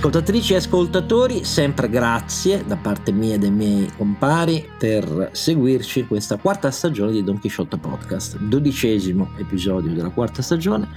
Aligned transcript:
Ascoltatrici 0.00 0.54
e 0.54 0.56
ascoltatori, 0.56 1.44
sempre 1.44 1.90
grazie 1.90 2.64
da 2.64 2.76
parte 2.76 3.12
mia 3.12 3.34
e 3.34 3.38
dei 3.38 3.50
miei 3.50 3.86
compari 3.98 4.66
per 4.78 5.28
seguirci 5.32 5.98
in 5.98 6.06
questa 6.06 6.38
quarta 6.38 6.70
stagione 6.70 7.12
di 7.12 7.22
Don 7.22 7.38
Quixote 7.38 7.76
Podcast, 7.76 8.38
dodicesimo 8.38 9.32
episodio 9.36 9.92
della 9.92 10.08
quarta 10.08 10.40
stagione. 10.40 10.88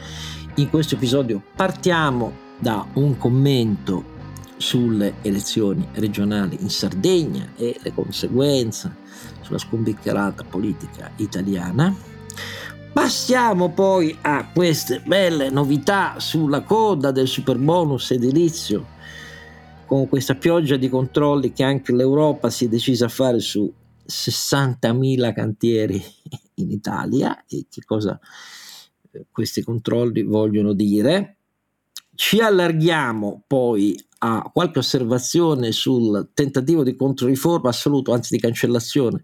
In 0.56 0.70
questo 0.70 0.96
episodio 0.96 1.42
partiamo 1.54 2.32
da 2.58 2.88
un 2.94 3.18
commento 3.18 4.06
sulle 4.56 5.16
elezioni 5.22 5.86
regionali 5.96 6.60
in 6.62 6.70
Sardegna 6.70 7.50
e 7.58 7.78
le 7.84 7.94
conseguenze 7.94 8.96
sulla 9.42 9.58
scombiccherata 9.58 10.46
politica 10.46 11.12
italiana. 11.18 11.94
Passiamo 12.94 13.72
poi 13.72 14.16
a 14.22 14.48
queste 14.54 15.02
belle 15.06 15.50
novità 15.50 16.16
sulla 16.20 16.62
coda 16.62 17.12
del 17.12 17.28
super 17.28 17.58
bonus 17.58 18.12
edilizio, 18.12 18.93
con 19.94 20.10
questa 20.10 20.34
pioggia 20.34 20.76
di 20.76 20.90
controlli 20.90 21.54
che 21.54 21.62
anche 21.62 21.92
l'Europa 21.94 22.50
si 22.50 22.66
è 22.66 22.68
decisa 22.68 23.06
a 23.06 23.10
fare 23.10 23.40
su 23.40 23.72
60.000 24.08 25.34
cantieri 25.36 26.04
in 26.56 26.72
Italia 26.72 27.46
e 27.48 27.68
che 27.70 27.84
cosa 27.86 28.20
eh, 29.12 29.28
questi 29.32 29.62
controlli 29.62 30.24
vogliono 30.24 30.74
dire. 30.74 31.36
Ci 32.16 32.40
allarghiamo 32.40 33.44
poi 33.46 33.96
a 34.18 34.50
qualche 34.52 34.80
osservazione 34.80 35.72
sul 35.72 36.32
tentativo 36.34 36.82
di 36.82 36.96
controriforma 36.96 37.70
assoluto, 37.70 38.14
anzi 38.14 38.34
di 38.34 38.42
cancellazione 38.42 39.24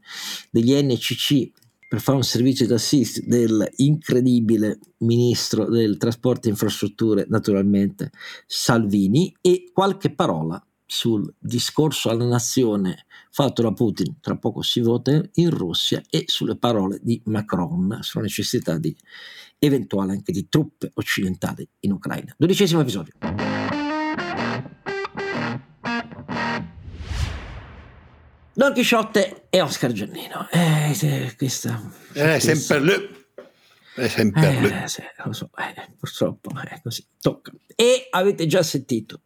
degli 0.51 0.79
NCC 0.79 1.49
per 1.89 2.01
fare 2.01 2.17
un 2.17 2.23
servizio 2.23 2.67
di 2.67 2.73
assist 2.73 3.23
dell'incredibile 3.25 4.77
ministro 4.99 5.67
del 5.67 5.97
trasporto 5.97 6.47
e 6.47 6.51
infrastrutture, 6.51 7.25
naturalmente 7.27 8.11
Salvini, 8.45 9.35
e 9.41 9.71
qualche 9.73 10.13
parola 10.13 10.63
sul 10.85 11.33
discorso 11.39 12.09
alla 12.09 12.25
nazione 12.25 13.05
fatto 13.31 13.63
da 13.63 13.73
Putin, 13.73 14.17
tra 14.21 14.37
poco 14.37 14.61
si 14.61 14.81
vota 14.81 15.19
in 15.33 15.49
Russia, 15.49 15.99
e 16.11 16.25
sulle 16.27 16.57
parole 16.57 16.99
di 17.01 17.19
Macron 17.25 17.97
sulla 18.01 18.23
necessità 18.23 18.77
di 18.77 18.95
eventuale 19.57 20.11
anche 20.11 20.31
di 20.31 20.47
truppe 20.47 20.91
occidentali 20.93 21.67
in 21.79 21.93
Ucraina. 21.93 22.35
Dodicesimo 22.37 22.81
episodio. 22.81 23.13
Don 28.59 28.73
Chisciotte 28.73 29.45
e 29.49 29.61
Oscar 29.61 29.93
Giannino. 29.93 30.49
Eh, 30.51 30.91
eh 31.01 31.33
questa... 31.37 31.81
È 32.11 32.39
sempre 32.39 32.79
lui. 32.81 33.09
È 33.95 34.07
sempre 34.09 34.49
eh, 34.49 34.59
lui. 34.59 34.73
Sì, 34.87 35.01
lo 35.23 35.31
so, 35.31 35.49
eh, 35.57 35.87
purtroppo 35.97 36.51
è 36.67 36.81
così, 36.83 37.05
tocca. 37.21 37.53
E 37.73 38.07
avete 38.09 38.47
già 38.47 38.61
sentito, 38.61 39.21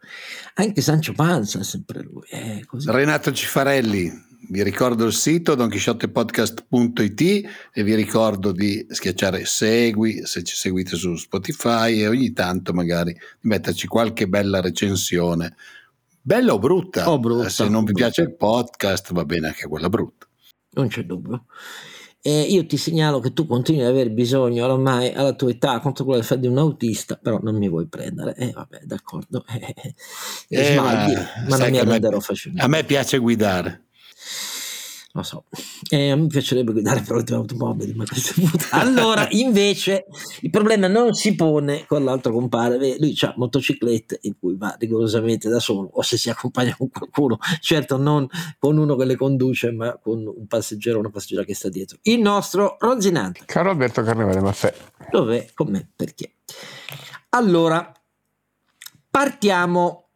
anche 0.53 0.81
Sancio 0.81 1.14
Panza 1.14 1.58
è 1.62 1.64
sempre 1.64 2.03
lui. 2.03 2.28
È. 2.30 2.59
Renato 2.86 3.31
Cifarelli, 3.31 4.12
vi 4.50 4.62
ricordo 4.62 5.03
il 5.03 5.14
sito 5.14 5.56
donchisciottepodcast.it 5.56 7.22
e 7.73 7.84
vi 7.84 7.95
ricordo 7.95 8.52
di 8.52 8.86
schiacciare 8.88 9.45
segui 9.45 10.28
se 10.28 10.44
ci 10.44 10.56
seguite 10.56 10.95
su 10.95 11.16
Spotify 11.16 12.02
e 12.02 12.08
ogni 12.08 12.34
tanto 12.34 12.72
magari 12.72 13.14
di 13.14 13.47
metterci 13.47 13.88
qualche 13.88 14.28
bella 14.28 14.62
recensione 14.62 15.56
Bella 16.25 16.53
o 16.53 16.57
brutta? 16.57 17.11
O 17.11 17.19
brutta. 17.19 17.49
Se 17.49 17.67
non 17.67 17.83
vi 17.83 17.91
piace 17.91 18.21
il 18.21 18.33
podcast 18.33 19.11
va 19.11 19.25
bene 19.25 19.47
anche 19.47 19.67
quella 19.67 19.89
brutta. 19.89 20.25
Non 20.75 20.88
c'è 20.88 21.03
dubbio. 21.03 21.47
Eh, 22.21 22.43
io 22.43 22.66
ti 22.66 22.77
segnalo 22.77 23.19
che 23.19 23.33
tu 23.33 23.45
continui 23.45 23.81
ad 23.81 23.89
aver 23.89 24.09
bisogno 24.09 24.66
ormai 24.66 25.11
alla 25.11 25.33
tua 25.33 25.49
età 25.49 25.81
contro 25.81 26.05
quella 26.05 26.23
di 26.38 26.47
un 26.47 26.57
autista, 26.57 27.19
però 27.21 27.39
non 27.44 27.57
mi 27.57 27.67
vuoi 27.67 27.88
prendere. 27.88 28.35
Eh, 28.35 28.53
vabbè, 28.53 28.83
d'accordo. 28.85 29.44
Eh, 30.47 30.59
eh, 30.59 30.73
sbagli, 30.73 31.13
ma, 31.13 31.45
ma 31.49 31.57
non 31.57 31.69
mi 31.72 31.79
arrenderò 31.79 32.19
facilmente. 32.22 32.66
A 32.66 32.69
me 32.69 32.83
piace 32.85 33.17
guidare 33.17 33.88
lo 35.16 35.22
so, 35.22 35.46
eh, 35.91 36.16
me 36.16 36.25
piacerebbe 36.25 36.72
guidare 36.72 37.01
però 37.01 37.18
le 37.18 37.24
tue 37.24 37.35
automobili, 37.35 37.94
ma 37.94 38.03
questo 38.03 38.31
è 38.31 38.44
punto. 38.44 38.66
Allora, 38.72 39.28
invece, 39.29 40.06
il 40.41 40.50
problema 40.50 40.88
non 40.88 41.13
si 41.13 41.35
pone 41.35 41.85
con 41.85 42.03
l'altro 42.03 42.34
compare, 42.34 42.97
lui 42.97 43.16
ha 43.22 43.34
motociclette 43.38 44.19
in 44.24 44.40
cui 44.40 44.56
va 44.57 44.75
rigorosamente 44.79 45.50
da 45.50 45.59
solo, 45.59 45.88
o 45.94 46.01
se 46.01 46.18
si 46.18 46.31
accompagna 46.31 46.75
con 46.75 46.90
qualcuno, 46.90 47.38
certo 47.62 47.97
non 47.97 48.28
con 48.57 48.78
uno 48.78 48.96
che 48.96 49.06
le 49.06 49.16
conduce, 49.16 49.72
ma 49.72 50.00
con 50.00 50.25
un 50.25 50.47
passeggero 50.47 50.97
o 50.97 51.00
una 51.01 51.12
passeggera 51.12 51.44
che 51.44 51.53
sta 51.53 51.69
dietro. 51.69 52.00
Il 52.01 52.19
nostro 52.19 52.78
Ronzinante. 52.80 53.44
Caro 53.45 53.69
Alberto 53.69 54.01
Carnevale 54.01 54.41
Maffè. 54.41 54.74
Dov'è? 55.12 55.51
Con 55.53 55.69
me, 55.69 55.91
perché? 55.95 56.38
Allora, 57.30 57.94
partiamo 59.12 60.07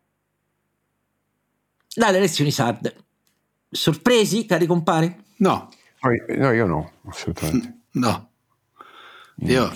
dalle 1.94 2.18
elezioni 2.18 2.50
sarde 2.50 3.06
Sorpresi, 3.78 4.46
cari 4.46 4.66
compari? 4.66 5.16
No. 5.38 5.70
No, 6.02 6.52
io 6.52 6.66
no, 6.66 6.92
assolutamente. 7.06 7.82
No. 7.92 8.32
Io, 9.42 9.72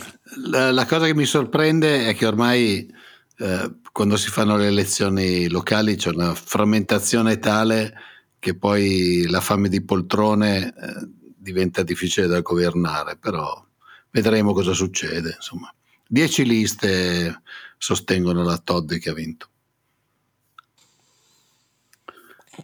la, 0.48 0.72
la, 0.72 0.86
cosa 0.88 1.06
che 1.06 1.14
mi 1.14 1.26
sorprende 1.26 2.08
è 2.08 2.16
che 2.16 2.26
ormai 2.26 2.92
eh, 3.38 3.76
quando 3.92 4.18
si 4.18 4.30
fanno 4.30 4.58
le 4.58 4.68
elezioni 4.68 5.48
locali 5.50 5.96
c'è 5.96 6.10
una 6.10 6.34
frammentazione 6.34 7.38
tale 7.38 7.94
che 8.40 8.56
poi 8.56 9.28
la 9.28 9.40
fame 9.40 9.70
di 9.70 9.84
poltrone 9.84 10.68
eh, 10.68 11.08
diventa 11.38 11.84
difficile 11.84 12.26
da 12.26 12.42
governare, 12.42 13.18
però 13.18 13.64
vedremo 14.10 14.54
cosa 14.54 14.74
succede. 14.74 15.34
Insomma. 15.36 15.72
Dieci 16.08 16.44
liste 16.44 17.42
sostengono 17.78 18.44
la 18.44 18.58
Todd 18.58 18.94
che 18.94 19.12
ha 19.12 19.14
vinto. 19.14 19.48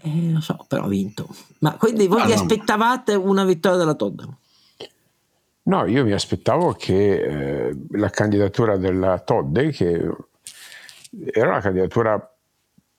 Eh, 0.01 0.31
lo 0.31 0.41
so, 0.41 0.65
però 0.67 0.83
ha 0.83 0.87
vinto. 0.87 1.27
Ma 1.59 1.75
quindi 1.75 2.07
voi 2.07 2.21
ah, 2.21 2.25
vi 2.25 2.33
aspettavate 2.33 3.13
una 3.15 3.45
vittoria 3.45 3.77
della 3.77 3.95
Todd? 3.95 4.21
No, 5.67 5.85
io 5.85 6.05
mi 6.05 6.13
aspettavo 6.13 6.73
che 6.73 7.67
eh, 7.67 7.77
la 7.91 8.09
candidatura 8.09 8.77
della 8.77 9.19
Todde, 9.19 9.71
che 9.71 10.09
era 11.25 11.49
una 11.49 11.59
candidatura 11.59 12.35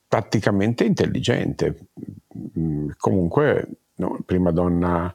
tatticamente 0.06 0.84
intelligente, 0.84 1.88
mm, 2.58 2.91
comunque 2.98 3.69
no, 3.97 4.20
prima 4.25 4.50
donna 4.50 5.14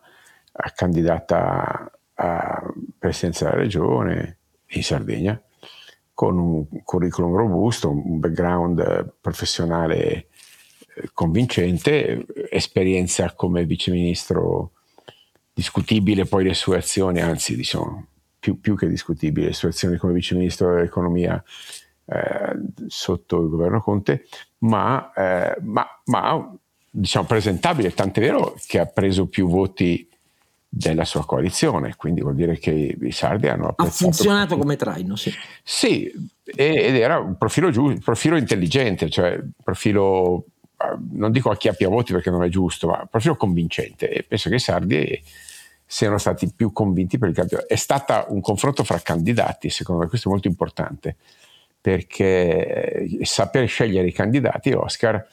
candidata 0.76 1.92
a 2.16 2.74
presidenza 2.98 3.46
della 3.46 3.62
regione 3.62 4.38
in 4.70 4.84
Sardegna, 4.84 5.40
con 6.14 6.38
un 6.40 6.66
curriculum 6.84 7.36
robusto, 7.36 7.90
un 7.90 8.20
background 8.20 9.14
professionale 9.22 10.30
convincente, 11.14 12.26
esperienza 12.50 13.34
come 13.34 13.66
viceministro 13.66 14.72
discutibile, 15.54 16.26
poi 16.26 16.46
le 16.46 16.54
sue 16.54 16.78
azioni, 16.78 17.22
anzi 17.22 17.56
diciamo 17.56 18.08
più, 18.40 18.60
più 18.60 18.76
che 18.76 18.88
discutibili, 18.88 19.48
le 19.48 19.54
sue 19.54 19.70
azioni 19.70 19.98
come 19.98 20.14
viceministro 20.14 20.74
dell'economia 20.74 21.42
eh, 22.06 22.60
sotto 22.88 23.42
il 23.42 23.50
governo 23.50 23.80
Conte, 23.80 24.28
ma, 24.60 25.14
eh, 25.14 25.56
ma, 25.62 25.86
ma 26.06 26.56
diciamo 26.90 27.26
presentabile, 27.26 27.94
tant'è 27.94 28.20
vero 28.20 28.56
che 28.66 28.80
ha 28.80 28.86
preso 28.86 29.28
più 29.28 29.48
voti 29.48 30.08
della 30.68 31.06
sua 31.06 31.24
coalizione, 31.24 31.96
quindi 31.96 32.22
vuol 32.22 32.36
dire 32.36 32.58
che 32.58 32.98
i 33.00 33.12
sardi 33.12 33.48
hanno 33.48 33.68
apprezzato. 33.68 33.84
Ha 33.84 34.12
funzionato 34.12 34.58
come 34.58 34.76
traino, 34.76 35.16
sì. 35.16 35.32
Sì, 35.64 36.12
ed 36.44 36.96
era 36.96 37.20
un 37.20 37.38
profilo, 37.38 37.70
giusto, 37.70 38.00
profilo 38.04 38.38
intelligente, 38.38 39.08
cioè 39.10 39.36
un 39.36 39.52
profilo 39.64 40.46
non 41.12 41.32
dico 41.32 41.50
a 41.50 41.58
chi 41.58 41.68
abbia 41.68 41.90
voti 41.90 42.14
perché 42.14 42.30
non 42.30 42.44
è 42.44 42.50
giusto, 42.50 42.88
ma 42.88 43.06
proprio 43.10 43.36
convincente. 43.36 44.10
E 44.10 44.24
penso 44.24 44.50
che 44.50 44.56
i 44.56 44.60
sardi 44.60 45.24
siano 45.86 46.18
stati 46.18 46.52
più 46.56 46.72
convinti 46.72 47.18
per 47.18 47.30
il 47.30 47.36
candidato. 47.36 47.68
È 47.68 47.76
stato 47.76 48.26
un 48.30 48.42
confronto 48.42 48.84
fra 48.84 49.00
candidati, 49.00 49.70
secondo 49.70 50.02
me 50.02 50.10
questo 50.10 50.28
è 50.28 50.32
molto 50.32 50.48
importante, 50.48 51.18
perché 51.80 53.08
sapere 53.22 53.66
scegliere 53.66 54.08
i 54.08 54.14
candidati, 54.14 54.72
Oscar, 54.72 55.28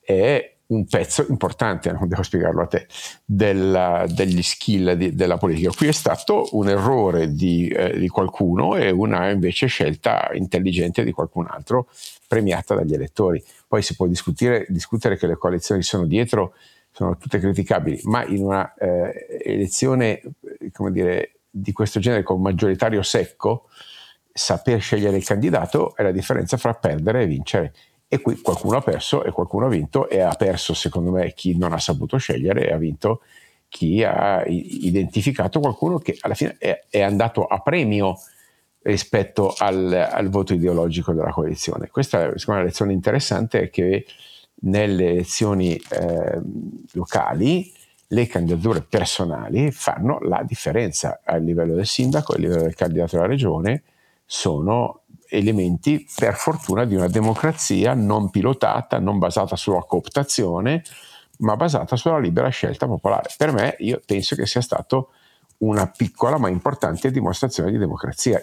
è 0.00 0.56
un 0.68 0.86
pezzo 0.86 1.26
importante, 1.28 1.90
non 1.92 2.08
devo 2.08 2.22
spiegarlo 2.22 2.62
a 2.62 2.66
te, 2.66 2.86
della, 3.24 4.06
degli 4.08 4.42
skill 4.42 4.92
di, 4.92 5.14
della 5.14 5.36
politica. 5.36 5.70
Qui 5.76 5.88
è 5.88 5.92
stato 5.92 6.48
un 6.52 6.68
errore 6.68 7.32
di, 7.32 7.68
eh, 7.68 7.98
di, 7.98 8.08
qualcuno 8.08 8.76
e 8.76 8.90
una 8.90 9.30
invece 9.30 9.66
scelta 9.66 10.30
intelligente 10.32 11.04
di 11.04 11.12
qualcun 11.12 11.46
altro 11.48 11.88
premiata 12.26 12.74
dagli 12.74 12.94
elettori. 12.94 13.42
Poi 13.66 13.82
si 13.82 13.94
può 13.94 14.06
discutere, 14.06 14.66
discutere 14.68 15.16
che 15.16 15.26
le 15.26 15.36
coalizioni 15.36 15.82
sono 15.82 16.06
dietro, 16.06 16.54
sono 16.90 17.16
tutte 17.16 17.38
criticabili, 17.38 18.00
ma 18.04 18.24
in 18.24 18.44
una 18.44 18.74
eh, 18.74 19.42
elezione 19.44 20.22
come 20.72 20.90
dire, 20.92 21.38
di 21.50 21.72
questo 21.72 22.00
genere 22.00 22.22
con 22.22 22.40
maggioritario 22.40 23.02
secco, 23.02 23.68
saper 24.32 24.80
scegliere 24.80 25.16
il 25.16 25.24
candidato 25.24 25.96
è 25.96 26.02
la 26.02 26.12
differenza 26.12 26.58
fra 26.58 26.74
perdere 26.74 27.22
e 27.22 27.26
vincere 27.26 27.72
e 28.08 28.20
qui 28.20 28.40
qualcuno 28.40 28.76
ha 28.76 28.82
perso 28.82 29.24
e 29.24 29.30
qualcuno 29.32 29.66
ha 29.66 29.70
vinto 29.70 30.08
e 30.08 30.20
ha 30.20 30.34
perso 30.34 30.74
secondo 30.74 31.10
me 31.10 31.32
chi 31.32 31.56
non 31.56 31.72
ha 31.72 31.78
saputo 31.78 32.18
scegliere 32.18 32.68
e 32.68 32.72
ha 32.72 32.76
vinto 32.76 33.22
chi 33.68 34.04
ha 34.04 34.44
identificato 34.46 35.58
qualcuno 35.58 35.98
che 35.98 36.16
alla 36.20 36.34
fine 36.34 36.56
è, 36.58 36.84
è 36.88 37.00
andato 37.00 37.46
a 37.46 37.60
premio 37.60 38.16
rispetto 38.86 39.54
al, 39.58 39.92
al, 39.92 40.28
voto 40.28 40.54
ideologico 40.54 41.12
della 41.12 41.32
coalizione. 41.32 41.88
Questa 41.88 42.24
è 42.24 42.32
una 42.46 42.62
lezione 42.62 42.92
interessante 42.92 43.62
è 43.62 43.70
che 43.70 44.06
nelle 44.60 45.10
elezioni 45.10 45.76
eh, 45.76 46.40
locali 46.92 47.72
le 48.08 48.26
candidature 48.28 48.82
personali 48.82 49.72
fanno 49.72 50.18
la 50.20 50.42
differenza 50.46 51.20
a 51.24 51.36
livello 51.36 51.74
del 51.74 51.86
sindaco 51.86 52.32
e 52.32 52.36
a 52.36 52.38
livello 52.38 52.62
del 52.62 52.74
candidato 52.74 53.16
alla 53.16 53.26
regione 53.26 53.82
sono 54.24 55.02
elementi 55.28 56.06
per 56.14 56.34
fortuna 56.34 56.84
di 56.84 56.94
una 56.94 57.08
democrazia 57.08 57.94
non 57.94 58.30
pilotata, 58.30 59.00
non 59.00 59.18
basata 59.18 59.56
sulla 59.56 59.82
cooptazione, 59.82 60.84
ma 61.38 61.56
basata 61.56 61.96
sulla 61.96 62.20
libera 62.20 62.48
scelta 62.48 62.86
popolare. 62.86 63.30
Per 63.36 63.52
me 63.52 63.74
io 63.80 64.00
penso 64.06 64.36
che 64.36 64.46
sia 64.46 64.60
stato 64.60 65.10
una 65.58 65.88
piccola 65.88 66.38
ma 66.38 66.48
importante 66.48 67.10
dimostrazione 67.10 67.72
di 67.72 67.78
democrazia, 67.78 68.40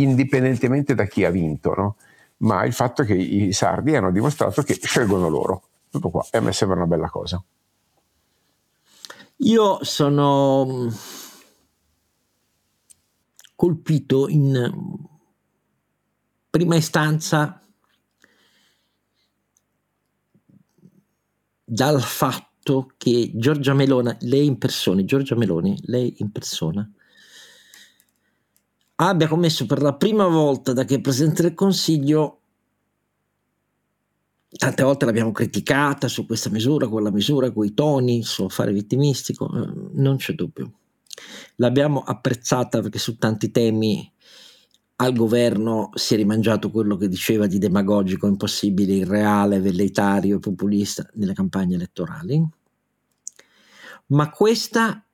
indipendentemente 0.00 0.94
da 0.94 1.04
chi 1.04 1.24
ha 1.24 1.30
vinto, 1.30 1.74
no? 1.74 1.96
ma 2.38 2.64
il 2.64 2.72
fatto 2.72 3.02
che 3.04 3.14
i 3.14 3.52
sardi 3.52 3.94
hanno 3.94 4.10
dimostrato 4.10 4.62
che 4.62 4.78
scelgono 4.82 5.28
loro. 5.28 5.68
Tutto 5.90 6.10
qua, 6.10 6.26
e 6.30 6.38
a 6.38 6.40
me 6.40 6.52
sembra 6.52 6.76
una 6.76 6.86
bella 6.86 7.08
cosa. 7.08 7.42
Io 9.40 9.78
sono 9.84 10.66
mm, 10.66 10.88
colpito 13.54 14.28
in 14.28 14.72
prima 16.50 16.76
istanza 16.76 17.60
dal 21.64 22.00
fatto 22.00 22.92
che 22.96 23.32
Giorgia 23.34 23.74
Meloni, 23.74 24.16
lei 24.20 24.46
in 24.46 24.58
persona, 24.58 25.04
Giorgia 25.04 25.36
Meloni, 25.36 25.78
lei 25.84 26.14
in 26.18 26.30
persona, 26.30 26.88
abbia 28.96 29.28
commesso 29.28 29.66
per 29.66 29.82
la 29.82 29.94
prima 29.94 30.26
volta 30.26 30.72
da 30.72 30.84
che 30.84 30.96
è 30.96 31.00
Presidente 31.00 31.42
del 31.42 31.54
Consiglio 31.54 32.40
Tante 34.56 34.82
volte 34.82 35.04
l'abbiamo 35.04 35.32
criticata 35.32 36.08
su 36.08 36.24
questa 36.24 36.48
misura, 36.50 36.88
quella 36.88 37.10
misura, 37.10 37.50
quei 37.50 37.74
toni, 37.74 38.22
sul 38.22 38.50
fare 38.50 38.72
vittimistico, 38.72 39.50
eh, 39.52 39.90
non 39.94 40.16
c'è 40.16 40.32
dubbio. 40.32 40.72
L'abbiamo 41.56 42.00
apprezzata 42.00 42.80
perché 42.80 42.98
su 42.98 43.18
tanti 43.18 43.50
temi 43.50 44.10
al 44.96 45.12
governo 45.12 45.90
si 45.94 46.14
è 46.14 46.16
rimangiato 46.16 46.70
quello 46.70 46.96
che 46.96 47.08
diceva 47.08 47.46
di 47.46 47.58
demagogico, 47.58 48.26
impossibile, 48.26 48.94
irreale, 48.94 49.60
velleitario 49.60 50.36
e 50.36 50.40
populista 50.40 51.06
nelle 51.14 51.34
campagne 51.34 51.74
elettorali. 51.74 52.42
Ma 54.06 54.30
questa 54.30 55.05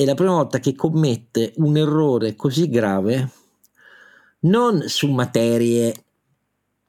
è 0.00 0.06
la 0.06 0.14
prima 0.14 0.32
volta 0.32 0.60
che 0.60 0.74
commette 0.74 1.52
un 1.56 1.76
errore 1.76 2.34
così 2.34 2.70
grave 2.70 3.30
non 4.40 4.88
su 4.88 5.10
materie 5.10 6.04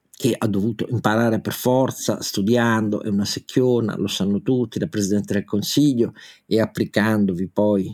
che 0.09 0.33
ha 0.37 0.47
dovuto 0.47 0.87
imparare 0.89 1.41
per 1.41 1.51
forza, 1.51 2.21
studiando, 2.21 3.01
è 3.01 3.09
una 3.09 3.25
secchiona, 3.25 3.97
lo 3.97 4.07
sanno 4.07 4.41
tutti, 4.41 4.79
da 4.79 4.87
Presidente 4.87 5.33
del 5.33 5.43
Consiglio, 5.43 6.13
e 6.45 6.61
applicandovi 6.61 7.49
poi 7.49 7.93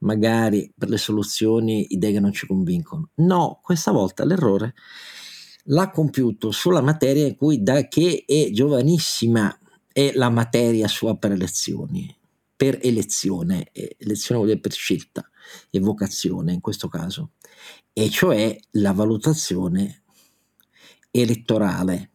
magari 0.00 0.70
per 0.76 0.90
le 0.90 0.98
soluzioni 0.98 1.86
idee 1.88 2.12
che 2.12 2.20
non 2.20 2.32
ci 2.32 2.46
convincono. 2.46 3.08
No, 3.14 3.58
questa 3.62 3.90
volta 3.90 4.22
l'errore 4.26 4.74
l'ha 5.66 5.90
compiuto 5.90 6.50
sulla 6.50 6.82
materia 6.82 7.26
in 7.26 7.36
cui 7.36 7.62
da 7.62 7.88
che 7.88 8.24
è 8.26 8.50
giovanissima 8.50 9.56
è 9.90 10.12
la 10.14 10.28
materia 10.28 10.88
sua 10.88 11.16
per 11.16 11.30
elezioni, 11.30 12.14
per 12.62 12.78
elezione, 12.80 13.72
elezione 13.72 14.36
vuol 14.36 14.46
dire 14.46 14.60
per 14.60 14.70
scelta 14.70 15.28
e 15.68 15.80
vocazione 15.80 16.52
in 16.52 16.60
questo 16.60 16.86
caso, 16.86 17.32
e 17.92 18.08
cioè 18.08 18.56
la 18.74 18.92
valutazione 18.92 20.04
elettorale, 21.10 22.10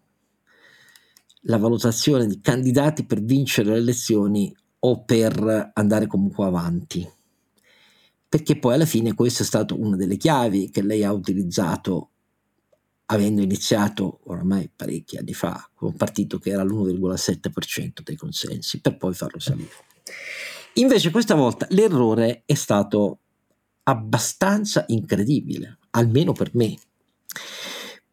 la 1.41 1.57
valutazione 1.57 2.27
di 2.27 2.39
candidati 2.39 3.05
per 3.05 3.21
vincere 3.21 3.71
le 3.71 3.77
elezioni 3.79 4.55
o 4.79 5.03
per 5.03 5.71
andare 5.73 6.07
comunque 6.07 6.45
avanti. 6.45 7.05
Perché 8.29 8.57
poi 8.57 8.75
alla 8.75 8.85
fine 8.85 9.13
questa 9.13 9.43
è 9.43 9.45
stata 9.45 9.73
una 9.73 9.97
delle 9.97 10.15
chiavi 10.15 10.69
che 10.69 10.81
lei 10.81 11.03
ha 11.03 11.11
utilizzato 11.11 12.11
avendo 13.07 13.41
iniziato 13.41 14.21
oramai 14.27 14.71
parecchi 14.73 15.17
anni 15.17 15.33
fa 15.33 15.69
con 15.73 15.89
un 15.89 15.97
partito 15.97 16.39
che 16.39 16.51
era 16.51 16.63
l'1,7% 16.63 18.01
dei 18.01 18.15
consensi 18.15 18.79
per 18.79 18.95
poi 18.95 19.13
farlo 19.13 19.39
salire. 19.39 19.95
Invece 20.73 21.11
questa 21.11 21.35
volta 21.35 21.65
l'errore 21.71 22.43
è 22.45 22.53
stato 22.53 23.19
abbastanza 23.83 24.83
incredibile, 24.87 25.79
almeno 25.91 26.33
per 26.33 26.51
me, 26.53 26.77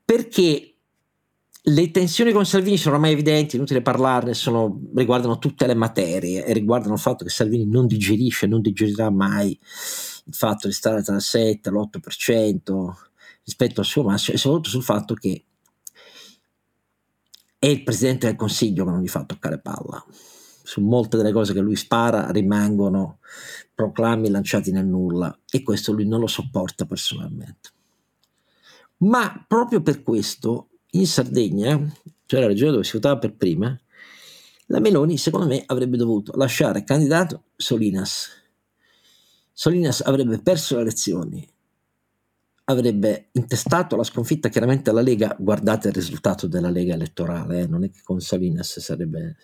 perché 0.05 0.75
le 1.67 1.91
tensioni 1.91 2.33
con 2.33 2.45
Salvini 2.45 2.77
sono 2.77 2.97
ormai 2.97 3.13
evidenti, 3.13 3.57
inutile 3.57 3.81
parlarne, 3.81 4.35
sono, 4.35 4.83
riguardano 4.95 5.39
tutte 5.39 5.67
le 5.67 5.75
materie 5.75 6.45
e 6.45 6.53
riguardano 6.53 6.95
il 6.95 7.01
fatto 7.01 7.25
che 7.25 7.31
Salvini 7.31 7.67
non 7.67 7.87
digerisce, 7.87 8.47
non 8.47 8.61
digerirà 8.61 9.11
mai 9.11 9.59
il 10.27 10.35
fatto 10.35 10.67
di 10.67 10.75
stare 10.75 11.03
tra 11.03 11.15
il 11.15 11.23
7 11.23 11.69
e 11.69 11.73
l'8% 11.73 12.91
rispetto 13.45 13.81
al 13.81 13.87
suo 13.87 14.03
massimo 14.03 14.37
e 14.37 14.39
soprattutto 14.39 14.71
sul 14.71 14.83
fatto 14.83 15.15
che 15.15 15.45
è 17.59 17.67
il 17.67 17.83
Presidente 17.83 18.27
del 18.27 18.37
Consiglio 18.37 18.85
che 18.85 18.91
non 18.91 19.01
gli 19.01 19.09
fa 19.09 19.25
toccare 19.25 19.59
palla. 19.59 20.05
Su 20.67 20.81
molte 20.81 21.19
delle 21.19 21.31
cose 21.31 21.53
che 21.53 21.61
lui 21.61 21.77
spara 21.77 22.31
rimangono 22.31 23.19
proclami 23.75 24.31
lanciati 24.31 24.73
nel 24.73 24.87
nulla 24.87 25.39
e 25.51 25.63
questo 25.63 25.93
lui 25.93 26.07
non 26.07 26.21
lo 26.21 26.27
sopporta 26.27 26.87
personalmente. 26.87 27.69
Ma 28.99 29.45
proprio 29.47 29.83
per 29.83 30.03
questo 30.03 30.71
in 30.93 31.07
Sardegna, 31.07 31.79
cioè 32.25 32.41
la 32.41 32.47
regione 32.47 32.71
dove 32.71 32.85
si 32.85 32.93
votava 32.93 33.19
per 33.19 33.35
prima, 33.35 33.79
la 34.69 34.81
Meloni 34.81 35.19
secondo 35.19 35.47
me 35.47 35.63
avrebbe 35.67 35.99
dovuto 35.99 36.33
lasciare 36.35 36.83
candidato 36.83 37.43
Solinas. 37.57 38.31
Solinas 39.53 40.01
avrebbe 40.01 40.41
perso 40.41 40.77
le 40.77 40.81
elezioni, 40.81 41.47
avrebbe 42.65 43.29
intestato 43.33 43.97
la 43.97 44.03
sconfitta 44.03 44.49
chiaramente 44.49 44.89
alla 44.89 45.03
Lega, 45.03 45.37
guardate 45.39 45.89
il 45.89 45.95
risultato 45.95 46.47
della 46.47 46.71
Lega 46.71 46.95
elettorale, 46.95 47.61
eh, 47.61 47.67
non 47.67 47.85
è 47.85 47.91
che 47.91 48.01
con 48.03 48.21
Solinas 48.21 48.81
sarebbe 48.81 49.37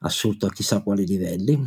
assurdo 0.00 0.46
a 0.46 0.50
chissà 0.50 0.82
quali 0.82 1.06
livelli, 1.06 1.66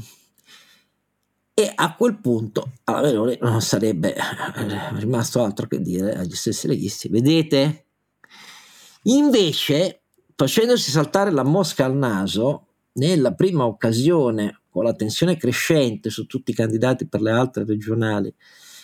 e 1.55 1.71
a 1.73 1.95
quel 1.95 2.19
punto 2.19 2.71
alla 2.85 3.01
Meloni 3.01 3.37
non 3.41 3.61
sarebbe 3.61 4.15
rimasto 4.97 5.43
altro 5.43 5.67
che 5.67 5.79
dire 5.79 6.15
agli 6.15 6.33
stessi 6.33 6.67
leghisti, 6.67 7.09
vedete? 7.09 7.85
Invece, 9.03 10.01
facendosi 10.35 10.89
saltare 10.89 11.29
la 11.29 11.43
mosca 11.43 11.85
al 11.85 11.95
naso, 11.95 12.67
nella 12.93 13.33
prima 13.33 13.65
occasione, 13.65 14.61
con 14.69 14.83
la 14.83 14.93
tensione 14.93 15.37
crescente 15.37 16.09
su 16.09 16.25
tutti 16.25 16.51
i 16.51 16.55
candidati 16.55 17.07
per 17.07 17.21
le 17.21 17.31
altre 17.31 17.65
regionali, 17.65 18.33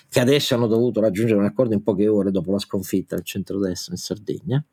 che 0.07 0.19
adesso 0.19 0.53
hanno 0.53 0.67
dovuto 0.67 1.01
raggiungere 1.01 1.39
un 1.39 1.45
accordo 1.45 1.73
in 1.73 1.81
poche 1.81 2.07
ore 2.07 2.29
dopo 2.29 2.51
la 2.51 2.59
sconfitta 2.59 3.15
del 3.15 3.23
centrodestra 3.23 3.93
in 3.93 3.99
Sardegna, 3.99 4.63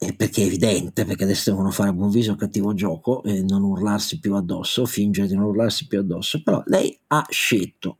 e 0.00 0.14
perché 0.14 0.42
è 0.42 0.46
evidente, 0.46 1.04
perché 1.04 1.24
adesso 1.24 1.50
devono 1.50 1.72
fare 1.72 1.92
buon 1.92 2.10
viso 2.10 2.30
al 2.30 2.38
cattivo 2.38 2.72
gioco 2.72 3.24
e 3.24 3.42
non 3.42 3.64
urlarsi 3.64 4.20
più 4.20 4.36
addosso, 4.36 4.86
fingere 4.86 5.26
di 5.26 5.34
non 5.34 5.44
urlarsi 5.44 5.88
più 5.88 5.98
addosso, 5.98 6.40
però 6.42 6.62
lei 6.66 6.96
ha 7.08 7.26
scelto 7.28 7.98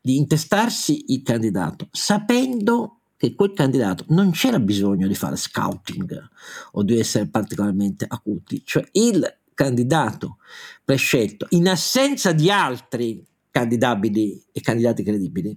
di 0.00 0.16
intestarsi 0.16 1.04
il 1.08 1.22
candidato 1.22 1.88
sapendo 1.92 2.98
che 3.16 3.34
quel 3.34 3.52
candidato 3.52 4.04
non 4.08 4.32
c'era 4.32 4.58
bisogno 4.58 5.06
di 5.06 5.14
fare 5.14 5.36
scouting 5.36 6.28
o 6.72 6.82
di 6.82 6.98
essere 6.98 7.28
particolarmente 7.28 8.04
acuti, 8.08 8.62
cioè 8.64 8.84
il 8.92 9.24
candidato 9.54 10.38
prescelto 10.84 11.46
in 11.50 11.68
assenza 11.68 12.32
di 12.32 12.50
altri 12.50 13.24
candidabili 13.50 14.44
e 14.50 14.60
candidati 14.60 15.04
credibili, 15.04 15.56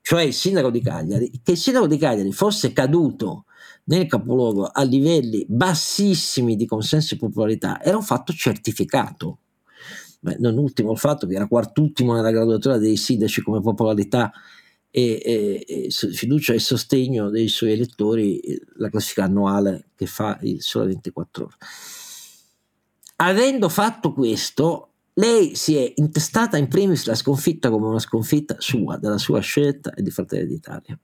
cioè 0.00 0.22
il 0.22 0.32
sindaco 0.32 0.70
di 0.70 0.80
Cagliari, 0.80 1.30
che 1.42 1.52
il 1.52 1.58
sindaco 1.58 1.86
di 1.86 1.98
Cagliari 1.98 2.32
fosse 2.32 2.72
caduto 2.72 3.44
nel 3.90 4.06
capoluogo 4.06 4.66
a 4.66 4.82
livelli 4.82 5.44
bassissimi 5.48 6.56
di 6.56 6.64
consenso 6.64 7.14
e 7.14 7.18
popolarità 7.18 7.82
era 7.82 7.96
un 7.96 8.04
fatto 8.04 8.32
certificato. 8.32 9.38
Beh, 10.20 10.36
non 10.38 10.58
ultimo 10.58 10.92
il 10.92 10.98
fatto 10.98 11.26
che 11.26 11.34
era 11.34 11.48
quartultimo 11.48 12.14
nella 12.14 12.30
graduatura 12.30 12.78
dei 12.78 12.96
sindaci 12.96 13.42
come 13.42 13.60
popolarità 13.60 14.30
e, 14.90 15.20
e, 15.24 15.64
e, 15.66 15.90
fiducia 15.90 16.52
e 16.52 16.60
sostegno 16.60 17.30
dei 17.30 17.48
suoi 17.48 17.72
elettori 17.72 18.40
la 18.76 18.90
classifica 18.90 19.24
annuale 19.24 19.88
che 19.96 20.06
fa 20.06 20.38
il 20.42 20.62
Sole 20.62 20.86
24 20.86 21.44
Ore. 21.44 21.56
Avendo 23.16 23.68
fatto 23.68 24.12
questo, 24.12 24.92
lei 25.14 25.56
si 25.56 25.76
è 25.76 25.92
intestata 25.96 26.56
in 26.56 26.68
primis 26.68 27.06
la 27.06 27.14
sconfitta 27.14 27.70
come 27.70 27.86
una 27.86 27.98
sconfitta 27.98 28.56
sua, 28.60 28.98
della 28.98 29.18
sua 29.18 29.40
scelta 29.40 29.92
e 29.94 30.02
di 30.02 30.10
Fratelli 30.10 30.46
d'Italia. 30.46 30.98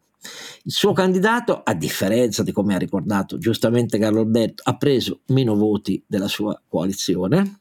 Il 0.62 0.72
suo 0.72 0.92
candidato, 0.92 1.62
a 1.62 1.74
differenza 1.74 2.42
di 2.42 2.52
come 2.52 2.74
ha 2.74 2.78
ricordato 2.78 3.38
giustamente 3.38 3.98
Carlo 3.98 4.20
Alberto, 4.20 4.62
ha 4.66 4.76
preso 4.76 5.20
meno 5.26 5.54
voti 5.54 6.02
della 6.06 6.28
sua 6.28 6.60
coalizione, 6.66 7.60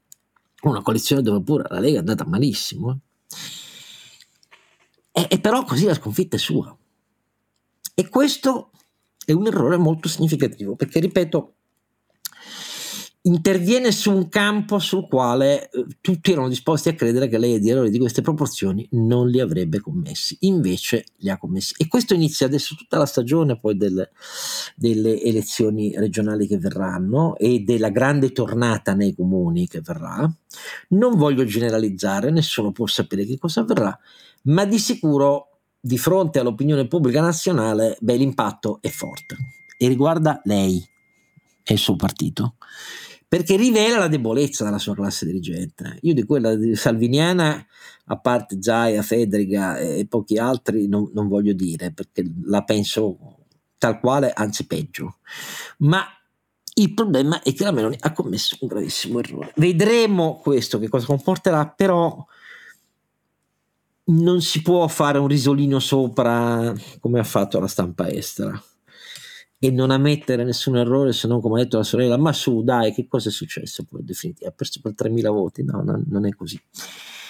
una 0.61 0.81
coalizione 0.81 1.21
dove 1.21 1.43
pure 1.43 1.65
la 1.69 1.79
Lega 1.79 1.97
è 1.97 1.99
andata 1.99 2.25
malissimo. 2.25 2.99
E, 5.11 5.27
e 5.29 5.39
però 5.39 5.63
così 5.63 5.85
la 5.85 5.93
sconfitta 5.93 6.35
è 6.35 6.39
sua. 6.39 6.75
E 7.93 8.09
questo 8.09 8.71
è 9.25 9.31
un 9.31 9.47
errore 9.47 9.77
molto 9.77 10.07
significativo, 10.07 10.75
perché 10.75 10.99
ripeto, 10.99 11.54
interviene 13.25 13.91
su 13.91 14.11
un 14.11 14.29
campo 14.29 14.77
sul 14.79 15.07
quale 15.07 15.69
eh, 15.69 15.85
tutti 16.01 16.31
erano 16.31 16.47
disposti 16.47 16.89
a 16.89 16.93
credere 16.93 17.27
che 17.27 17.37
lei 17.37 17.59
di 17.59 17.69
errori 17.69 17.89
di 17.89 17.97
queste 17.97 18.21
proporzioni 18.21 18.87
non 18.91 19.29
li 19.29 19.39
avrebbe 19.39 19.79
commessi, 19.79 20.37
invece 20.41 21.05
li 21.17 21.29
ha 21.29 21.37
commessi. 21.37 21.73
E 21.77 21.87
questo 21.87 22.13
inizia 22.13 22.45
adesso 22.45 22.75
tutta 22.75 22.97
la 22.97 23.05
stagione 23.05 23.59
poi 23.59 23.77
del, 23.77 24.07
delle 24.75 25.21
elezioni 25.21 25.93
regionali 25.97 26.45
che 26.47 26.57
verranno 26.57 27.35
e 27.37 27.59
della 27.59 27.89
grande 27.89 28.31
tornata 28.31 28.93
nei 28.93 29.15
comuni 29.15 29.67
che 29.67 29.81
verrà. 29.81 30.31
Non 30.89 31.17
voglio 31.17 31.45
generalizzare, 31.45 32.29
nessuno 32.29 32.71
può 32.71 32.85
sapere 32.85 33.25
che 33.25 33.37
cosa 33.37 33.61
avverrà, 33.61 33.97
ma 34.43 34.65
di 34.65 34.77
sicuro 34.77 35.49
di 35.79 35.97
fronte 35.97 36.39
all'opinione 36.39 36.87
pubblica 36.87 37.21
nazionale, 37.21 37.97
beh, 37.99 38.15
l'impatto 38.15 38.79
è 38.81 38.89
forte 38.89 39.37
e 39.77 39.87
riguarda 39.87 40.41
lei 40.45 40.83
e 41.63 41.73
il 41.73 41.79
suo 41.79 41.95
partito 41.95 42.55
perché 43.35 43.57
rivela 43.57 43.97
la 43.97 44.07
debolezza 44.07 44.63
della 44.63 44.77
sua 44.77 44.95
classe 44.95 45.25
dirigente. 45.25 45.97
Io 46.03 46.13
di 46.13 46.23
quella 46.23 46.55
salviniana, 46.73 47.65
a 48.05 48.17
parte 48.17 48.59
Zaia, 48.61 49.01
Federica 49.01 49.77
e 49.77 50.07
pochi 50.07 50.37
altri, 50.37 50.87
non, 50.87 51.11
non 51.13 51.27
voglio 51.27 51.51
dire, 51.51 51.91
perché 51.91 52.23
la 52.45 52.63
penso 52.63 53.17
tal 53.77 53.99
quale, 53.99 54.31
anzi 54.31 54.65
peggio. 54.67 55.17
Ma 55.79 56.05
il 56.75 56.93
problema 56.93 57.41
è 57.41 57.53
che 57.53 57.65
la 57.65 57.71
Meloni 57.71 57.97
ha 57.99 58.13
commesso 58.13 58.55
un 58.61 58.69
gravissimo 58.69 59.19
errore. 59.19 59.51
Vedremo 59.57 60.39
questo 60.41 60.79
che 60.79 60.87
cosa 60.87 61.05
comporterà, 61.05 61.67
però 61.67 62.25
non 64.05 64.41
si 64.41 64.61
può 64.61 64.87
fare 64.87 65.17
un 65.17 65.27
risolino 65.27 65.79
sopra 65.79 66.73
come 67.01 67.19
ha 67.19 67.25
fatto 67.25 67.59
la 67.59 67.67
stampa 67.67 68.07
estera 68.07 68.63
e 69.65 69.71
non 69.71 69.89
ammettere 69.89 70.43
nessun 70.43 70.77
errore 70.77 71.11
se 71.11 71.27
non 71.27 71.41
come 71.41 71.59
ha 71.59 71.63
detto 71.63 71.77
la 71.77 71.83
sorella 71.83 72.17
ma 72.17 72.31
su 72.33 72.61
dai 72.61 72.93
che 72.93 73.07
cosa 73.07 73.29
è 73.29 73.31
successo? 73.31 73.83
Poi 73.83 74.03
definitivamente 74.03 74.45
ha 74.45 74.51
perso 74.51 74.79
per 74.79 74.93
3.000 74.93 75.27
voti. 75.31 75.63
No, 75.63 75.81
no 75.81 76.03
non 76.07 76.25
è 76.27 76.35
così. 76.35 76.61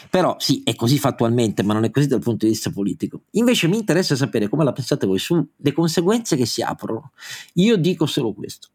Però 0.09 0.35
sì 0.37 0.61
è 0.65 0.75
così 0.75 0.99
fattualmente 0.99 1.63
ma 1.63 1.73
non 1.73 1.85
è 1.85 1.91
così 1.91 2.07
dal 2.07 2.19
punto 2.19 2.45
di 2.45 2.51
vista 2.51 2.71
politico. 2.71 3.23
Invece 3.31 3.69
mi 3.69 3.77
interessa 3.77 4.17
sapere 4.17 4.49
come 4.49 4.65
la 4.65 4.73
pensate 4.73 5.07
voi 5.07 5.17
sulle 5.17 5.71
conseguenze 5.73 6.35
che 6.35 6.45
si 6.45 6.61
aprono. 6.61 7.11
Io 7.53 7.77
dico 7.77 8.05
solo 8.05 8.33
questo. 8.33 8.67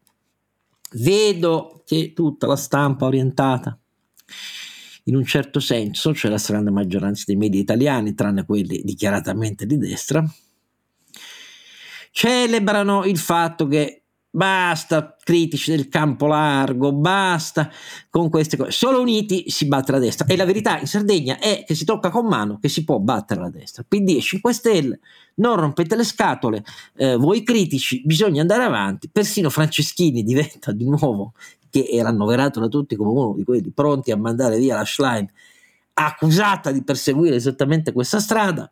Vedo 0.93 1.83
che 1.85 2.13
tutta 2.13 2.47
la 2.47 2.55
stampa 2.55 3.05
orientata 3.05 3.77
in 5.05 5.15
un 5.15 5.23
certo 5.23 5.59
senso, 5.59 6.15
cioè 6.15 6.31
la 6.31 6.37
stragrande 6.37 6.71
maggioranza 6.71 7.25
dei 7.27 7.35
media 7.35 7.61
italiani, 7.61 8.15
tranne 8.15 8.43
quelli 8.43 8.81
dichiaratamente 8.83 9.65
di 9.65 9.77
destra, 9.77 10.23
celebrano 12.11 13.05
il 13.05 13.17
fatto 13.17 13.67
che 13.67 14.01
basta 14.33 15.17
critici 15.21 15.71
del 15.71 15.89
campo 15.89 16.25
largo, 16.25 16.93
basta 16.93 17.69
con 18.09 18.29
queste 18.29 18.55
cose. 18.55 18.71
Solo 18.71 19.01
uniti 19.01 19.49
si 19.49 19.67
batte 19.67 19.91
la 19.91 19.99
destra. 19.99 20.25
E 20.25 20.37
la 20.37 20.45
verità 20.45 20.79
in 20.79 20.87
Sardegna 20.87 21.37
è 21.37 21.63
che 21.65 21.75
si 21.75 21.83
tocca 21.83 22.09
con 22.09 22.27
mano 22.27 22.57
che 22.59 22.69
si 22.69 22.83
può 22.83 22.99
battere 22.99 23.41
la 23.41 23.49
destra. 23.49 23.83
PD 23.87 24.15
e 24.17 24.21
5 24.21 24.53
Stelle, 24.53 24.99
non 25.35 25.57
rompete 25.57 25.95
le 25.95 26.03
scatole, 26.03 26.63
eh, 26.95 27.17
voi 27.17 27.43
critici, 27.43 28.01
bisogna 28.05 28.41
andare 28.41 28.63
avanti. 28.63 29.09
Persino 29.09 29.49
Franceschini 29.49 30.23
diventa 30.23 30.71
di 30.71 30.85
nuovo, 30.85 31.33
che 31.69 31.87
era 31.89 32.09
annoverato 32.09 32.59
da 32.59 32.67
tutti 32.67 32.95
come 32.95 33.09
uno 33.09 33.33
di 33.35 33.43
quelli 33.43 33.71
pronti 33.71 34.11
a 34.11 34.17
mandare 34.17 34.57
via 34.57 34.75
la 34.75 34.85
Schlein, 34.85 35.29
accusata 35.93 36.71
di 36.71 36.83
perseguire 36.83 37.35
esattamente 37.35 37.91
questa 37.91 38.19
strada 38.19 38.71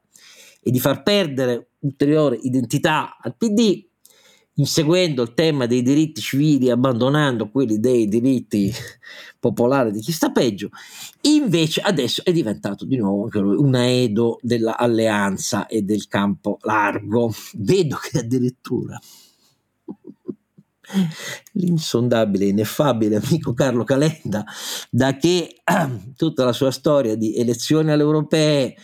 e 0.61 0.71
di 0.71 0.79
far 0.79 1.03
perdere 1.03 1.68
ulteriore 1.79 2.37
identità 2.41 3.17
al 3.19 3.35
PD, 3.35 3.85
inseguendo 4.55 5.21
il 5.21 5.33
tema 5.33 5.65
dei 5.65 5.81
diritti 5.81 6.21
civili, 6.21 6.69
abbandonando 6.69 7.49
quelli 7.49 7.79
dei 7.79 8.07
diritti 8.07 8.71
popolari 9.39 9.91
di 9.91 10.01
chi 10.01 10.11
sta 10.11 10.31
peggio, 10.31 10.69
invece 11.21 11.81
adesso 11.81 12.23
è 12.23 12.31
diventato 12.31 12.85
di 12.85 12.97
nuovo 12.97 13.23
anche 13.23 13.39
lui 13.39 13.55
un 13.55 13.75
aedo 13.75 14.39
dell'alleanza 14.41 15.67
e 15.67 15.81
del 15.81 16.07
campo 16.07 16.57
largo. 16.61 17.33
Vedo 17.53 17.97
che 17.97 18.19
addirittura 18.19 18.99
l'insondabile, 21.53 22.45
ineffabile 22.45 23.17
amico 23.23 23.53
Carlo 23.53 23.83
Calenda, 23.83 24.43
da 24.89 25.15
che 25.17 25.61
tutta 26.15 26.45
la 26.45 26.53
sua 26.53 26.71
storia 26.71 27.15
di 27.15 27.35
elezioni 27.35 27.91
alle 27.91 28.03
europee, 28.03 28.75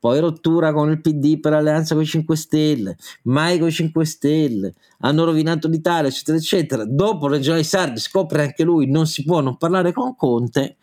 poi 0.00 0.18
rottura 0.18 0.72
con 0.72 0.90
il 0.90 1.00
PD 1.02 1.38
per 1.38 1.52
alleanza 1.52 1.94
con 1.94 2.02
i 2.02 2.06
5 2.06 2.34
Stelle, 2.34 2.96
mai 3.24 3.58
con 3.58 3.68
i 3.68 3.72
5 3.72 4.04
Stelle, 4.06 4.74
hanno 5.00 5.24
rovinato 5.24 5.68
l'Italia, 5.68 6.08
eccetera, 6.08 6.38
eccetera. 6.38 6.84
Dopo 6.86 7.26
il 7.26 7.34
regionale 7.34 7.62
Sardi 7.62 8.00
scopre 8.00 8.42
anche 8.42 8.64
lui 8.64 8.90
non 8.90 9.06
si 9.06 9.22
può 9.22 9.40
non 9.40 9.58
parlare 9.58 9.92
con 9.92 10.16
Conte, 10.16 10.78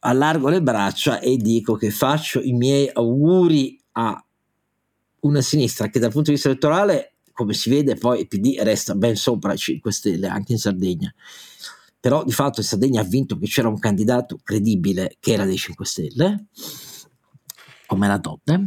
allargo 0.00 0.50
le 0.50 0.60
braccia 0.60 1.20
e 1.20 1.36
dico 1.38 1.74
che 1.74 1.90
faccio 1.90 2.42
i 2.42 2.52
miei 2.52 2.88
auguri 2.92 3.80
a 3.92 4.22
una 5.20 5.40
sinistra 5.40 5.88
che 5.88 5.98
dal 5.98 6.10
punto 6.10 6.28
di 6.28 6.34
vista 6.34 6.50
elettorale, 6.50 7.14
come 7.32 7.54
si 7.54 7.70
vede, 7.70 7.94
poi 7.94 8.20
il 8.20 8.28
PD 8.28 8.58
resta 8.60 8.94
ben 8.94 9.16
sopra 9.16 9.54
i 9.54 9.58
5 9.58 9.90
Stelle, 9.90 10.28
anche 10.28 10.52
in 10.52 10.58
Sardegna. 10.58 11.12
Però 11.98 12.22
di 12.24 12.32
fatto 12.32 12.60
in 12.60 12.66
Sardegna 12.66 13.00
ha 13.00 13.04
vinto 13.04 13.38
che 13.38 13.46
c'era 13.46 13.68
un 13.68 13.78
candidato 13.78 14.38
credibile 14.44 15.16
che 15.18 15.32
era 15.32 15.46
dei 15.46 15.56
5 15.56 15.86
Stelle 15.86 16.46
come 17.86 18.08
la 18.08 18.18
Totte, 18.18 18.64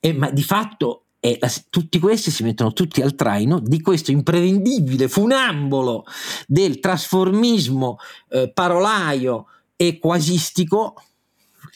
e, 0.00 0.12
ma 0.12 0.30
di 0.30 0.42
fatto 0.42 1.04
eh, 1.20 1.36
la, 1.40 1.50
tutti 1.68 1.98
questi 1.98 2.30
si 2.30 2.42
mettono 2.42 2.72
tutti 2.72 3.00
al 3.02 3.14
traino 3.14 3.58
di 3.58 3.80
questo 3.80 4.10
imprevendibile 4.10 5.08
funambolo 5.08 6.04
del 6.46 6.78
trasformismo 6.78 7.98
eh, 8.30 8.50
parolaio 8.52 9.46
e 9.76 9.98
quasistico 9.98 10.94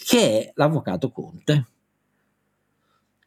che 0.04 0.18
è 0.18 0.52
l'avvocato 0.54 1.10
Conte, 1.10 1.66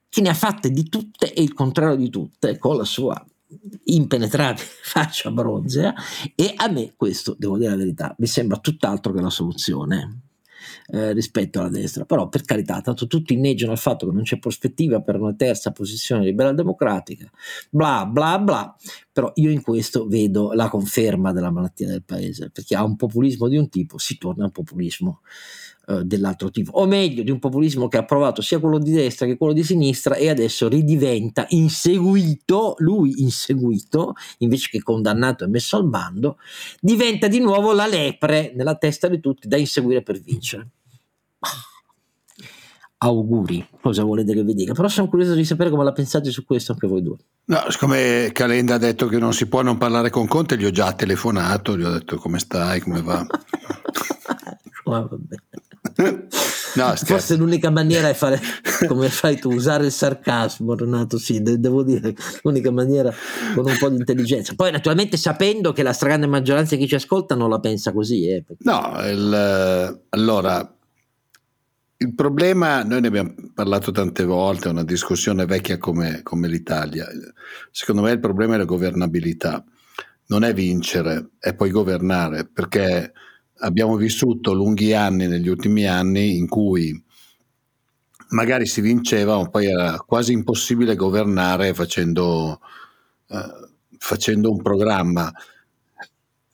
che 0.09 0.21
ne 0.21 0.29
ha 0.29 0.33
fatte 0.33 0.71
di 0.71 0.87
tutte 0.89 1.33
e 1.33 1.41
il 1.41 1.53
contrario 1.53 1.95
di 1.95 2.09
tutte, 2.09 2.57
con 2.57 2.77
la 2.77 2.85
sua 2.85 3.23
impenetrabile 3.85 4.65
faccia 4.83 5.31
bronzea 5.31 5.93
e 6.33 6.53
a 6.55 6.67
me 6.69 6.93
questo, 6.95 7.35
devo 7.37 7.57
dire 7.57 7.71
la 7.71 7.77
verità, 7.77 8.15
mi 8.17 8.27
sembra 8.27 8.57
tutt'altro 8.57 9.13
che 9.13 9.21
la 9.21 9.29
soluzione 9.29 10.21
eh, 10.87 11.13
rispetto 11.13 11.59
alla 11.59 11.69
destra. 11.69 12.05
Però 12.05 12.27
per 12.29 12.43
carità, 12.43 12.81
tanto 12.81 13.07
tutti 13.07 13.33
inneggiano 13.33 13.71
al 13.71 13.77
fatto 13.77 14.07
che 14.07 14.13
non 14.13 14.23
c'è 14.23 14.39
prospettiva 14.39 15.01
per 15.01 15.19
una 15.19 15.33
terza 15.33 15.71
posizione 15.71 16.23
liberal 16.23 16.55
democratica, 16.55 17.29
bla 17.69 18.05
bla 18.05 18.39
bla, 18.39 18.75
però 19.11 19.31
io 19.35 19.49
in 19.49 19.61
questo 19.61 20.07
vedo 20.07 20.51
la 20.53 20.69
conferma 20.69 21.31
della 21.31 21.51
malattia 21.51 21.87
del 21.87 22.03
paese, 22.03 22.49
perché 22.49 22.75
a 22.75 22.83
un 22.83 22.95
populismo 22.95 23.47
di 23.47 23.57
un 23.57 23.69
tipo 23.69 23.97
si 23.97 24.17
torna 24.17 24.43
a 24.43 24.47
un 24.47 24.51
populismo 24.51 25.21
eh, 25.87 26.03
dell'altro 26.03 26.49
tipo, 26.49 26.71
o 26.71 26.85
meglio 26.85 27.23
di 27.23 27.31
un 27.31 27.39
populismo 27.39 27.87
che 27.87 27.97
ha 27.97 28.05
provato 28.05 28.41
sia 28.41 28.59
quello 28.59 28.79
di 28.79 28.91
destra 28.91 29.25
che 29.25 29.37
quello 29.37 29.53
di 29.53 29.63
sinistra 29.63 30.15
e 30.15 30.29
adesso 30.29 30.67
ridiventa 30.67 31.45
inseguito, 31.49 32.75
lui 32.79 33.21
inseguito, 33.21 34.13
invece 34.39 34.69
che 34.71 34.81
condannato 34.81 35.43
e 35.43 35.47
messo 35.47 35.77
al 35.77 35.87
bando, 35.87 36.37
diventa 36.79 37.27
di 37.27 37.39
nuovo 37.39 37.73
la 37.73 37.87
lepre 37.87 38.53
nella 38.55 38.75
testa 38.75 39.07
di 39.07 39.19
tutti 39.19 39.47
da 39.47 39.57
inseguire 39.57 40.01
per 40.01 40.19
vincere. 40.19 40.69
Auguri, 42.97 43.67
cosa 43.81 44.03
volete 44.03 44.33
che 44.33 44.43
vi 44.43 44.53
dica? 44.53 44.73
Però 44.73 44.87
sono 44.87 45.07
curioso 45.07 45.35
di 45.35 45.45
sapere 45.45 45.69
come 45.69 45.83
la 45.83 45.91
pensate 45.91 46.31
su 46.31 46.45
questo 46.45 46.71
anche 46.71 46.87
voi 46.87 47.03
due. 47.03 47.17
No, 47.45 47.63
siccome 47.69 48.31
Calenda 48.31 48.75
ha 48.75 48.79
detto 48.79 49.07
che 49.07 49.19
non 49.19 49.33
si 49.33 49.47
può 49.47 49.61
non 49.61 49.77
parlare 49.77 50.09
con 50.09 50.27
Conte, 50.27 50.57
gli 50.57 50.65
ho 50.65 50.71
già 50.71 50.93
telefonato, 50.93 51.77
gli 51.77 51.83
ho 51.83 51.91
detto 51.91 52.17
come 52.17 52.39
stai, 52.39 52.79
come 52.79 53.01
va. 53.01 53.23
oh, 54.85 54.91
vabbè. 55.07 55.35
No, 56.75 56.93
Forse 56.95 57.37
l'unica 57.37 57.69
maniera 57.69 58.09
è 58.09 58.13
fare 58.13 58.39
come 58.87 59.07
fai 59.09 59.39
tu, 59.39 59.53
usare 59.53 59.85
il 59.85 59.91
sarcasmo, 59.91 60.75
Renato. 60.75 61.17
Sì, 61.17 61.41
de- 61.41 61.59
devo 61.59 61.83
dire, 61.83 62.13
l'unica 62.43 62.69
maniera 62.71 63.13
con 63.53 63.65
un 63.65 63.77
po' 63.79 63.89
di 63.89 63.97
intelligenza. 63.97 64.53
Poi, 64.55 64.71
naturalmente, 64.71 65.15
sapendo 65.15 65.71
che 65.71 65.83
la 65.83 65.93
stragrande 65.93 66.27
maggioranza 66.27 66.75
di 66.75 66.81
chi 66.81 66.89
ci 66.89 66.95
ascolta 66.95 67.33
non 67.33 67.49
la 67.49 67.59
pensa 67.59 67.93
così. 67.93 68.27
Eh, 68.27 68.43
perché... 68.45 68.63
No, 68.63 68.99
il, 69.05 70.01
allora 70.09 70.75
il 71.97 72.13
problema, 72.13 72.83
noi 72.83 72.99
ne 72.99 73.07
abbiamo 73.07 73.33
parlato 73.53 73.91
tante 73.91 74.25
volte, 74.25 74.67
è 74.67 74.71
una 74.71 74.83
discussione 74.83 75.45
vecchia 75.45 75.77
come, 75.77 76.21
come 76.23 76.49
l'Italia. 76.49 77.07
Secondo 77.71 78.01
me 78.01 78.11
il 78.11 78.19
problema 78.19 78.55
è 78.55 78.57
la 78.57 78.65
governabilità, 78.65 79.63
non 80.27 80.43
è 80.43 80.53
vincere, 80.53 81.29
è 81.39 81.55
poi 81.55 81.71
governare, 81.71 82.45
perché 82.45 83.13
abbiamo 83.59 83.95
vissuto 83.95 84.53
lunghi 84.53 84.93
anni 84.93 85.27
negli 85.27 85.47
ultimi 85.47 85.85
anni 85.85 86.37
in 86.37 86.47
cui 86.47 87.01
magari 88.29 88.65
si 88.65 88.81
vinceva, 88.81 89.37
ma 89.37 89.47
poi 89.49 89.67
era 89.67 89.97
quasi 89.97 90.33
impossibile 90.33 90.95
governare 90.95 91.73
facendo, 91.73 92.59
eh, 93.27 93.69
facendo 93.97 94.51
un 94.51 94.61
programma. 94.61 95.31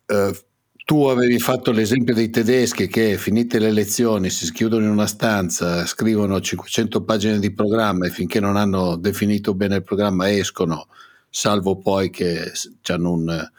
Eh, 0.05 0.45
tu 0.83 1.05
avevi 1.05 1.39
fatto 1.39 1.71
l'esempio 1.71 2.13
dei 2.13 2.29
tedeschi 2.29 2.87
che 2.87 3.17
finite 3.17 3.59
le 3.59 3.67
elezioni 3.67 4.29
si 4.29 4.51
chiudono 4.51 4.85
in 4.85 4.91
una 4.91 5.07
stanza, 5.07 5.85
scrivono 5.85 6.41
500 6.41 7.03
pagine 7.03 7.39
di 7.39 7.53
programma 7.53 8.07
e 8.07 8.09
finché 8.09 8.39
non 8.41 8.57
hanno 8.57 8.97
definito 8.97 9.53
bene 9.53 9.77
il 9.77 9.83
programma 9.83 10.29
escono, 10.29 10.87
salvo 11.29 11.77
poi 11.77 12.09
che 12.09 12.51
hanno 12.87 13.11
un, 13.13 13.51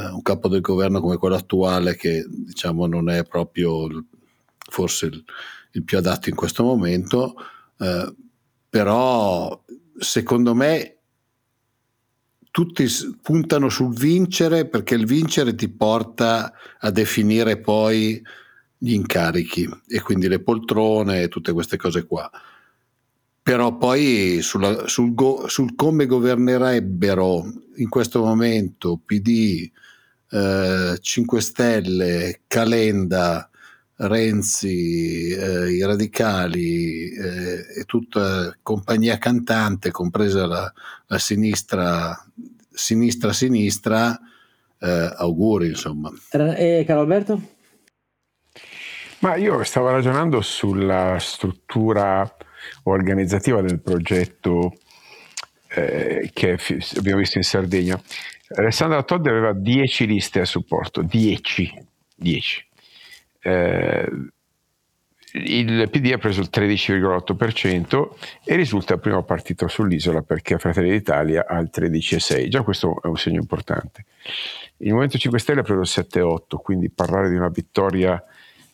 uh, 0.00 0.14
un 0.14 0.22
capo 0.22 0.48
del 0.48 0.60
governo 0.60 1.00
come 1.00 1.16
quello 1.16 1.34
attuale 1.34 1.96
che 1.96 2.24
diciamo 2.28 2.86
non 2.86 3.10
è 3.10 3.24
proprio 3.24 3.88
forse 4.56 5.06
il, 5.06 5.24
il 5.72 5.84
più 5.84 5.98
adatto 5.98 6.28
in 6.28 6.34
questo 6.34 6.62
momento, 6.62 7.34
uh, 7.78 8.14
però 8.68 9.64
secondo 9.98 10.54
me 10.54 10.96
tutti 12.50 12.86
puntano 13.22 13.68
sul 13.68 13.94
vincere 13.94 14.66
perché 14.66 14.94
il 14.94 15.06
vincere 15.06 15.54
ti 15.54 15.68
porta 15.68 16.52
a 16.78 16.90
definire 16.90 17.60
poi 17.60 18.20
gli 18.76 18.92
incarichi 18.92 19.68
e 19.86 20.00
quindi 20.00 20.26
le 20.26 20.40
poltrone 20.40 21.22
e 21.22 21.28
tutte 21.28 21.52
queste 21.52 21.76
cose 21.76 22.06
qua. 22.06 22.30
Però 23.42 23.76
poi 23.76 24.40
sulla, 24.42 24.86
sul, 24.86 25.14
go, 25.14 25.48
sul, 25.48 25.74
come 25.74 26.06
governerebbero 26.06 27.44
in 27.76 27.88
questo 27.88 28.22
momento 28.22 29.00
PD, 29.04 29.70
eh, 30.30 30.98
5 31.00 31.40
Stelle, 31.40 32.40
Calenda, 32.46 33.50
Renzi, 33.96 35.30
eh, 35.30 35.72
i 35.72 35.84
radicali 35.84 37.10
eh, 37.10 37.80
e 37.80 37.84
tutta 37.84 38.56
compagnia 38.62 39.18
cantante, 39.18 39.90
compresa 39.90 40.46
la, 40.46 40.72
la 41.06 41.18
sinistra, 41.18 42.16
sinistra, 42.70 43.32
sinistra, 43.32 44.18
eh, 44.78 45.14
auguri 45.16 45.68
insomma. 45.68 46.10
E 46.30 46.84
Carlo 46.86 47.02
Alberto? 47.02 47.58
Ma 49.18 49.36
io 49.36 49.62
stavo 49.64 49.90
ragionando 49.90 50.40
sulla 50.40 51.18
struttura 51.20 52.36
organizzativa 52.84 53.60
del 53.60 53.80
progetto 53.80 54.72
eh, 55.68 56.30
che 56.32 56.58
abbiamo 56.96 57.18
visto 57.18 57.36
in 57.36 57.44
Sardegna. 57.44 58.00
Alessandra 58.56 59.02
Todde 59.02 59.30
aveva 59.30 59.52
10 59.52 60.06
liste 60.06 60.40
a 60.40 60.44
supporto, 60.44 61.02
10, 61.02 61.86
10 62.16 62.68
eh, 63.42 64.10
il 65.32 65.88
PD 65.90 66.10
ha 66.12 66.18
preso 66.18 66.40
il 66.40 66.48
13,8% 66.52 68.08
e 68.44 68.56
risulta 68.56 68.94
il 68.94 69.00
primo 69.00 69.22
partito 69.22 69.68
sull'isola 69.68 70.22
perché 70.22 70.58
Fratelli 70.58 70.90
d'Italia 70.90 71.46
ha 71.46 71.58
il 71.58 71.70
13,6%. 71.72 72.48
Già 72.48 72.62
questo 72.62 73.00
è 73.00 73.06
un 73.06 73.16
segno 73.16 73.38
importante. 73.38 74.06
Il 74.78 74.88
Movimento 74.88 75.18
5 75.18 75.38
Stelle 75.38 75.60
ha 75.60 75.62
preso 75.62 75.80
il 75.80 76.06
7,8%, 76.08 76.56
quindi 76.62 76.90
parlare 76.90 77.28
di 77.28 77.36
una 77.36 77.48
vittoria 77.48 78.22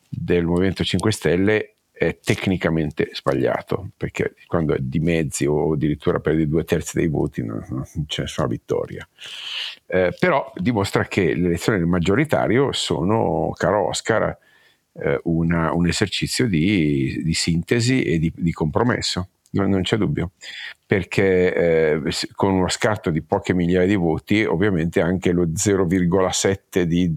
del 0.09 0.47
Movimento 0.47 0.83
5 0.83 1.13
Stelle 1.13 1.76
è 1.99 2.19
tecnicamente 2.23 3.09
sbagliato, 3.15 3.89
perché 3.97 4.35
quando 4.47 4.75
è 4.75 4.79
di 4.79 5.01
mezzi 5.01 5.47
o 5.47 5.73
addirittura 5.73 6.21
per 6.21 6.39
i 6.39 6.47
due 6.47 6.63
terzi 6.65 6.99
dei 6.99 7.09
voti 7.09 7.43
non, 7.43 7.65
non 7.71 8.05
c'è 8.07 8.23
nessuna 8.23 8.47
vittoria. 8.47 9.09
Eh, 9.87 10.15
però 10.19 10.53
dimostra 10.57 11.07
che 11.07 11.35
le 11.35 11.47
elezioni 11.47 11.79
del 11.79 11.87
maggioritario 11.87 12.71
sono, 12.73 13.51
caro 13.57 13.89
Oscar, 13.89 14.37
eh, 14.93 15.21
una, 15.25 15.73
un 15.73 15.87
esercizio 15.87 16.47
di, 16.47 17.23
di 17.25 17.33
sintesi 17.33 18.03
e 18.03 18.19
di, 18.19 18.31
di 18.37 18.53
compromesso. 18.53 19.29
Non, 19.53 19.71
non, 19.71 19.81
c'è 19.81 19.97
dubbio, 19.97 20.33
perché 20.85 21.55
eh, 21.55 22.01
con 22.35 22.53
uno 22.53 22.69
scarto 22.69 23.09
di 23.09 23.23
poche 23.23 23.55
migliaia 23.55 23.87
di 23.87 23.95
voti, 23.95 24.45
ovviamente 24.45 25.01
anche 25.01 25.33
lo 25.33 25.45
0,7 25.45 26.83
di, 26.83 27.17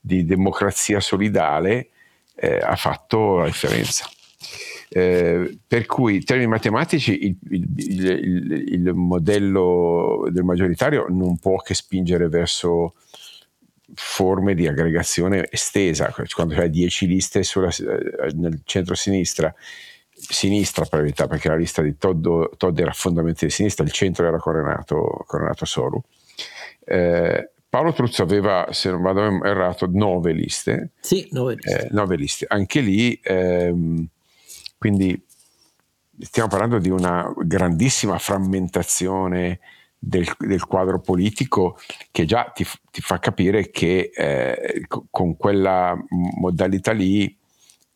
di 0.00 0.24
democrazia 0.24 0.98
solidale 0.98 1.90
eh, 2.40 2.58
ha 2.58 2.76
fatto 2.76 3.38
la 3.38 3.44
differenza. 3.44 4.08
Eh, 4.88 5.58
per 5.66 5.86
cui 5.86 6.16
in 6.16 6.24
termini 6.24 6.48
matematici 6.48 7.26
il, 7.26 7.36
il, 7.50 7.68
il, 7.76 8.64
il, 8.72 8.92
modello 8.92 10.26
del 10.32 10.42
maggioritario 10.42 11.06
non 11.08 11.38
può 11.38 11.58
che 11.58 11.74
spingere 11.74 12.28
verso 12.28 12.94
forme 13.94 14.54
di 14.54 14.66
aggregazione 14.66 15.46
estesa, 15.50 16.12
quando 16.34 16.54
c'è 16.54 16.68
10 16.68 17.06
liste 17.06 17.42
sulla, 17.44 17.68
eh, 17.68 18.32
nel 18.34 18.62
centro-sinistra, 18.64 19.54
sinistra 20.12 20.84
per 20.86 21.02
verità, 21.02 21.28
perché 21.28 21.48
la 21.48 21.56
lista 21.56 21.82
di 21.82 21.96
Todd, 21.96 22.22
Todd 22.56 22.78
era 22.78 22.92
fondamentalmente 22.92 23.46
di 23.46 23.52
sinistra, 23.52 23.84
il 23.84 23.92
centro 23.92 24.26
era 24.26 24.38
Coronato, 24.38 25.24
Coronato 25.26 25.64
Soru. 25.66 26.02
Eh, 26.84 27.50
Paolo 27.70 27.92
Truzzo 27.92 28.22
aveva, 28.22 28.66
se 28.72 28.90
non 28.90 29.00
vado 29.00 29.44
errato, 29.44 29.88
nove 29.88 30.32
liste. 30.32 30.90
Sì, 30.98 31.28
nove 31.30 31.54
liste. 31.54 31.86
Eh, 31.86 31.88
nove 31.92 32.16
liste. 32.16 32.46
Anche 32.48 32.80
lì, 32.80 33.18
ehm, 33.22 34.08
quindi 34.76 35.24
stiamo 36.18 36.48
parlando 36.48 36.78
di 36.78 36.90
una 36.90 37.32
grandissima 37.38 38.18
frammentazione 38.18 39.60
del, 39.96 40.28
del, 40.38 40.66
quadro 40.66 41.00
politico 41.00 41.78
che 42.10 42.24
già 42.24 42.50
ti, 42.52 42.66
ti 42.90 43.00
fa 43.02 43.20
capire 43.20 43.70
che 43.70 44.10
eh, 44.12 44.86
con 45.08 45.36
quella 45.36 45.96
modalità 46.40 46.90
lì 46.90 47.38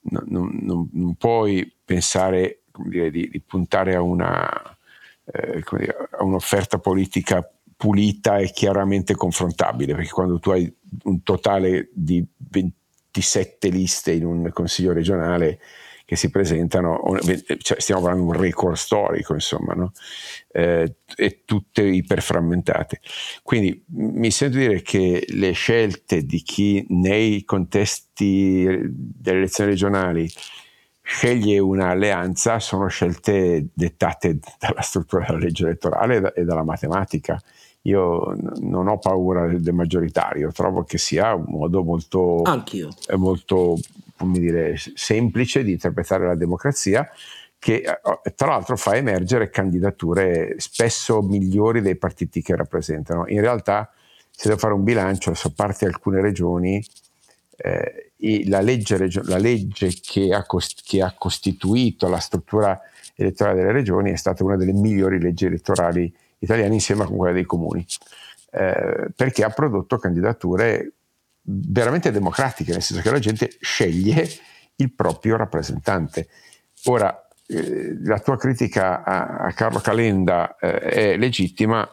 non, 0.03 0.25
non, 0.29 0.89
non 0.93 1.15
puoi 1.17 1.69
pensare 1.85 2.61
dire, 2.87 3.11
di, 3.11 3.29
di, 3.29 3.41
puntare 3.41 3.97
a, 3.97 4.03
una, 4.03 4.77
eh, 5.25 5.65
dire, 5.73 6.09
a 6.13 6.23
un'offerta 6.23 6.79
politica 6.79 7.49
pulita 7.85 8.39
e 8.39 8.51
chiaramente 8.51 9.15
confrontabile, 9.15 9.95
perché 9.95 10.09
quando 10.09 10.39
tu 10.39 10.49
hai 10.49 10.75
un 11.03 11.23
totale 11.23 11.91
di 11.93 12.27
27 12.35 13.69
liste 13.69 14.13
in 14.13 14.25
un 14.25 14.51
consiglio 14.55 14.95
regionale, 14.95 15.61
che 16.07 16.17
si 16.17 16.31
presentano, 16.31 17.03
cioè 17.59 17.81
stiamo 17.81 18.01
parlando 18.01 18.25
di 18.25 18.37
un 18.37 18.43
record 18.43 18.77
storico, 18.77 19.35
insomma, 19.35 19.75
no? 19.75 19.93
eh, 20.51 20.97
e 21.15 21.43
tutte 21.45 21.83
iperframmentate. 21.83 23.01
Quindi 23.43 23.85
mi 23.89 24.31
sento 24.31 24.57
dire 24.57 24.81
che 24.81 25.27
le 25.29 25.53
scelte 25.53 26.25
di 26.25 26.41
chi 26.41 26.87
nei 26.89 27.45
contesti 27.45 28.65
delle 28.65 29.39
elezioni 29.39 29.71
regionali 29.73 30.27
sceglie 31.03 31.59
un'alleanza 31.59 32.59
sono 32.61 32.87
scelte 32.87 33.67
dettate 33.75 34.39
dalla 34.59 34.81
struttura 34.81 35.27
della 35.27 35.39
legge 35.39 35.65
elettorale 35.65 36.33
e 36.35 36.45
dalla 36.45 36.65
matematica. 36.65 37.39
Io 37.87 38.35
non 38.61 38.89
ho 38.89 38.99
paura 38.99 39.47
del 39.47 39.75
maggioritario, 39.75 40.51
trovo 40.53 40.85
che 40.85 40.97
sia 40.97 41.35
un 41.35 41.45
modo 41.49 41.83
molto, 41.83 42.43
molto 43.17 43.79
come 44.17 44.39
dire, 44.39 44.77
semplice 44.95 45.63
di 45.63 45.73
interpretare 45.73 46.27
la 46.27 46.35
democrazia 46.35 47.09
che 47.65 47.77
eh, 47.77 48.35
tra 48.35 48.49
l'altro 48.49 48.77
fa 48.77 48.95
emergere 48.95 49.49
candidature 49.49 50.55
spesso 50.59 51.23
migliori 51.23 51.81
dei 51.81 51.97
partiti 51.97 52.43
che 52.43 52.55
rappresentano. 52.55 53.27
In 53.29 53.41
realtà, 53.41 53.91
se 54.31 54.49
devo 54.49 54.61
fare 54.61 54.75
un 54.75 54.85
bilancio, 54.85 55.31
a 55.31 55.53
parte 55.55 55.87
alcune 55.87 56.21
regioni, 56.21 56.85
eh, 57.57 58.11
la, 58.47 58.61
legge, 58.61 59.09
la, 59.23 59.39
legge, 59.39 59.95
che 60.03 60.35
ha, 60.35 60.45
cost- 60.45 60.83
che 60.85 61.01
ha, 61.01 61.15
costituito 61.17 62.07
la 62.09 62.19
struttura 62.19 62.79
elettorale 63.15 63.61
delle 63.61 63.73
regioni 63.73 64.11
è 64.11 64.17
stata 64.17 64.45
una 64.45 64.57
delle 64.57 64.73
migliori 64.73 65.19
leggi 65.19 65.47
elettorali 65.47 66.15
italiane 66.45 66.75
insieme 66.75 67.03
a 67.03 67.07
quella 67.07 67.33
dei 67.33 67.45
comuni, 67.45 67.85
eh, 68.53 69.09
perché 69.15 69.45
ha 69.45 69.51
prodotto 69.51 69.99
candidature 69.99 70.93
veramente 71.43 72.11
democratiche, 72.11 72.73
nel 72.73 72.83
senso 72.83 73.03
che 73.03 73.11
la 73.11 73.19
gente 73.19 73.57
sceglie 73.61 74.27
il 74.77 74.93
proprio 74.93 75.37
rappresentante. 75.37 76.29
Ora, 76.85 77.29
eh, 77.47 77.97
la 78.03 78.19
tua 78.21 78.37
critica 78.37 79.03
a, 79.03 79.37
a 79.37 79.53
Carlo 79.53 79.81
Calenda 79.81 80.57
eh, 80.57 80.79
è 80.79 81.17
legittima, 81.17 81.87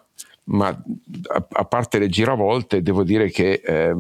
ma 0.46 0.68
a, 0.68 1.48
a, 1.50 1.66
parte 1.66 2.00
le 2.00 2.08
giravolte, 2.08 2.82
devo 2.82 3.04
dire 3.04 3.30
che 3.30 3.62
eh, 3.64 3.96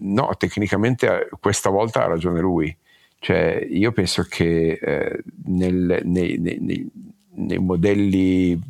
no, 0.00 0.30
tecnicamente 0.36 1.06
eh, 1.06 1.28
questa 1.40 1.70
volta 1.70 2.04
ha 2.04 2.08
ragione 2.08 2.40
lui. 2.40 2.74
Cioè, 3.18 3.66
io 3.70 3.92
penso 3.92 4.26
che 4.28 4.78
eh, 4.80 5.22
nel, 5.46 6.00
nei, 6.04 6.38
nei, 6.38 6.90
nei, 7.36 7.58
modelli 7.58 8.60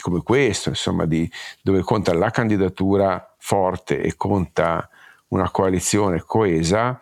come 0.00 0.22
questo, 0.22 0.68
insomma, 0.68 1.06
di, 1.06 1.30
dove 1.62 1.82
conta 1.82 2.14
la 2.14 2.30
candidatura 2.30 3.34
forte 3.38 4.00
e 4.00 4.16
conta 4.16 4.88
una 5.28 5.50
coalizione 5.50 6.22
coesa, 6.22 7.00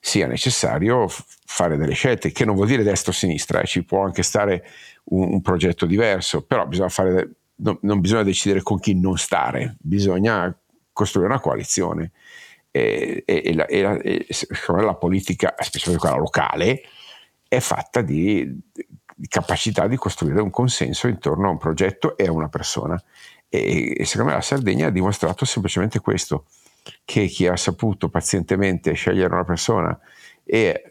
sia 0.00 0.26
necessario 0.26 1.06
fare 1.44 1.76
delle 1.76 1.94
scelte, 1.94 2.32
che 2.32 2.44
non 2.44 2.54
vuol 2.54 2.68
dire 2.68 2.82
destra 2.82 3.10
o 3.10 3.14
sinistra, 3.14 3.60
eh, 3.60 3.66
ci 3.66 3.84
può 3.84 4.04
anche 4.04 4.22
stare 4.22 4.64
un, 5.04 5.34
un 5.34 5.42
progetto 5.42 5.86
diverso, 5.86 6.42
però 6.44 6.66
bisogna 6.66 6.88
fare, 6.88 7.30
no, 7.56 7.78
non 7.82 8.00
bisogna 8.00 8.22
decidere 8.22 8.62
con 8.62 8.78
chi 8.78 8.94
non 8.94 9.18
stare, 9.18 9.76
bisogna 9.80 10.56
costruire 10.92 11.30
una 11.30 11.40
coalizione. 11.40 12.12
E, 12.70 13.22
e, 13.24 13.42
e, 13.44 13.54
la, 13.54 13.66
e 13.66 13.82
la, 13.82 14.82
la, 14.82 14.94
politica, 14.94 15.54
specialmente 15.58 16.06
quella 16.06 16.20
locale, 16.20 16.82
è 17.48 17.60
fatta 17.60 18.02
di, 18.02 18.60
capacità 19.28 19.86
di 19.88 19.96
costruire 19.96 20.40
un 20.40 20.50
consenso 20.50 21.08
intorno 21.08 21.48
a 21.48 21.50
un 21.50 21.58
progetto 21.58 22.16
e 22.16 22.26
a 22.26 22.32
una 22.32 22.48
persona. 22.48 23.00
E, 23.48 23.94
e 23.98 24.04
secondo 24.04 24.30
me 24.30 24.36
la 24.36 24.42
Sardegna 24.42 24.86
ha 24.86 24.90
dimostrato 24.90 25.44
semplicemente 25.44 26.00
questo. 26.00 26.44
che 27.04 27.26
chi 27.26 27.46
ha 27.46 27.56
saputo 27.56 28.08
pazientemente 28.08 28.92
scegliere 28.94 29.34
una 29.34 29.44
persona 29.44 29.98
e 30.44 30.90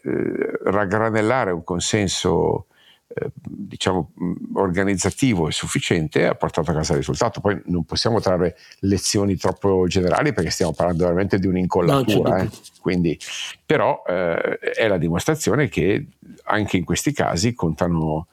raggranellare 0.64 1.50
un 1.50 1.64
consenso 1.64 2.66
eh, 3.10 3.30
diciamo 3.42 4.12
organizzativo 4.54 5.48
e 5.48 5.52
sufficiente 5.52 6.26
ha 6.26 6.34
portato 6.34 6.70
a 6.70 6.74
casa 6.74 6.92
il 6.92 6.98
risultato. 6.98 7.40
Poi 7.40 7.58
non 7.66 7.84
possiamo 7.84 8.20
trarre 8.20 8.56
lezioni 8.80 9.36
troppo 9.36 9.86
generali 9.86 10.34
perché 10.34 10.50
stiamo 10.50 10.72
parlando 10.74 11.04
veramente 11.04 11.38
di 11.38 11.46
un'incollatura. 11.46 12.36
No, 12.36 12.42
eh. 12.42 12.50
Quindi, 12.80 13.18
però 13.64 14.02
eh, 14.06 14.58
è 14.58 14.86
la 14.88 14.98
dimostrazione 14.98 15.68
che 15.68 16.06
anche 16.44 16.76
in 16.76 16.84
questi 16.84 17.12
casi 17.12 17.54
contano, 17.54 18.26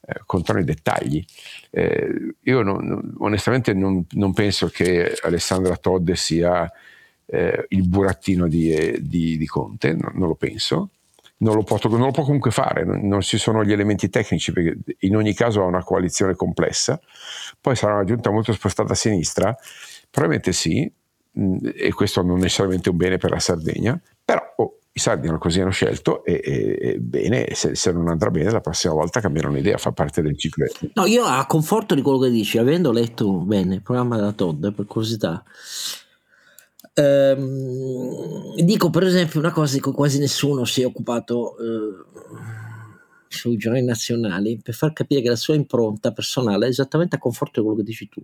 eh, 0.00 0.20
contano 0.24 0.60
i 0.60 0.64
dettagli. 0.64 1.22
Eh, 1.70 2.34
io 2.40 2.62
non, 2.62 3.14
onestamente 3.18 3.74
non, 3.74 4.06
non, 4.12 4.32
penso 4.32 4.68
che 4.68 5.14
Alessandra 5.22 5.76
Todd 5.76 6.10
sia 6.12 6.70
il 7.68 7.88
burattino 7.88 8.46
di, 8.46 8.98
di, 9.00 9.38
di 9.38 9.46
Conte, 9.46 9.94
no, 9.94 10.10
non 10.12 10.28
lo 10.28 10.34
penso 10.34 10.90
non 11.42 11.54
lo, 11.54 11.62
può, 11.62 11.78
non 11.82 12.00
lo 12.00 12.10
può 12.10 12.24
comunque 12.24 12.50
fare, 12.50 12.84
non, 12.84 13.20
ci 13.20 13.36
sono 13.36 13.64
gli 13.64 13.72
elementi 13.72 14.08
tecnici 14.08 14.52
perché 14.52 14.78
in 15.00 15.16
ogni 15.16 15.34
caso 15.34 15.62
ha 15.62 15.66
una 15.66 15.82
coalizione 15.82 16.34
complessa, 16.34 17.00
poi 17.60 17.76
sarà 17.76 17.94
una 17.94 18.04
giunta 18.04 18.30
molto 18.30 18.52
spostata 18.52 18.92
a 18.92 18.96
sinistra, 18.96 19.54
probabilmente 20.10 20.52
sì, 20.52 20.90
mh, 21.32 21.70
e 21.74 21.92
questo 21.92 22.22
non 22.22 22.38
è 22.38 22.42
necessariamente 22.42 22.90
un 22.90 22.96
bene 22.96 23.18
per 23.18 23.30
la 23.30 23.40
Sardegna, 23.40 24.00
però 24.24 24.40
oh, 24.56 24.78
i 24.92 25.00
sardi 25.00 25.26
hanno 25.26 25.38
così 25.38 25.60
hanno 25.60 25.70
scelto 25.70 26.22
e, 26.22 26.40
e, 26.44 26.78
e 26.80 26.98
bene, 26.98 27.48
se, 27.54 27.74
se, 27.74 27.92
non 27.92 28.08
andrà 28.08 28.30
bene 28.30 28.50
la 28.50 28.60
prossima 28.60 28.92
volta 28.92 29.20
cambieranno 29.20 29.58
idea, 29.58 29.78
fa 29.78 29.90
parte 29.90 30.22
del 30.22 30.38
ciclo. 30.38 30.66
No, 30.94 31.06
io 31.06 31.24
a 31.24 31.44
conforto 31.46 31.94
di 31.94 32.02
quello 32.02 32.18
che 32.18 32.30
dici, 32.30 32.58
avendo 32.58 32.92
letto 32.92 33.30
bene 33.38 33.76
il 33.76 33.82
programma 33.82 34.16
della 34.16 34.32
Todd, 34.32 34.68
per 34.68 34.84
curiosità, 34.84 35.42
Ehm, 36.94 38.54
dico 38.62 38.90
per 38.90 39.04
esempio 39.04 39.40
una 39.40 39.50
cosa 39.50 39.74
di 39.74 39.80
cui 39.80 39.92
quasi 39.92 40.18
nessuno 40.18 40.66
si 40.66 40.82
è 40.82 40.84
occupato 40.84 41.56
eh, 41.58 42.04
sui 43.28 43.56
giornali 43.56 43.84
nazionali 43.84 44.60
per 44.62 44.74
far 44.74 44.92
capire 44.92 45.22
che 45.22 45.30
la 45.30 45.36
sua 45.36 45.54
impronta 45.54 46.12
personale 46.12 46.66
è 46.66 46.68
esattamente 46.68 47.16
a 47.16 47.18
conforto 47.18 47.60
di 47.60 47.66
quello 47.66 47.82
che 47.82 47.86
dici 47.86 48.08
tu. 48.10 48.22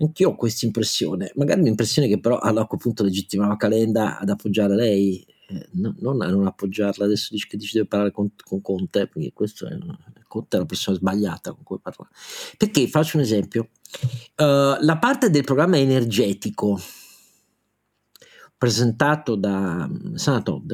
Anch'io 0.00 0.30
ho 0.30 0.36
questa 0.36 0.66
impressione, 0.66 1.32
magari 1.36 1.60
un'impressione 1.60 2.06
che 2.06 2.20
però 2.20 2.36
a 2.36 2.66
quel 2.66 2.80
punto 2.80 3.04
legittimava 3.04 3.56
Calenda 3.56 4.18
ad 4.18 4.28
appoggiare 4.28 4.74
lei, 4.74 5.24
eh, 5.48 5.68
no, 5.72 5.94
non 5.98 6.20
a 6.20 6.28
non 6.28 6.46
appoggiarla. 6.46 7.06
Adesso 7.06 7.28
dice 7.30 7.46
che 7.48 7.56
dice 7.56 7.78
deve 7.78 7.88
parlare 7.88 8.12
con, 8.12 8.30
con 8.44 8.60
Conte, 8.60 9.06
perché 9.06 9.32
questo 9.32 9.66
è, 9.66 9.76
Conte 10.28 10.56
è 10.56 10.60
la 10.60 10.66
persona 10.66 10.96
sbagliata 10.96 11.52
con 11.52 11.62
cui 11.62 11.78
parlare. 11.80 12.10
Perché 12.58 12.86
faccio 12.86 13.16
un 13.16 13.22
esempio: 13.22 13.68
uh, 14.36 14.76
la 14.80 14.98
parte 15.00 15.30
del 15.30 15.44
programma 15.44 15.78
energetico 15.78 16.78
presentato 18.64 19.34
da 19.34 19.86
mm, 19.86 20.14
Sana 20.14 20.40
Todd 20.40 20.72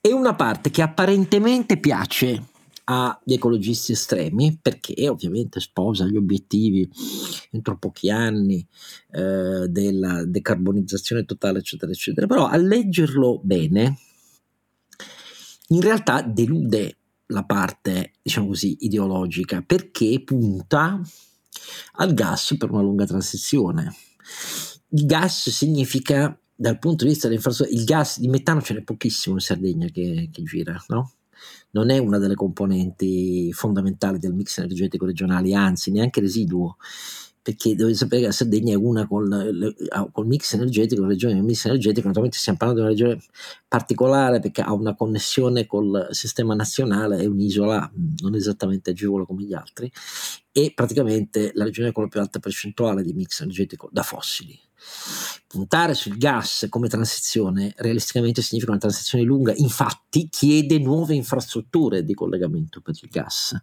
è 0.00 0.10
una 0.10 0.34
parte 0.34 0.70
che 0.70 0.82
apparentemente 0.82 1.78
piace 1.78 2.46
agli 2.86 3.34
ecologisti 3.34 3.92
estremi 3.92 4.58
perché 4.60 5.08
ovviamente 5.08 5.60
sposa 5.60 6.06
gli 6.06 6.16
obiettivi 6.16 6.90
entro 7.52 7.78
pochi 7.78 8.10
anni 8.10 8.66
eh, 9.12 9.66
della 9.68 10.24
decarbonizzazione 10.24 11.24
totale 11.24 11.60
eccetera 11.60 11.92
eccetera. 11.92 12.26
Però 12.26 12.46
a 12.48 12.56
leggerlo 12.56 13.38
bene 13.44 13.98
in 15.68 15.80
realtà 15.80 16.22
delude 16.22 16.96
la 17.26 17.44
parte 17.44 18.14
diciamo 18.20 18.48
così 18.48 18.76
ideologica 18.80 19.62
perché 19.62 20.20
punta 20.24 21.00
al 21.92 22.12
gas 22.12 22.56
per 22.58 22.72
una 22.72 22.82
lunga 22.82 23.06
transizione. 23.06 23.94
Il 24.88 25.06
gas 25.06 25.50
significa 25.50 26.36
dal 26.60 26.80
punto 26.80 27.04
di 27.04 27.10
vista 27.10 27.28
dell'infrastruttura, 27.28 27.78
il 27.78 27.84
gas 27.84 28.18
di 28.18 28.26
metano 28.26 28.60
ce 28.60 28.74
n'è 28.74 28.82
pochissimo 28.82 29.36
in 29.36 29.40
Sardegna 29.40 29.86
che, 29.86 30.28
che 30.32 30.42
gira, 30.42 30.82
no? 30.88 31.12
non 31.70 31.90
è 31.90 31.98
una 31.98 32.18
delle 32.18 32.34
componenti 32.34 33.52
fondamentali 33.52 34.18
del 34.18 34.34
mix 34.34 34.58
energetico 34.58 35.06
regionale, 35.06 35.54
anzi 35.54 35.92
neanche 35.92 36.20
residuo, 36.20 36.76
perché 37.40 37.76
dovete 37.76 37.96
sapere 37.96 38.22
che 38.22 38.26
la 38.26 38.32
Sardegna 38.32 38.72
è 38.72 38.76
una 38.76 39.06
col, 39.06 39.72
col 40.10 40.26
mix 40.26 40.54
energetico, 40.54 41.02
la 41.02 41.06
regione 41.06 41.34
del 41.34 41.44
mix 41.44 41.64
energetico, 41.66 42.08
naturalmente 42.08 42.38
stiamo 42.38 42.58
parlando 42.58 42.82
di 42.82 42.90
una 42.90 42.98
regione 42.98 43.24
particolare 43.68 44.40
perché 44.40 44.60
ha 44.60 44.72
una 44.72 44.96
connessione 44.96 45.64
col 45.64 46.08
sistema 46.10 46.56
nazionale, 46.56 47.18
è 47.18 47.26
un'isola 47.26 47.88
non 48.20 48.34
esattamente 48.34 48.90
agevola 48.90 49.24
come 49.24 49.44
gli 49.44 49.54
altri, 49.54 49.88
e 50.50 50.72
praticamente 50.74 51.52
la 51.54 51.62
regione 51.62 51.92
con 51.92 52.02
la 52.02 52.08
più 52.08 52.18
alta 52.18 52.40
percentuale 52.40 53.04
di 53.04 53.12
mix 53.12 53.42
energetico 53.42 53.88
da 53.92 54.02
fossili 54.02 54.58
Puntare 55.48 55.94
sul 55.94 56.18
gas 56.18 56.66
come 56.68 56.88
transizione 56.88 57.72
realisticamente 57.78 58.42
significa 58.42 58.72
una 58.72 58.80
transizione 58.80 59.24
lunga, 59.24 59.54
infatti 59.56 60.28
chiede 60.28 60.78
nuove 60.78 61.14
infrastrutture 61.14 62.04
di 62.04 62.12
collegamento 62.12 62.82
per 62.82 62.94
il 63.00 63.08
gas 63.08 63.58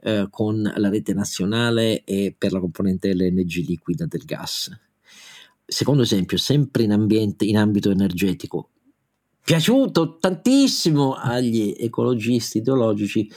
eh, 0.00 0.26
con 0.28 0.60
la 0.60 0.88
rete 0.88 1.14
nazionale 1.14 2.02
e 2.02 2.34
per 2.36 2.50
la 2.50 2.58
componente 2.58 3.14
LNG 3.14 3.64
liquida 3.64 4.06
del 4.06 4.24
gas. 4.24 4.76
Secondo 5.64 6.02
esempio, 6.02 6.36
sempre 6.36 6.82
in, 6.82 6.90
ambiente, 6.90 7.44
in 7.44 7.58
ambito 7.58 7.92
energetico, 7.92 8.70
piaciuto 9.40 10.18
tantissimo 10.18 11.14
agli 11.14 11.76
ecologisti 11.78 12.58
ideologici 12.58 13.30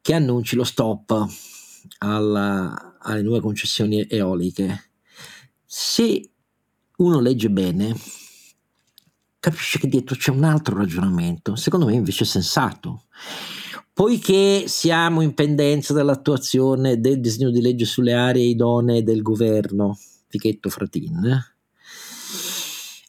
che 0.00 0.14
annunci 0.14 0.56
lo 0.56 0.64
stop 0.64 1.26
alla, 1.98 2.96
alle 3.00 3.20
nuove 3.20 3.40
concessioni 3.40 4.06
eoliche. 4.08 4.92
Se 5.66 6.30
uno 6.98 7.20
legge 7.20 7.50
bene, 7.50 7.94
capisce 9.38 9.78
che 9.78 9.88
dietro 9.88 10.16
c'è 10.16 10.30
un 10.30 10.44
altro 10.44 10.76
ragionamento, 10.76 11.56
secondo 11.56 11.86
me 11.86 11.94
invece 11.94 12.24
sensato. 12.24 13.04
Poiché 13.92 14.64
siamo 14.68 15.22
in 15.22 15.34
pendenza 15.34 15.92
dell'attuazione 15.92 17.00
del 17.00 17.20
disegno 17.20 17.50
di 17.50 17.60
legge 17.60 17.84
sulle 17.84 18.14
aree 18.14 18.44
idonee 18.44 19.02
del 19.02 19.22
governo, 19.22 19.98
Fichetto 20.28 20.68
Fratin, 20.68 21.42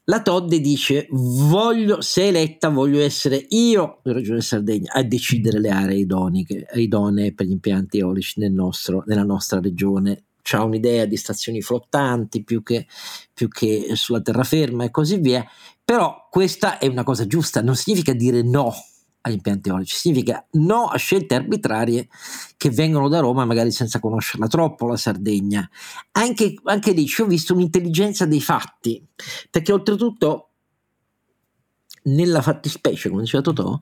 la 0.05 0.21
Todde 0.23 0.59
dice: 0.59 1.07
voglio, 1.11 2.01
se 2.01 2.27
eletta, 2.27 2.69
voglio 2.69 2.99
essere 2.99 3.45
io, 3.49 4.01
in 4.05 4.13
Regione 4.13 4.41
Sardegna, 4.41 4.91
a 4.93 5.03
decidere 5.03 5.59
le 5.59 5.69
aree 5.69 5.97
idonee, 5.97 6.45
idonee 6.73 7.33
per 7.33 7.45
gli 7.45 7.51
impianti 7.51 7.99
eolici 7.99 8.39
nel 8.39 8.51
nostro, 8.51 9.03
nella 9.05 9.23
nostra 9.23 9.59
regione 9.59 10.23
ha 10.55 10.63
un'idea 10.63 11.05
di 11.05 11.17
stazioni 11.17 11.61
flottanti 11.61 12.43
più 12.43 12.63
che, 12.63 12.87
più 13.33 13.47
che 13.47 13.91
sulla 13.93 14.21
terraferma 14.21 14.83
e 14.83 14.91
così 14.91 15.17
via, 15.17 15.45
però 15.83 16.27
questa 16.29 16.77
è 16.77 16.87
una 16.87 17.03
cosa 17.03 17.25
giusta, 17.25 17.61
non 17.61 17.75
significa 17.75 18.13
dire 18.13 18.41
no 18.41 18.73
agli 19.21 19.33
impianti 19.33 19.69
eolici, 19.69 19.95
significa 19.95 20.45
no 20.51 20.85
a 20.85 20.97
scelte 20.97 21.35
arbitrarie 21.35 22.07
che 22.55 22.69
vengono 22.69 23.09
da 23.09 23.19
Roma 23.19 23.45
magari 23.45 23.71
senza 23.71 23.99
conoscerla 23.99 24.47
troppo 24.47 24.87
la 24.87 24.97
Sardegna. 24.97 25.69
Anche, 26.11 26.53
anche 26.63 26.91
lì 26.91 27.05
ci 27.05 27.21
ho 27.21 27.25
visto 27.25 27.53
un'intelligenza 27.53 28.25
dei 28.25 28.41
fatti, 28.41 29.05
perché 29.49 29.73
oltretutto 29.73 30.48
nella 32.03 32.41
fattispecie, 32.41 33.09
come 33.09 33.21
diceva 33.21 33.43
Totò, 33.43 33.77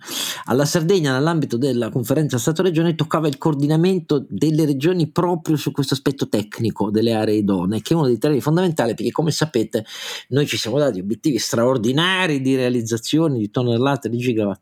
alla 0.46 0.66
Sardegna 0.66 1.14
nell'ambito 1.14 1.58
della 1.58 1.90
conferenza 1.90 2.38
Stato-Regione 2.38 2.96
toccava 2.96 3.28
il 3.28 3.38
coordinamento 3.38 4.26
delle 4.28 4.66
regioni 4.66 5.10
proprio 5.10 5.56
su 5.56 5.72
questo 5.72 5.94
aspetto 5.94 6.28
tecnico 6.28 6.90
delle 6.90 7.14
aree 7.14 7.36
idonee, 7.36 7.82
che 7.82 7.94
è 7.94 7.98
uno 7.98 8.08
dei 8.08 8.18
termini 8.18 8.42
fondamentali 8.42 8.94
perché 8.94 9.12
come 9.12 9.32
sapete 9.32 9.86
noi 10.30 10.46
ci 10.46 10.58
siamo 10.58 10.78
dati 10.78 11.00
obiettivi 11.00 11.38
straordinari 11.38 12.42
di 12.42 12.56
realizzazione 12.56 13.38
di 13.38 13.50
tonnellate 13.50 14.10
di 14.10 14.18
gigawatt 14.18 14.62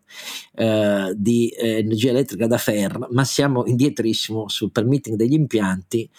eh, 0.56 1.14
di 1.16 1.50
eh, 1.50 1.78
energia 1.78 2.10
elettrica 2.10 2.48
da 2.48 2.58
FER, 2.58 3.08
ma 3.12 3.24
siamo 3.24 3.66
indietrissimo 3.66 4.48
sul 4.50 4.72
permitting 4.72 5.16
degli 5.16 5.34
impianti 5.34 6.10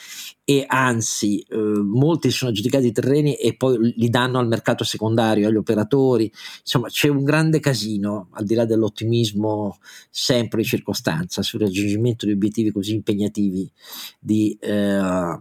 e 0.48 0.64
anzi 0.68 1.40
eh, 1.40 1.56
molti 1.56 2.30
sono 2.30 2.52
aggiudicati 2.52 2.86
i 2.86 2.92
terreni 2.92 3.34
e 3.34 3.56
poi 3.56 3.92
li 3.96 4.08
danno 4.08 4.38
al 4.38 4.46
mercato 4.46 4.84
secondario, 4.84 5.48
agli 5.48 5.56
operatori, 5.56 6.30
insomma 6.60 6.86
c'è 6.86 7.08
un 7.08 7.24
grande 7.24 7.58
casino 7.58 8.28
al 8.30 8.44
di 8.44 8.54
là 8.54 8.64
dell'ottimismo 8.64 9.78
sempre 10.08 10.62
di 10.62 10.68
circostanza 10.68 11.42
sul 11.42 11.58
raggiungimento 11.58 12.26
di 12.26 12.32
obiettivi 12.32 12.70
così 12.70 12.94
impegnativi 12.94 13.68
di 14.20 14.56
eh, 14.60 15.36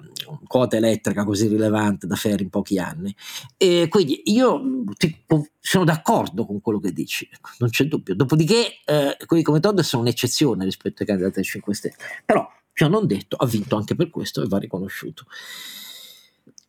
quota 0.48 0.78
elettrica 0.78 1.24
così 1.24 1.50
rilevante 1.50 2.08
da 2.08 2.16
fare 2.16 2.42
in 2.42 2.50
pochi 2.50 2.80
anni. 2.80 3.16
E 3.58 3.86
quindi 3.88 4.24
io 4.26 4.60
tipo, 4.98 5.50
sono 5.60 5.84
d'accordo 5.84 6.48
con 6.48 6.62
quello 6.62 6.80
che 6.80 6.92
dici, 6.92 7.30
ecco, 7.32 7.52
non 7.60 7.70
c'è 7.70 7.84
dubbio, 7.86 8.16
dopodiché 8.16 8.80
eh, 8.84 9.18
quelli 9.28 9.44
come 9.44 9.60
Todd 9.60 9.82
sono 9.82 10.02
un'eccezione 10.02 10.64
rispetto 10.64 11.04
ai 11.04 11.08
candidati 11.08 11.36
del 11.36 11.44
5 11.44 11.76
Stelle, 11.76 11.96
però 12.26 12.44
cioè 12.76 12.90
non 12.90 13.08
detto, 13.08 13.38
ha 13.38 13.46
vinto 13.46 13.78
anche 13.78 13.96
per 13.96 14.10
questo 14.10 14.44
e 14.44 14.48
va 14.48 14.58
riconosciuto. 14.58 15.24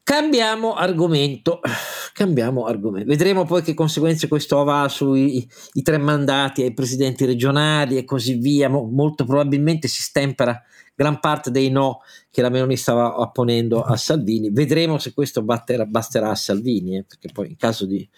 Cambiamo 0.04 0.74
argomento, 0.74 1.58
cambiamo 2.14 2.66
argomento. 2.66 3.08
Vedremo 3.08 3.44
poi 3.44 3.62
che 3.62 3.74
conseguenze 3.74 4.28
questo 4.28 4.60
avrà 4.60 4.88
sui 4.88 5.48
tre 5.82 5.98
mandati 5.98 6.62
ai 6.62 6.72
presidenti 6.72 7.24
regionali 7.24 7.96
e 7.96 8.04
così 8.04 8.34
via. 8.34 8.68
Molto 8.68 9.24
probabilmente 9.24 9.88
si 9.88 10.00
stempera 10.00 10.62
gran 10.96 11.20
parte 11.20 11.50
dei 11.50 11.70
no 11.70 12.00
che 12.30 12.42
la 12.42 12.48
Meloni 12.48 12.76
stava 12.76 13.14
apponendo 13.14 13.82
a 13.82 13.96
Salvini. 13.96 14.50
Vedremo 14.50 14.98
se 14.98 15.12
questo 15.12 15.42
batterà, 15.42 15.84
basterà 15.84 16.30
a 16.30 16.34
Salvini, 16.34 16.96
eh, 16.96 17.04
perché 17.04 17.28
poi 17.32 17.48
in 17.48 17.56
caso 17.56 17.86
di 17.86 18.08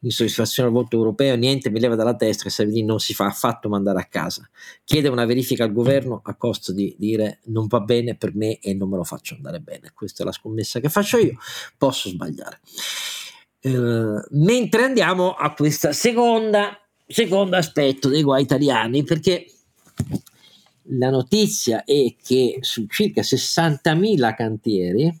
insoddisfazione 0.00 0.68
al 0.68 0.74
voto 0.74 0.96
europeo 0.96 1.34
niente 1.34 1.70
mi 1.70 1.80
leva 1.80 1.96
dalla 1.96 2.14
testa 2.14 2.44
e 2.46 2.50
Salvini 2.50 2.84
non 2.84 3.00
si 3.00 3.14
fa 3.14 3.26
affatto 3.26 3.68
mandare 3.68 3.98
a 3.98 4.04
casa. 4.04 4.48
Chiede 4.84 5.08
una 5.08 5.24
verifica 5.24 5.64
al 5.64 5.72
governo 5.72 6.20
a 6.22 6.36
costo 6.36 6.72
di 6.72 6.94
dire 6.98 7.40
non 7.46 7.66
va 7.66 7.80
bene 7.80 8.16
per 8.16 8.34
me 8.34 8.58
e 8.60 8.74
non 8.74 8.88
me 8.90 8.96
lo 8.96 9.04
faccio 9.04 9.34
andare 9.34 9.60
bene. 9.60 9.90
Questa 9.94 10.22
è 10.22 10.26
la 10.26 10.32
scommessa 10.32 10.78
che 10.78 10.88
faccio 10.88 11.18
io, 11.18 11.36
posso 11.76 12.08
sbagliare. 12.08 12.60
Eh, 13.60 14.24
mentre 14.30 14.84
andiamo 14.84 15.32
a 15.32 15.54
seconda 15.90 16.78
secondo 17.06 17.56
aspetto 17.56 18.08
dei 18.08 18.22
guai 18.22 18.42
italiani, 18.42 19.04
perché 19.04 19.46
la 20.88 21.10
notizia 21.10 21.84
è 21.84 22.14
che 22.22 22.58
su 22.60 22.86
circa 22.86 23.22
60.000 23.22 24.34
cantieri 24.34 25.18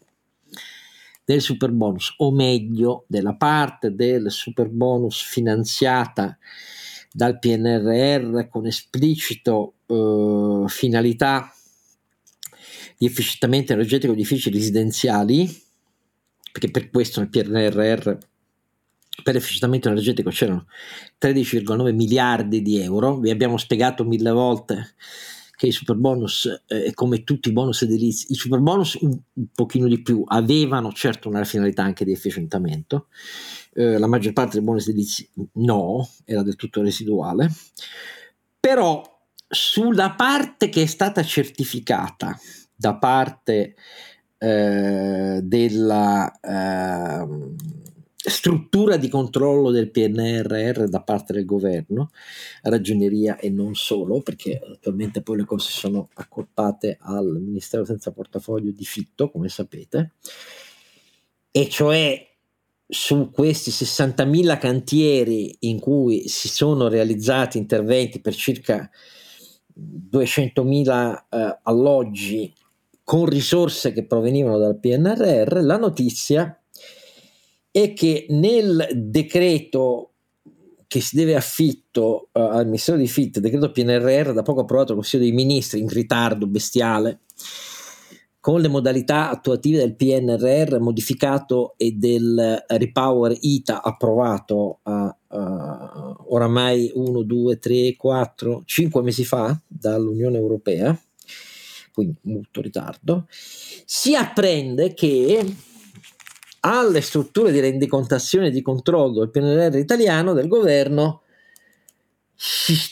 del 1.24 1.40
super 1.40 1.72
bonus, 1.72 2.14
o 2.18 2.30
meglio 2.30 3.04
della 3.08 3.34
parte 3.34 3.94
del 3.94 4.30
super 4.30 4.68
bonus 4.68 5.20
finanziata 5.22 6.38
dal 7.10 7.38
PNRR 7.38 8.48
con 8.48 8.66
esplicito 8.66 9.74
eh, 9.86 10.64
finalità 10.68 11.52
di 12.96 13.06
efficientamento 13.06 13.72
energetico 13.72 14.12
di 14.12 14.20
edifici 14.20 14.50
residenziali, 14.50 15.62
perché 16.52 16.70
per 16.70 16.90
questo 16.90 17.20
nel 17.20 17.28
PNRR 17.28 18.16
per 19.22 19.34
l'efficientamento 19.34 19.88
energetico 19.88 20.30
c'erano 20.30 20.66
13,9 21.20 21.94
miliardi 21.94 22.62
di 22.62 22.78
euro, 22.78 23.16
vi 23.18 23.30
abbiamo 23.30 23.56
spiegato 23.56 24.04
mille 24.04 24.30
volte 24.30 24.94
che 25.56 25.66
i 25.66 25.72
super 25.72 25.96
bonus, 25.96 26.64
eh, 26.66 26.92
come 26.92 27.24
tutti 27.24 27.48
i 27.48 27.52
bonus 27.52 27.82
edilizi, 27.82 28.30
i 28.30 28.34
super 28.34 28.60
bonus 28.60 28.94
un, 28.94 29.18
un, 29.32 29.46
pochino 29.54 29.88
di 29.88 30.02
più 30.02 30.22
avevano 30.26 30.92
certo 30.92 31.28
una 31.28 31.44
finalità 31.44 31.82
anche 31.82 32.04
di 32.04 32.12
efficientamento, 32.12 33.08
eh, 33.72 33.98
la 33.98 34.06
maggior 34.06 34.34
parte 34.34 34.56
dei 34.58 34.64
bonus 34.64 34.88
edilizi 34.88 35.28
no, 35.54 36.08
era 36.24 36.42
del 36.42 36.56
tutto 36.56 36.82
residuale, 36.82 37.50
però 38.60 39.02
sulla 39.48 40.12
parte 40.12 40.68
che 40.68 40.82
è 40.82 40.86
stata 40.86 41.22
certificata 41.22 42.38
da 42.74 42.96
parte 42.96 43.74
eh, 44.38 45.40
della 45.42 46.38
ehm, 46.40 47.54
struttura 48.28 48.96
di 48.96 49.08
controllo 49.08 49.70
del 49.70 49.90
PNRR 49.90 50.84
da 50.88 51.00
parte 51.02 51.32
del 51.32 51.44
governo, 51.44 52.10
ragioneria 52.62 53.38
e 53.38 53.50
non 53.50 53.74
solo, 53.74 54.20
perché 54.20 54.60
attualmente 54.60 55.22
poi 55.22 55.38
le 55.38 55.44
cose 55.44 55.70
sono 55.70 56.08
accorpate 56.14 56.98
al 57.00 57.40
Ministero 57.40 57.84
senza 57.84 58.10
portafoglio 58.12 58.72
di 58.72 58.84
Fitto, 58.84 59.30
come 59.30 59.48
sapete, 59.48 60.12
e 61.50 61.68
cioè 61.68 62.34
su 62.88 63.30
questi 63.30 63.70
60.000 63.70 64.58
cantieri 64.58 65.56
in 65.60 65.80
cui 65.80 66.28
si 66.28 66.48
sono 66.48 66.88
realizzati 66.88 67.58
interventi 67.58 68.20
per 68.20 68.34
circa 68.34 68.88
200.000 69.78 71.24
eh, 71.28 71.58
alloggi 71.62 72.52
con 73.02 73.26
risorse 73.26 73.92
che 73.92 74.04
provenivano 74.04 74.58
dal 74.58 74.78
PNRR, 74.78 75.60
la 75.60 75.76
notizia 75.76 76.60
è 77.76 77.92
che 77.92 78.24
nel 78.30 78.88
decreto 78.94 80.12
che 80.86 81.02
si 81.02 81.14
deve 81.14 81.34
affitto 81.34 82.30
uh, 82.32 82.40
al 82.40 82.64
Ministero 82.64 82.96
di 82.96 83.06
Fit, 83.06 83.38
decreto 83.38 83.70
PNRR 83.70 84.32
da 84.32 84.40
poco 84.40 84.60
approvato 84.60 84.94
dal 84.94 85.02
Consiglio 85.02 85.24
dei 85.24 85.32
Ministri 85.32 85.80
in 85.80 85.88
ritardo 85.88 86.46
bestiale, 86.46 87.20
con 88.40 88.62
le 88.62 88.68
modalità 88.68 89.28
attuative 89.28 89.76
del 89.76 89.94
PNRR 89.94 90.78
modificato 90.78 91.74
e 91.76 91.92
del 91.92 92.64
Repower 92.66 93.36
ITA 93.38 93.82
approvato 93.82 94.78
uh, 94.82 94.90
uh, 94.90 96.16
oramai 96.28 96.90
1, 96.94 97.22
2, 97.24 97.58
3, 97.58 97.96
4, 97.96 98.62
5 98.64 99.02
mesi 99.02 99.26
fa 99.26 99.60
dall'Unione 99.66 100.38
Europea, 100.38 100.98
quindi 101.92 102.16
molto 102.22 102.62
ritardo, 102.62 103.26
si 103.28 104.14
apprende 104.14 104.94
che 104.94 105.44
alle 106.66 107.00
strutture 107.00 107.52
di 107.52 107.60
rendicontazione 107.60 108.48
e 108.48 108.50
di 108.50 108.60
controllo 108.60 109.20
del 109.20 109.30
PNRR 109.30 109.76
italiano 109.76 110.32
del 110.32 110.48
governo 110.48 111.22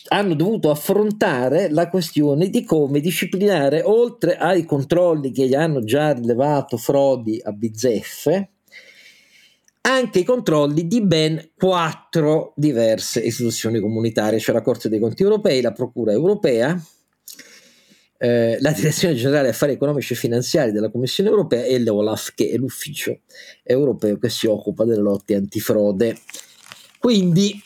hanno 0.09 0.35
dovuto 0.35 0.71
affrontare 0.71 1.69
la 1.71 1.89
questione 1.89 2.49
di 2.49 2.65
come 2.65 3.01
disciplinare, 3.01 3.83
oltre 3.83 4.37
ai 4.37 4.65
controlli 4.65 5.33
che 5.33 5.47
gli 5.47 5.55
hanno 5.55 5.83
già 5.85 6.13
rilevato 6.13 6.77
frodi 6.77 7.41
a 7.43 7.51
bizzeffe, 7.51 8.51
anche 9.83 10.21
i 10.21 10.25
controlli 10.25 10.87
di 10.87 11.03
ben 11.03 11.51
quattro 11.57 12.55
diverse 12.57 13.21
istituzioni 13.21 13.81
comunitarie, 13.81 14.39
cioè 14.39 14.55
la 14.55 14.63
Corte 14.63 14.89
dei 14.89 15.01
Conti 15.01 15.25
europei, 15.25 15.61
la 15.61 15.73
Procura 15.73 16.13
europea, 16.13 16.81
eh, 18.19 18.59
la 18.61 18.73
Direzione 18.73 19.15
Generale 19.15 19.49
Affari 19.49 19.73
Economici 19.73 20.13
e 20.13 20.17
Finanziari 20.17 20.73
della 20.73 20.91
Commissione 20.91 21.31
Europea 21.31 21.65
e 21.65 21.79
l'OLAF, 21.79 22.35
che 22.35 22.51
è 22.51 22.57
l'ufficio 22.57 23.21
europeo 23.63 24.19
che 24.19 24.29
si 24.29 24.47
occupa 24.47 24.85
delle 24.85 25.03
lotte 25.03 25.35
antifrode. 25.35 26.17
Quindi 26.99 27.61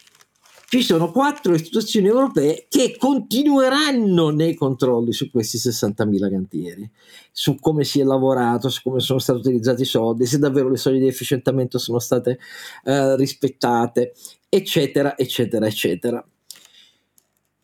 ci 0.70 0.82
sono 0.82 1.10
quattro 1.10 1.54
istituzioni 1.54 2.08
europee 2.08 2.66
che 2.68 2.96
continueranno 2.98 4.28
nei 4.28 4.54
controlli 4.54 5.12
su 5.12 5.30
questi 5.30 5.56
60.000 5.56 6.30
cantieri, 6.30 6.90
su 7.32 7.56
come 7.58 7.84
si 7.84 8.00
è 8.00 8.04
lavorato, 8.04 8.68
su 8.68 8.82
come 8.82 9.00
sono 9.00 9.18
stati 9.18 9.38
utilizzati 9.38 9.82
i 9.82 9.86
soldi, 9.86 10.26
se 10.26 10.38
davvero 10.38 10.68
le 10.68 10.76
soglie 10.76 10.98
di 10.98 11.06
efficientamento 11.06 11.78
sono 11.78 11.98
state 11.98 12.38
eh, 12.84 13.16
rispettate, 13.16 14.12
eccetera, 14.48 15.16
eccetera, 15.16 15.66
eccetera. 15.66 16.22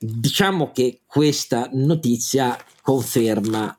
Diciamo 0.06 0.70
che 0.70 1.00
questa 1.06 1.70
notizia 1.72 2.62
conferma 2.82 3.74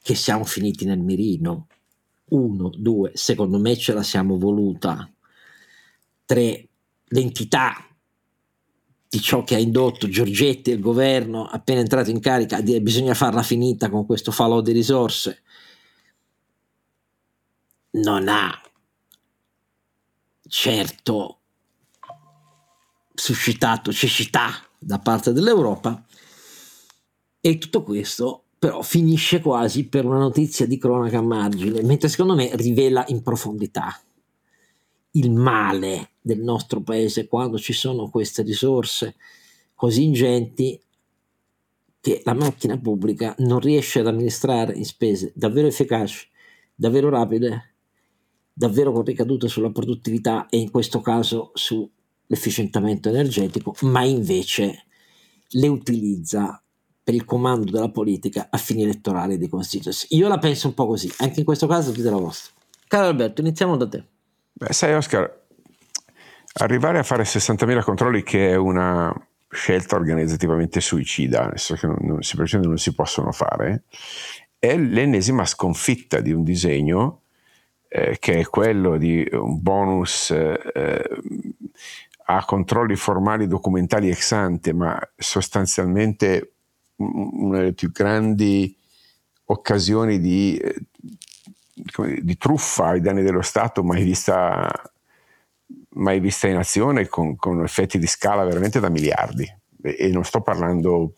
che 0.00 0.14
siamo 0.14 0.44
finiti 0.44 0.86
nel 0.86 1.00
mirino. 1.00 1.66
Uno, 2.30 2.70
due, 2.74 3.10
secondo 3.12 3.58
me 3.58 3.76
ce 3.76 3.92
la 3.92 4.02
siamo 4.02 4.38
voluta. 4.38 5.06
Tre, 6.24 6.68
l'entità 7.08 7.86
di 9.06 9.20
ciò 9.20 9.44
che 9.44 9.54
ha 9.54 9.58
indotto 9.58 10.08
Giorgetti 10.08 10.70
e 10.70 10.74
il 10.74 10.80
governo 10.80 11.44
appena 11.44 11.80
entrato 11.80 12.08
in 12.08 12.20
carica 12.20 12.56
a 12.56 12.62
dire 12.62 12.80
bisogna 12.80 13.12
farla 13.12 13.42
finita 13.42 13.90
con 13.90 14.06
questo 14.06 14.30
falò 14.30 14.60
di 14.60 14.72
risorse 14.72 15.42
non 17.92 18.28
ha 18.28 18.60
certo 20.46 21.37
suscitato 23.18 23.92
cecità 23.92 24.50
da 24.78 24.98
parte 24.98 25.32
dell'Europa. 25.32 26.04
E 27.40 27.58
tutto 27.58 27.82
questo 27.82 28.44
però 28.58 28.82
finisce 28.82 29.40
quasi 29.40 29.86
per 29.86 30.04
una 30.04 30.18
notizia 30.18 30.66
di 30.66 30.78
cronaca 30.78 31.18
a 31.18 31.22
margine, 31.22 31.82
mentre 31.82 32.08
secondo 32.08 32.34
me 32.34 32.50
rivela 32.54 33.04
in 33.08 33.22
profondità 33.22 34.00
il 35.12 35.30
male 35.30 36.10
del 36.20 36.40
nostro 36.40 36.80
paese 36.80 37.28
quando 37.28 37.58
ci 37.58 37.72
sono 37.72 38.10
queste 38.10 38.42
risorse 38.42 39.14
così 39.74 40.02
ingenti 40.02 40.80
che 42.00 42.22
la 42.24 42.34
macchina 42.34 42.78
pubblica 42.78 43.34
non 43.38 43.60
riesce 43.60 44.00
ad 44.00 44.08
amministrare 44.08 44.74
in 44.74 44.84
spese 44.84 45.32
davvero 45.34 45.66
efficaci, 45.66 46.28
davvero 46.74 47.08
rapide, 47.08 47.74
davvero 48.52 48.92
con 48.92 49.04
ricadute 49.04 49.48
sulla 49.48 49.70
produttività 49.70 50.48
e 50.48 50.58
in 50.58 50.70
questo 50.70 51.00
caso 51.00 51.52
sull'efficientamento 52.28 53.08
energetico, 53.08 53.74
ma 53.80 54.04
invece 54.04 54.84
le 55.52 55.68
utilizza 55.68 56.62
per 57.02 57.14
il 57.14 57.24
comando 57.24 57.70
della 57.70 57.90
politica 57.90 58.48
a 58.50 58.58
fini 58.58 58.82
elettorali 58.82 59.38
di 59.38 59.48
costituirsi. 59.48 60.08
Io 60.10 60.28
la 60.28 60.38
penso 60.38 60.68
un 60.68 60.74
po' 60.74 60.86
così, 60.86 61.10
anche 61.18 61.40
in 61.40 61.46
questo 61.46 61.66
caso 61.66 61.90
dite 61.90 62.10
la 62.10 62.18
vostra. 62.18 62.52
Caro 62.86 63.06
Alberto, 63.06 63.40
iniziamo 63.40 63.76
da 63.76 63.88
te. 63.88 64.04
Beh, 64.52 64.72
sai 64.72 64.94
Oscar, 64.94 65.46
arrivare 66.54 66.98
a 66.98 67.02
fare 67.02 67.22
60.000 67.22 67.82
controlli 67.82 68.22
che 68.22 68.50
è 68.50 68.56
una 68.56 69.12
scelta 69.50 69.96
organizzativamente 69.96 70.80
suicida, 70.80 71.46
nel 71.46 71.58
senso 71.58 71.86
che 71.86 71.86
non, 71.86 72.06
non, 72.06 72.22
semplicemente 72.22 72.68
non 72.68 72.78
si 72.78 72.92
possono 72.94 73.32
fare, 73.32 73.84
è 74.58 74.76
l'ennesima 74.76 75.46
sconfitta 75.46 76.20
di 76.20 76.32
un 76.32 76.44
disegno 76.44 77.22
eh, 77.88 78.18
che 78.18 78.40
è 78.40 78.44
quello 78.44 78.98
di 78.98 79.26
un 79.32 79.62
bonus 79.62 80.30
eh, 80.30 81.02
a 82.30 82.44
controlli 82.44 82.94
formali 82.94 83.46
documentali 83.46 84.10
ex 84.10 84.32
ante, 84.32 84.74
ma 84.74 84.98
sostanzialmente 85.16 86.52
una 86.96 87.58
delle 87.58 87.72
più 87.72 87.90
grandi 87.90 88.76
occasioni 89.46 90.20
di, 90.20 90.58
eh, 90.58 90.76
di 92.20 92.36
truffa 92.36 92.88
ai 92.88 93.00
danni 93.00 93.22
dello 93.22 93.40
Stato 93.40 93.82
mai 93.82 94.02
vista, 94.02 94.70
mai 95.90 96.20
vista 96.20 96.48
in 96.48 96.56
azione 96.56 97.06
con, 97.08 97.34
con, 97.36 97.62
effetti 97.62 97.98
di 97.98 98.06
scala 98.06 98.44
veramente 98.44 98.78
da 98.78 98.90
miliardi. 98.90 99.44
E, 99.82 99.96
e 99.98 100.08
non 100.08 100.24
sto 100.24 100.42
parlando 100.42 101.14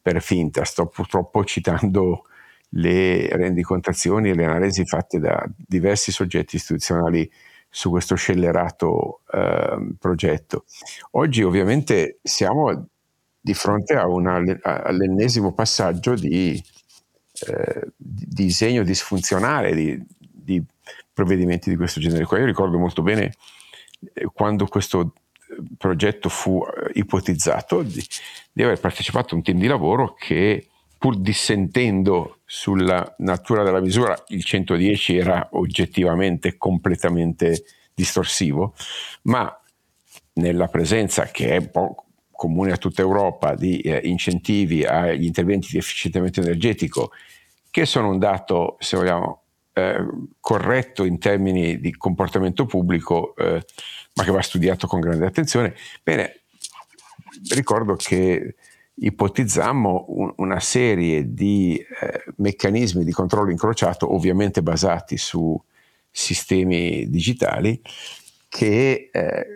per 0.00 0.22
finta, 0.22 0.64
sto 0.64 0.86
purtroppo 0.86 1.44
citando 1.44 2.24
le 2.70 3.28
rendicontazioni 3.36 4.30
e 4.30 4.34
le 4.34 4.46
analisi 4.46 4.86
fatte 4.86 5.18
da 5.18 5.46
diversi 5.54 6.10
soggetti 6.10 6.56
istituzionali 6.56 7.30
su 7.76 7.90
questo 7.90 8.14
scellerato 8.14 9.20
eh, 9.30 9.88
progetto. 9.98 10.64
Oggi 11.10 11.42
ovviamente 11.42 12.20
siamo 12.22 12.88
di 13.38 13.52
fronte 13.52 13.92
a 13.92 14.08
una, 14.08 14.42
all'ennesimo 14.62 15.52
passaggio 15.52 16.14
di, 16.14 16.54
eh, 17.46 17.86
di 17.94 18.44
disegno 18.46 18.82
disfunzionale 18.82 19.74
di, 19.74 20.02
di, 20.18 20.64
provvedimenti 21.12 21.68
di 21.68 21.76
questo 21.76 22.00
genere. 22.00 22.22
Io 22.22 22.46
ricordo 22.46 22.78
molto 22.78 23.02
bene 23.02 23.34
eh, 24.14 24.24
quando 24.32 24.64
questo 24.68 25.12
progetto 25.76 26.30
fu 26.30 26.64
eh, 26.64 26.92
ipotizzato 26.94 27.82
di, 27.82 28.02
di 28.52 28.62
aver 28.62 28.80
partecipato 28.80 29.34
a 29.34 29.36
un 29.36 29.42
team 29.42 29.58
di 29.58 29.66
lavoro 29.66 30.14
che 30.14 30.66
pur 30.96 31.18
dissentendo 31.18 32.35
sulla 32.46 33.14
natura 33.18 33.64
della 33.64 33.80
misura, 33.80 34.16
il 34.28 34.44
110 34.44 35.16
era 35.16 35.48
oggettivamente 35.52 36.56
completamente 36.56 37.64
distorsivo, 37.92 38.74
ma 39.22 39.60
nella 40.34 40.68
presenza 40.68 41.24
che 41.24 41.48
è 41.48 41.56
un 41.56 41.70
po' 41.70 42.04
comune 42.30 42.70
a 42.72 42.76
tutta 42.76 43.02
Europa 43.02 43.54
di 43.54 43.80
eh, 43.80 44.00
incentivi 44.04 44.84
agli 44.84 45.24
interventi 45.24 45.68
di 45.72 45.78
efficientamento 45.78 46.40
energetico, 46.40 47.10
che 47.70 47.84
sono 47.84 48.10
un 48.10 48.18
dato, 48.18 48.76
se 48.78 48.96
vogliamo, 48.96 49.42
eh, 49.72 50.06
corretto 50.38 51.04
in 51.04 51.18
termini 51.18 51.80
di 51.80 51.96
comportamento 51.96 52.64
pubblico, 52.64 53.34
eh, 53.36 53.62
ma 54.14 54.24
che 54.24 54.30
va 54.30 54.40
studiato 54.40 54.86
con 54.86 55.00
grande 55.00 55.26
attenzione. 55.26 55.74
Bene, 56.02 56.42
ricordo 57.50 57.96
che 57.96 58.54
ipotizzammo 58.98 60.06
un, 60.08 60.32
una 60.36 60.60
serie 60.60 61.32
di 61.32 61.76
eh, 61.78 62.24
meccanismi 62.36 63.04
di 63.04 63.12
controllo 63.12 63.50
incrociato, 63.50 64.14
ovviamente 64.14 64.62
basati 64.62 65.16
su 65.16 65.60
sistemi 66.10 67.08
digitali, 67.10 67.80
che 68.48 69.10
eh, 69.12 69.46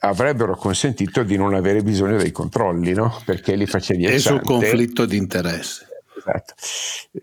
avrebbero 0.00 0.56
consentito 0.56 1.22
di 1.22 1.36
non 1.36 1.54
avere 1.54 1.82
bisogno 1.82 2.16
dei 2.16 2.30
controlli, 2.30 2.92
no? 2.92 3.20
perché 3.24 3.56
li 3.56 3.66
facevi 3.66 4.04
E 4.04 4.18
sul 4.18 4.40
conflitto 4.40 5.04
di 5.04 5.16
interesse. 5.16 5.86
Esatto. 6.18 6.54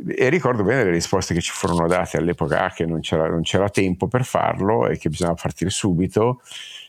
E 0.07 0.29
ricordo 0.29 0.63
bene 0.63 0.85
le 0.85 0.91
risposte 0.91 1.33
che 1.33 1.41
ci 1.41 1.51
furono 1.51 1.87
date 1.87 2.17
all'epoca, 2.17 2.71
che 2.75 2.85
non 2.85 3.01
c'era, 3.01 3.29
non 3.29 3.41
c'era 3.41 3.69
tempo 3.69 4.07
per 4.07 4.25
farlo 4.25 4.87
e 4.87 4.97
che 4.97 5.09
bisognava 5.09 5.39
partire 5.39 5.69
subito 5.69 6.41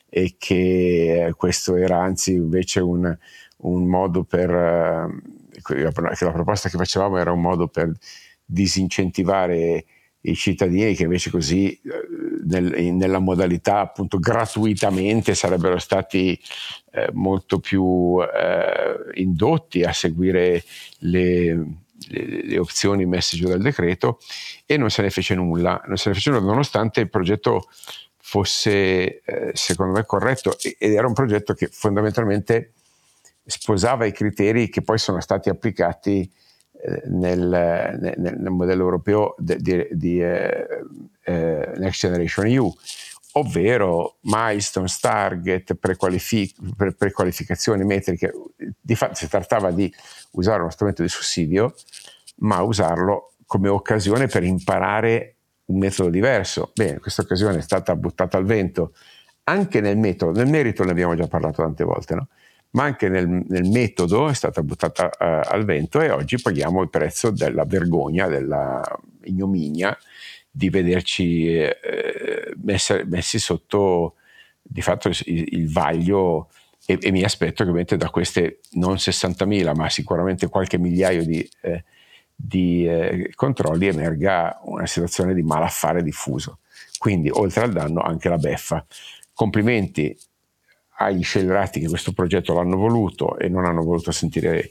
e 0.08 0.36
che 0.38 1.32
questo 1.36 1.76
era 1.76 2.00
anzi 2.00 2.32
invece 2.32 2.80
un, 2.80 3.16
un 3.58 3.86
modo 3.86 4.24
per, 4.24 4.50
eh, 4.50 5.60
che 5.62 5.74
la 5.82 6.32
proposta 6.32 6.68
che 6.68 6.76
facevamo 6.76 7.18
era 7.18 7.32
un 7.32 7.40
modo 7.40 7.68
per 7.68 7.92
disincentivare 8.44 9.84
i 10.26 10.34
cittadini 10.34 10.94
che 10.94 11.04
invece 11.04 11.30
così 11.30 11.72
eh, 11.72 11.80
nel, 12.46 12.92
nella 12.94 13.18
modalità 13.18 13.80
appunto 13.80 14.18
gratuitamente 14.18 15.34
sarebbero 15.34 15.78
stati 15.78 16.38
eh, 16.92 17.08
molto 17.12 17.58
più 17.58 18.18
eh, 18.20 19.20
indotti 19.20 19.82
a 19.82 19.92
seguire 19.92 20.64
le, 20.98 21.66
le, 22.08 22.42
le, 22.44 22.58
opzioni 22.58 23.06
messe 23.06 23.36
giù 23.36 23.48
dal 23.48 23.62
decreto 23.62 24.18
e 24.64 24.76
non 24.76 24.90
se 24.90 25.02
ne 25.02 25.10
fece 25.10 25.34
nulla, 25.34 25.82
non 25.86 25.96
se 25.96 26.08
ne 26.08 26.14
fece 26.14 26.30
nulla 26.30 26.44
nonostante 26.44 27.00
il 27.00 27.10
progetto 27.10 27.68
fosse 28.18 29.20
eh, 29.22 29.50
secondo 29.54 29.92
me 29.92 30.04
corretto 30.04 30.56
ed 30.58 30.92
era 30.92 31.06
un 31.06 31.12
progetto 31.12 31.54
che 31.54 31.68
fondamentalmente 31.70 32.72
sposava 33.46 34.04
i 34.04 34.12
criteri 34.12 34.68
che 34.68 34.82
poi 34.82 34.98
sono 34.98 35.20
stati 35.20 35.48
applicati 35.48 36.30
eh, 36.82 37.02
nel, 37.06 37.96
nel, 38.00 38.14
nel, 38.38 38.50
modello 38.50 38.82
europeo 38.82 39.34
di, 39.38 39.56
di, 39.58 39.86
di 39.92 40.20
eh, 40.20 40.66
eh, 41.22 41.72
Next 41.76 42.00
Generation 42.00 42.46
EU, 42.46 42.72
ovvero 43.32 44.18
milestones, 44.22 44.98
target, 44.98 45.74
prequalific- 45.74 46.74
pre- 46.76 46.92
prequalificazioni 46.92 47.84
metriche. 47.84 48.32
Di 48.80 48.94
fatto 48.94 49.14
si 49.14 49.28
trattava 49.28 49.70
di 49.70 49.92
usare 50.32 50.60
uno 50.60 50.70
strumento 50.70 51.02
di 51.02 51.08
sussidio, 51.08 51.74
ma 52.38 52.60
usarlo 52.62 53.32
come 53.46 53.68
occasione 53.68 54.26
per 54.26 54.42
imparare 54.42 55.36
un 55.66 55.78
metodo 55.78 56.10
diverso. 56.10 56.72
Bene, 56.74 56.98
questa 56.98 57.22
occasione 57.22 57.58
è 57.58 57.62
stata 57.62 57.94
buttata 57.94 58.36
al 58.36 58.44
vento 58.44 58.92
anche 59.48 59.80
nel 59.80 59.96
metodo, 59.96 60.38
nel 60.38 60.48
merito 60.48 60.82
ne 60.84 60.90
abbiamo 60.90 61.14
già 61.14 61.26
parlato 61.26 61.62
tante 61.62 61.84
volte, 61.84 62.14
no? 62.14 62.28
Ma 62.70 62.84
anche 62.84 63.08
nel, 63.08 63.26
nel 63.28 63.68
metodo 63.68 64.28
è 64.28 64.34
stata 64.34 64.62
buttata 64.62 65.06
uh, 65.06 65.52
al 65.52 65.64
vento 65.64 66.00
e 66.00 66.10
oggi 66.10 66.40
paghiamo 66.40 66.82
il 66.82 66.90
prezzo 66.90 67.30
della 67.30 67.64
vergogna, 67.64 68.26
della 68.26 68.82
ignominia 69.22 69.96
di 70.50 70.70
vederci 70.70 71.48
eh, 71.48 72.54
messi, 72.62 73.02
messi, 73.04 73.38
sotto 73.38 74.14
di 74.62 74.80
fatto 74.80 75.08
il, 75.08 75.22
il 75.26 75.70
vaglio 75.70 76.48
e, 76.86 76.98
e, 77.00 77.10
mi 77.10 77.22
aspetto 77.22 77.56
che 77.56 77.68
ovviamente 77.68 77.96
da 77.98 78.08
queste 78.08 78.60
non 78.72 78.94
60.000 78.94 79.74
ma 79.74 79.90
sicuramente 79.90 80.48
qualche 80.48 80.78
migliaio 80.78 81.24
di, 81.24 81.46
eh, 81.60 81.84
di 82.34 82.86
eh, 82.86 83.32
controlli 83.34 83.86
emerga 83.86 84.58
una 84.64 84.86
situazione 84.86 85.34
di 85.34 85.42
malaffare 85.42 86.02
diffuso. 86.02 86.60
Quindi 86.98 87.28
oltre 87.30 87.64
al 87.64 87.72
danno 87.72 88.00
anche 88.00 88.28
la 88.28 88.38
beffa. 88.38 88.84
Complimenti 89.34 90.16
agli 90.96 91.22
scellerati 91.22 91.80
che 91.80 91.88
questo 91.88 92.12
progetto 92.12 92.54
l'hanno 92.54 92.76
voluto 92.76 93.38
e 93.38 93.48
non 93.48 93.64
hanno 93.64 93.82
voluto 93.82 94.12
sentire 94.12 94.70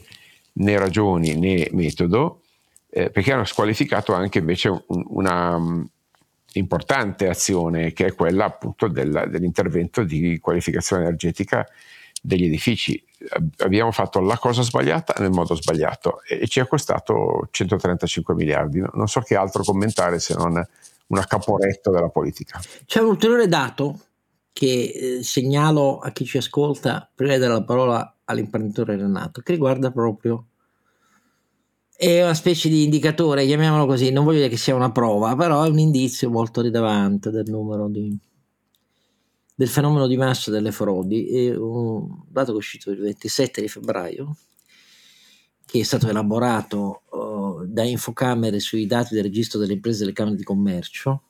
né 0.54 0.78
ragioni 0.78 1.38
né 1.38 1.68
metodo, 1.72 2.42
eh, 2.90 3.10
perché 3.10 3.32
hanno 3.32 3.44
squalificato 3.44 4.12
anche 4.14 4.38
invece 4.38 4.68
un, 4.68 5.04
una 5.08 5.56
um, 5.56 5.86
importante 6.52 7.28
azione 7.28 7.92
che 7.92 8.06
è 8.06 8.14
quella 8.14 8.46
appunto 8.46 8.88
del, 8.88 9.28
dell'intervento 9.30 10.02
di 10.02 10.38
qualificazione 10.40 11.02
energetica 11.02 11.66
degli 12.22 12.44
edifici. 12.44 13.02
Abbiamo 13.58 13.92
fatto 13.92 14.20
la 14.20 14.38
cosa 14.38 14.62
sbagliata 14.62 15.14
nel 15.18 15.30
modo 15.30 15.54
sbagliato 15.54 16.22
e, 16.22 16.40
e 16.42 16.48
ci 16.48 16.60
è 16.60 16.66
costato 16.66 17.48
135 17.50 18.34
miliardi. 18.34 18.82
Non 18.92 19.08
so 19.08 19.20
che 19.20 19.36
altro 19.36 19.62
commentare 19.62 20.18
se 20.18 20.34
non 20.34 20.64
una 21.08 21.24
caporetto 21.24 21.90
della 21.90 22.08
politica. 22.08 22.60
C'è 22.84 23.00
un 23.00 23.08
ulteriore 23.08 23.46
dato 23.46 24.00
che 24.56 25.18
eh, 25.18 25.22
segnalo 25.22 25.98
a 25.98 26.10
chi 26.12 26.24
ci 26.24 26.38
ascolta 26.38 27.10
prima 27.14 27.34
di 27.34 27.40
dare 27.40 27.52
la 27.52 27.62
parola 27.62 28.16
all'imprenditore 28.24 28.96
Renato, 28.96 29.42
che 29.42 29.52
riguarda 29.52 29.90
proprio 29.90 30.46
è 31.94 32.22
una 32.22 32.32
specie 32.32 32.70
di 32.70 32.84
indicatore, 32.84 33.44
chiamiamolo 33.44 33.84
così, 33.84 34.10
non 34.10 34.24
voglio 34.24 34.38
dire 34.38 34.48
che 34.48 34.56
sia 34.56 34.74
una 34.74 34.90
prova, 34.90 35.36
però 35.36 35.62
è 35.62 35.68
un 35.68 35.78
indizio 35.78 36.30
molto 36.30 36.62
rilevante 36.62 37.30
del 37.30 37.50
numero 37.50 37.86
di, 37.88 38.16
del 39.54 39.68
fenomeno 39.68 40.06
di 40.06 40.16
massa 40.16 40.50
delle 40.50 40.72
frodi. 40.72 41.28
È 41.28 41.54
un 41.54 42.22
dato 42.26 42.46
che 42.46 42.52
è 42.52 42.56
uscito 42.56 42.90
il 42.90 43.00
27 43.00 43.60
di 43.60 43.68
febbraio, 43.68 44.36
che 45.66 45.80
è 45.80 45.82
stato 45.82 46.08
elaborato 46.08 47.02
uh, 47.10 47.66
da 47.66 47.82
Infocamere 47.82 48.58
sui 48.58 48.86
dati 48.86 49.14
del 49.14 49.24
registro 49.24 49.58
delle 49.58 49.74
imprese 49.74 49.98
delle 49.98 50.12
Camere 50.12 50.36
di 50.36 50.44
Commercio 50.44 51.25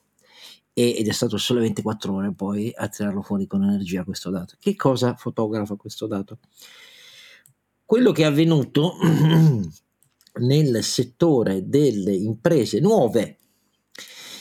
ed 0.79 1.09
è 1.09 1.13
stato 1.13 1.39
solo 1.39 1.61
24 1.61 2.13
ore 2.13 2.35
poi 2.35 2.71
a 2.77 2.87
tirarlo 2.89 3.23
fuori 3.23 3.47
con 3.47 3.63
energia 3.63 4.05
questo 4.05 4.29
dato. 4.29 4.57
Che 4.61 4.77
cosa 4.77 5.15
fotografa 5.15 5.75
questo 5.77 6.07
dato? 6.07 6.39
Quello 7.83 8.13
che 8.13 8.25
è 8.25 8.27
avvenuto 8.27 8.93
nel 10.41 10.85
settore 10.85 11.67
delle 11.67 12.15
imprese 12.15 12.81
nuove 12.81 13.39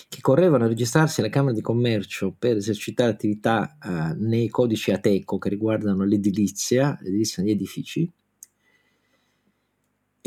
che 0.10 0.20
correvano 0.20 0.66
a 0.66 0.68
registrarsi 0.68 1.22
alla 1.22 1.30
Camera 1.30 1.54
di 1.54 1.62
Commercio 1.62 2.36
per 2.38 2.58
esercitare 2.58 3.12
attività 3.12 3.78
eh, 3.82 4.14
nei 4.18 4.50
codici 4.50 4.92
ATECO 4.92 5.38
che 5.38 5.48
riguardano 5.48 6.04
l'edilizia, 6.04 6.98
l'edilizia 7.02 7.44
negli 7.44 7.54
edifici, 7.54 8.12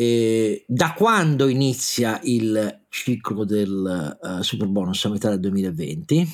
eh, 0.00 0.64
da 0.68 0.94
quando 0.96 1.48
inizia 1.48 2.20
il 2.22 2.84
ciclo 2.88 3.44
del 3.44 4.16
uh, 4.22 4.42
super 4.42 4.68
bonus 4.68 5.04
a 5.04 5.08
metà 5.08 5.30
del 5.30 5.40
2020 5.40 6.24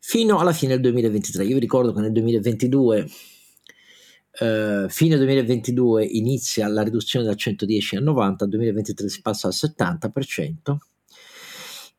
fino 0.00 0.40
alla 0.40 0.52
fine 0.52 0.72
del 0.72 0.80
2023. 0.80 1.44
Io 1.44 1.54
vi 1.54 1.60
ricordo 1.60 1.92
che 1.92 2.00
nel 2.00 2.10
2022, 2.10 3.08
eh, 4.40 4.86
fine 4.88 5.16
2022, 5.16 6.04
inizia 6.04 6.66
la 6.66 6.82
riduzione 6.82 7.26
da 7.26 7.36
110 7.36 7.94
a 7.94 8.00
90, 8.00 8.46
nel 8.46 8.54
2023 8.54 9.08
si 9.08 9.20
passa 9.20 9.46
al 9.46 9.54
70%. 9.54 10.76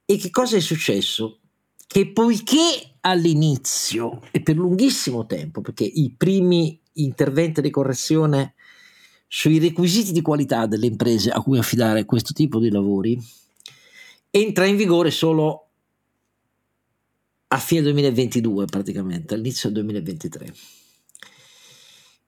E 0.03 0.17
che 0.17 0.29
cosa 0.29 0.57
è 0.57 0.59
successo? 0.59 1.39
Che 1.87 2.11
poiché 2.11 2.97
all'inizio 2.99 4.23
e 4.31 4.41
per 4.41 4.57
lunghissimo 4.57 5.25
tempo, 5.25 5.61
perché 5.61 5.85
i 5.85 6.13
primi 6.17 6.77
interventi 6.93 7.61
di 7.61 7.69
correzione 7.69 8.55
sui 9.29 9.59
requisiti 9.59 10.11
di 10.11 10.21
qualità 10.21 10.65
delle 10.65 10.87
imprese 10.87 11.29
a 11.29 11.41
cui 11.41 11.57
affidare 11.57 12.03
questo 12.03 12.33
tipo 12.33 12.59
di 12.59 12.69
lavori 12.69 13.17
entra 14.29 14.65
in 14.65 14.75
vigore 14.75 15.11
solo 15.11 15.67
a 17.47 17.57
fine 17.57 17.81
2022 17.83 18.65
praticamente, 18.65 19.35
all'inizio 19.35 19.69
del 19.69 19.83
2023. 19.83 20.53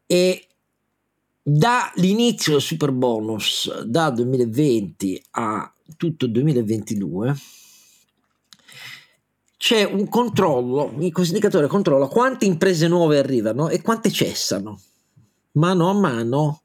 E 0.06 0.46
Dall'inizio 1.44 2.52
del 2.52 2.62
super 2.62 2.92
bonus, 2.92 3.82
dal 3.82 4.14
2020 4.14 5.24
a 5.32 5.74
tutto 5.98 6.26
il 6.26 6.32
2022, 6.34 7.36
c'è 9.58 9.84
un 9.84 10.08
controllo, 10.08 10.94
questo 11.12 11.34
indicatore 11.34 11.66
controlla 11.66 12.06
quante 12.06 12.46
imprese 12.46 12.88
nuove 12.88 13.18
arrivano 13.18 13.70
e 13.70 13.82
quante 13.82 14.12
cessano, 14.12 14.80
mano 15.54 15.90
a 15.90 15.94
mano 15.94 16.61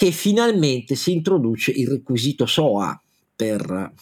che 0.00 0.12
finalmente 0.12 0.94
si 0.94 1.12
introduce 1.12 1.72
il 1.72 1.86
requisito 1.86 2.46
SOA 2.46 2.98
per 3.36 3.92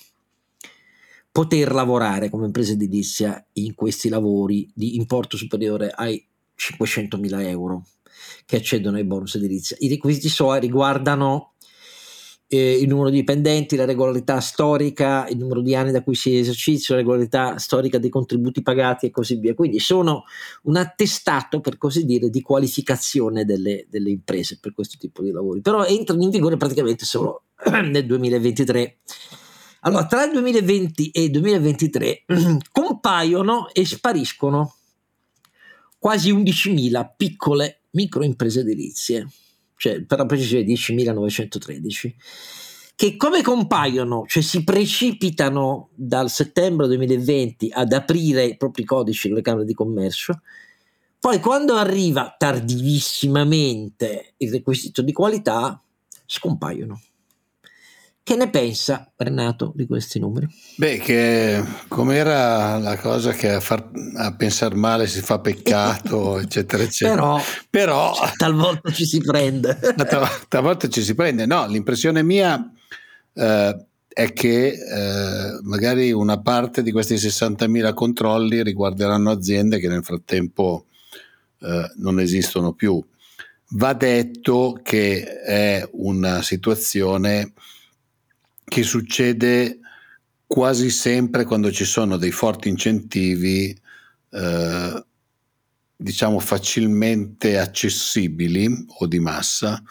poter 1.32 1.72
lavorare 1.72 2.30
come 2.30 2.46
impresa 2.46 2.70
edilizia 2.70 3.44
in 3.55 3.74
questi 3.74 4.09
lavori 4.09 4.70
di 4.72 4.94
importo 4.94 5.36
superiore 5.36 5.90
ai 5.90 6.24
500.000 6.57 7.40
euro 7.49 7.84
che 8.46 8.59
accedono 8.59 8.96
ai 8.96 9.03
bonus 9.03 9.34
edilizia. 9.34 9.76
I 9.80 9.88
requisiti 9.88 10.28
SOA 10.28 10.59
riguardano 10.59 11.55
eh, 12.51 12.78
il 12.80 12.88
numero 12.88 13.11
di 13.11 13.16
dipendenti, 13.16 13.76
la 13.76 13.84
regolarità 13.84 14.40
storica, 14.40 15.28
il 15.28 15.36
numero 15.36 15.61
di 15.61 15.74
anni 15.74 15.92
da 15.92 16.03
cui 16.03 16.14
si 16.14 16.36
esercizia, 16.36 16.94
la 16.94 17.03
regolarità 17.03 17.59
storica 17.59 17.99
dei 17.99 18.09
contributi 18.09 18.62
pagati 18.62 19.07
e 19.07 19.11
così 19.11 19.36
via. 19.36 19.55
Quindi 19.55 19.78
sono 19.78 20.24
un 20.62 20.76
attestato, 20.76 21.61
per 21.61 21.76
così 21.76 22.07
dire, 22.07 22.30
di 22.30 22.40
qualificazione 22.40 23.44
delle, 23.44 23.86
delle 23.90 24.11
imprese 24.11 24.59
per 24.61 24.72
questo 24.72 24.96
tipo 24.99 25.22
di 25.22 25.30
lavori, 25.30 25.61
però 25.61 25.84
entrano 25.84 26.22
in 26.22 26.30
vigore 26.30 26.57
praticamente 26.57 27.05
solo 27.05 27.42
nel 27.70 28.07
2023. 28.07 28.96
Allora, 29.80 30.07
tra 30.07 30.24
il 30.24 30.32
2020 30.32 31.11
e 31.11 31.24
il 31.24 31.30
2023 31.30 32.24
compaiono 32.72 33.68
e 33.72 33.84
spariscono 33.84 34.74
quasi 35.99 36.32
11.000 36.32 37.11
piccole 37.14 37.82
microimprese 37.90 38.61
edilizie 38.61 39.28
cioè 39.79 40.03
per 40.03 40.18
la 40.18 40.26
precisione 40.26 40.64
10.913, 40.64 42.12
che 42.97 43.16
come 43.16 43.43
compaiono, 43.43 44.24
cioè 44.26 44.43
si 44.43 44.64
precipitano 44.64 45.91
dal 45.95 46.29
settembre 46.29 46.89
2020 46.89 47.70
ad 47.72 47.93
aprire 47.93 48.45
i 48.45 48.57
propri 48.57 48.85
codici 48.85 49.29
nelle 49.29 49.41
camere 49.41 49.64
di 49.64 49.74
commercio, 49.74 50.43
poi 51.20 51.39
quando 51.39 51.76
arriva 51.76 52.35
tardivissimamente 52.37 54.35
il 54.39 54.51
requisito 54.51 55.01
di 55.03 55.12
qualità, 55.12 55.81
scompaiono. 56.26 57.01
Che 58.29 58.37
ne 58.37 58.51
pensa 58.51 59.11
Renato 59.16 59.72
di 59.74 59.87
questi 59.87 60.18
numeri? 60.18 60.47
Beh, 60.76 60.99
che 60.99 61.64
com'era 61.89 62.76
la 62.76 62.99
cosa 62.99 63.33
che 63.33 63.53
a, 63.53 63.59
far, 63.59 63.89
a 64.16 64.35
pensare 64.35 64.74
male 64.74 65.07
si 65.07 65.22
fa 65.22 65.39
peccato, 65.39 66.37
eccetera, 66.39 66.83
eccetera. 66.83 67.22
Però, 67.22 67.41
Però 67.70 68.14
talvolta 68.37 68.93
ci 68.93 69.07
si 69.07 69.22
prende. 69.22 69.79
talvolta 70.47 70.89
ci 70.91 71.01
si 71.01 71.14
prende. 71.14 71.47
No, 71.47 71.66
l'impressione 71.68 72.22
mia 72.22 72.70
eh, 73.33 73.87
è 74.07 74.33
che 74.35 74.66
eh, 74.72 75.59
magari 75.62 76.12
una 76.12 76.39
parte 76.39 76.83
di 76.83 76.93
questi 76.93 77.14
60.000 77.14 77.95
controlli 77.95 78.62
riguarderanno 78.62 79.31
aziende 79.31 79.79
che 79.79 79.89
nel 79.89 80.05
frattempo 80.05 80.85
eh, 81.61 81.93
non 81.97 82.20
esistono 82.20 82.74
più. 82.74 83.03
Va 83.70 83.95
detto 83.95 84.79
che 84.83 85.41
è 85.41 85.89
una 85.93 86.43
situazione 86.43 87.55
che 88.68 88.82
succede 88.82 89.80
quasi 90.46 90.90
sempre 90.90 91.44
quando 91.44 91.72
ci 91.72 91.84
sono 91.84 92.16
dei 92.16 92.30
forti 92.30 92.68
incentivi, 92.68 93.76
eh, 94.30 95.04
diciamo 95.96 96.38
facilmente 96.38 97.58
accessibili 97.58 98.86
o 98.98 99.06
di 99.06 99.18
massa. 99.18 99.82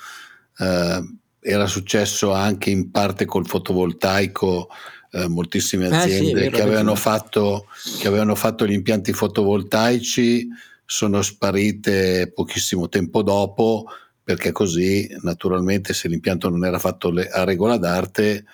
Eh, 0.58 1.16
era 1.40 1.68
successo 1.68 2.34
anche 2.34 2.70
in 2.70 2.92
parte 2.92 3.26
col 3.26 3.48
fotovoltaico. 3.48 4.70
Eh, 5.12 5.28
moltissime 5.28 5.88
aziende 5.88 6.42
eh 6.42 6.44
sì, 6.46 6.50
che, 6.50 6.62
avevano 6.62 6.96
fatto, 6.96 7.68
che 8.00 8.08
avevano 8.08 8.36
fatto 8.36 8.68
gli 8.68 8.74
impianti 8.74 9.14
fotovoltaici 9.14 10.50
sono 10.90 11.22
sparite 11.22 12.32
pochissimo 12.34 12.88
tempo 12.88 13.22
dopo 13.22 13.86
perché 14.24 14.52
così 14.52 15.08
naturalmente 15.22 15.94
se 15.94 16.08
l'impianto 16.08 16.50
non 16.50 16.66
era 16.66 16.80
fatto 16.80 17.14
a 17.32 17.44
regola 17.46 17.78
d'arte 17.78 18.46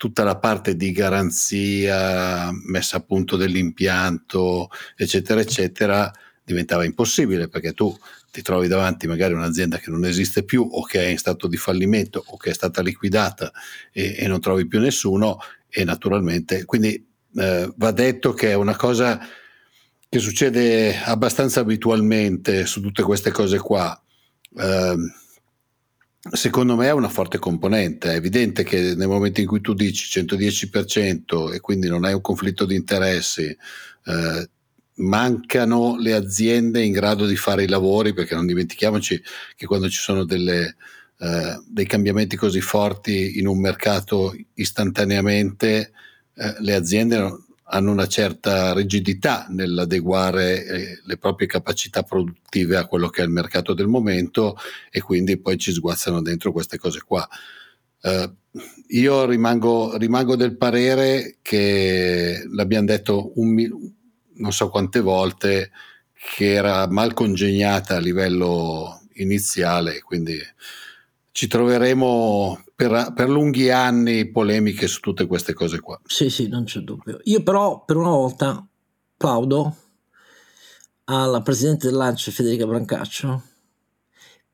tutta 0.00 0.24
la 0.24 0.38
parte 0.38 0.76
di 0.76 0.92
garanzia, 0.92 2.50
messa 2.64 2.96
a 2.96 3.00
punto 3.00 3.36
dell'impianto, 3.36 4.70
eccetera, 4.96 5.42
eccetera, 5.42 6.10
diventava 6.42 6.86
impossibile 6.86 7.48
perché 7.48 7.74
tu 7.74 7.94
ti 8.30 8.40
trovi 8.40 8.66
davanti 8.66 9.06
magari 9.06 9.34
un'azienda 9.34 9.76
che 9.76 9.90
non 9.90 10.06
esiste 10.06 10.42
più 10.42 10.66
o 10.66 10.84
che 10.84 11.04
è 11.04 11.08
in 11.08 11.18
stato 11.18 11.48
di 11.48 11.58
fallimento 11.58 12.24
o 12.28 12.38
che 12.38 12.48
è 12.48 12.54
stata 12.54 12.80
liquidata 12.80 13.52
e, 13.92 14.16
e 14.16 14.26
non 14.26 14.40
trovi 14.40 14.66
più 14.66 14.80
nessuno 14.80 15.38
e 15.68 15.84
naturalmente 15.84 16.64
quindi 16.64 17.06
eh, 17.36 17.70
va 17.76 17.90
detto 17.90 18.32
che 18.32 18.52
è 18.52 18.54
una 18.54 18.76
cosa 18.76 19.20
che 20.08 20.18
succede 20.18 20.96
abbastanza 20.96 21.60
abitualmente 21.60 22.64
su 22.64 22.80
tutte 22.80 23.02
queste 23.02 23.32
cose 23.32 23.58
qua. 23.58 24.02
Eh, 24.56 24.96
Secondo 26.22 26.76
me 26.76 26.86
è 26.86 26.92
una 26.92 27.08
forte 27.08 27.38
componente, 27.38 28.12
è 28.12 28.16
evidente 28.16 28.62
che 28.62 28.94
nel 28.94 29.08
momento 29.08 29.40
in 29.40 29.46
cui 29.46 29.62
tu 29.62 29.72
dici 29.72 30.20
110% 30.20 31.50
e 31.54 31.60
quindi 31.60 31.88
non 31.88 32.04
hai 32.04 32.12
un 32.12 32.20
conflitto 32.20 32.66
di 32.66 32.74
interessi, 32.74 33.44
eh, 34.04 34.50
mancano 34.96 35.96
le 35.96 36.12
aziende 36.12 36.82
in 36.82 36.92
grado 36.92 37.24
di 37.26 37.36
fare 37.36 37.64
i 37.64 37.68
lavori, 37.68 38.12
perché 38.12 38.34
non 38.34 38.44
dimentichiamoci 38.44 39.22
che 39.56 39.64
quando 39.64 39.88
ci 39.88 39.98
sono 39.98 40.24
delle, 40.24 40.76
eh, 41.18 41.62
dei 41.66 41.86
cambiamenti 41.86 42.36
così 42.36 42.60
forti 42.60 43.38
in 43.38 43.46
un 43.46 43.58
mercato 43.58 44.36
istantaneamente, 44.54 45.92
eh, 46.34 46.54
le 46.58 46.74
aziende 46.74 47.44
hanno 47.72 47.92
una 47.92 48.06
certa 48.06 48.72
rigidità 48.72 49.46
nell'adeguare 49.48 50.64
eh, 50.64 51.00
le 51.04 51.16
proprie 51.16 51.46
capacità 51.46 52.02
produttive 52.02 52.76
a 52.76 52.86
quello 52.86 53.08
che 53.08 53.22
è 53.22 53.24
il 53.24 53.30
mercato 53.30 53.74
del 53.74 53.86
momento 53.86 54.56
e 54.90 55.00
quindi 55.00 55.38
poi 55.38 55.56
ci 55.56 55.72
sguazzano 55.72 56.20
dentro 56.20 56.52
queste 56.52 56.78
cose 56.78 57.00
qua. 57.04 57.26
Uh, 58.02 58.34
io 58.88 59.26
rimango, 59.26 59.96
rimango, 59.96 60.34
del 60.34 60.56
parere 60.56 61.36
che 61.42 62.42
l'abbiamo 62.50 62.86
detto 62.86 63.32
un, 63.36 63.54
non 64.34 64.52
so 64.52 64.68
quante 64.68 65.00
volte 65.00 65.70
che 66.34 66.52
era 66.52 66.88
mal 66.88 67.12
congegnata 67.12 67.96
a 67.96 68.00
livello 68.00 69.02
iniziale, 69.14 70.00
quindi 70.00 70.38
ci 71.30 71.46
troveremo 71.46 72.64
per, 72.80 73.12
per, 73.14 73.28
lunghi 73.28 73.68
anni 73.68 74.30
polemiche 74.30 74.86
su 74.86 75.00
tutte 75.00 75.26
queste 75.26 75.52
cose 75.52 75.80
qua. 75.80 76.00
Sì, 76.06 76.30
sì, 76.30 76.48
non 76.48 76.64
c'è 76.64 76.80
dubbio. 76.80 77.20
Io 77.24 77.42
però 77.42 77.84
per 77.84 77.96
una 77.96 78.08
volta 78.08 78.66
plaudo 79.18 79.76
alla 81.04 81.42
Presidente 81.42 81.88
dell'ANCE 81.88 82.30
Federica 82.30 82.66
Brancaccio 82.66 83.42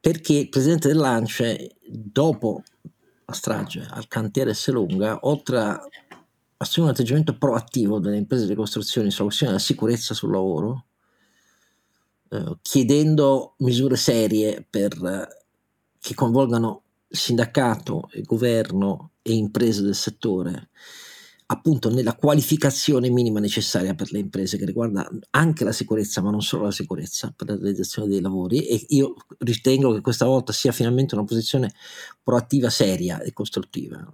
perché 0.00 0.32
il 0.32 0.48
Presidente 0.48 0.88
dell'ANCE 0.88 1.76
dopo 1.86 2.64
la 3.26 3.32
strage 3.32 3.86
al 3.88 4.08
cantiere 4.08 4.54
Selunga, 4.54 5.20
oltre 5.22 5.58
a 5.60 5.88
assumere 6.56 6.92
un 6.92 6.98
atteggiamento 6.98 7.38
proattivo 7.38 8.00
delle 8.00 8.16
imprese 8.16 8.46
di 8.46 8.56
costruzione 8.56 9.10
sulla 9.10 9.26
questione 9.26 9.52
della 9.52 9.64
sicurezza 9.64 10.14
sul 10.14 10.32
lavoro, 10.32 10.86
eh, 12.30 12.56
chiedendo 12.60 13.54
misure 13.58 13.94
serie 13.94 14.66
per 14.68 15.28
che 16.00 16.14
coinvolgano 16.14 16.85
sindacato, 17.08 18.08
governo 18.24 19.12
e 19.22 19.34
imprese 19.34 19.82
del 19.82 19.94
settore, 19.94 20.70
appunto 21.46 21.90
nella 21.90 22.14
qualificazione 22.14 23.08
minima 23.08 23.38
necessaria 23.38 23.94
per 23.94 24.10
le 24.12 24.18
imprese 24.18 24.56
che 24.56 24.64
riguarda 24.64 25.08
anche 25.30 25.64
la 25.64 25.72
sicurezza, 25.72 26.20
ma 26.20 26.30
non 26.30 26.42
solo 26.42 26.64
la 26.64 26.72
sicurezza 26.72 27.32
per 27.34 27.48
la 27.48 27.56
realizzazione 27.56 28.08
dei 28.08 28.20
lavori 28.20 28.66
e 28.66 28.84
io 28.88 29.14
ritengo 29.38 29.92
che 29.92 30.00
questa 30.00 30.24
volta 30.24 30.52
sia 30.52 30.72
finalmente 30.72 31.14
una 31.14 31.24
posizione 31.24 31.72
proattiva 32.22 32.70
seria 32.70 33.20
e 33.20 33.32
costruttiva. 33.32 34.04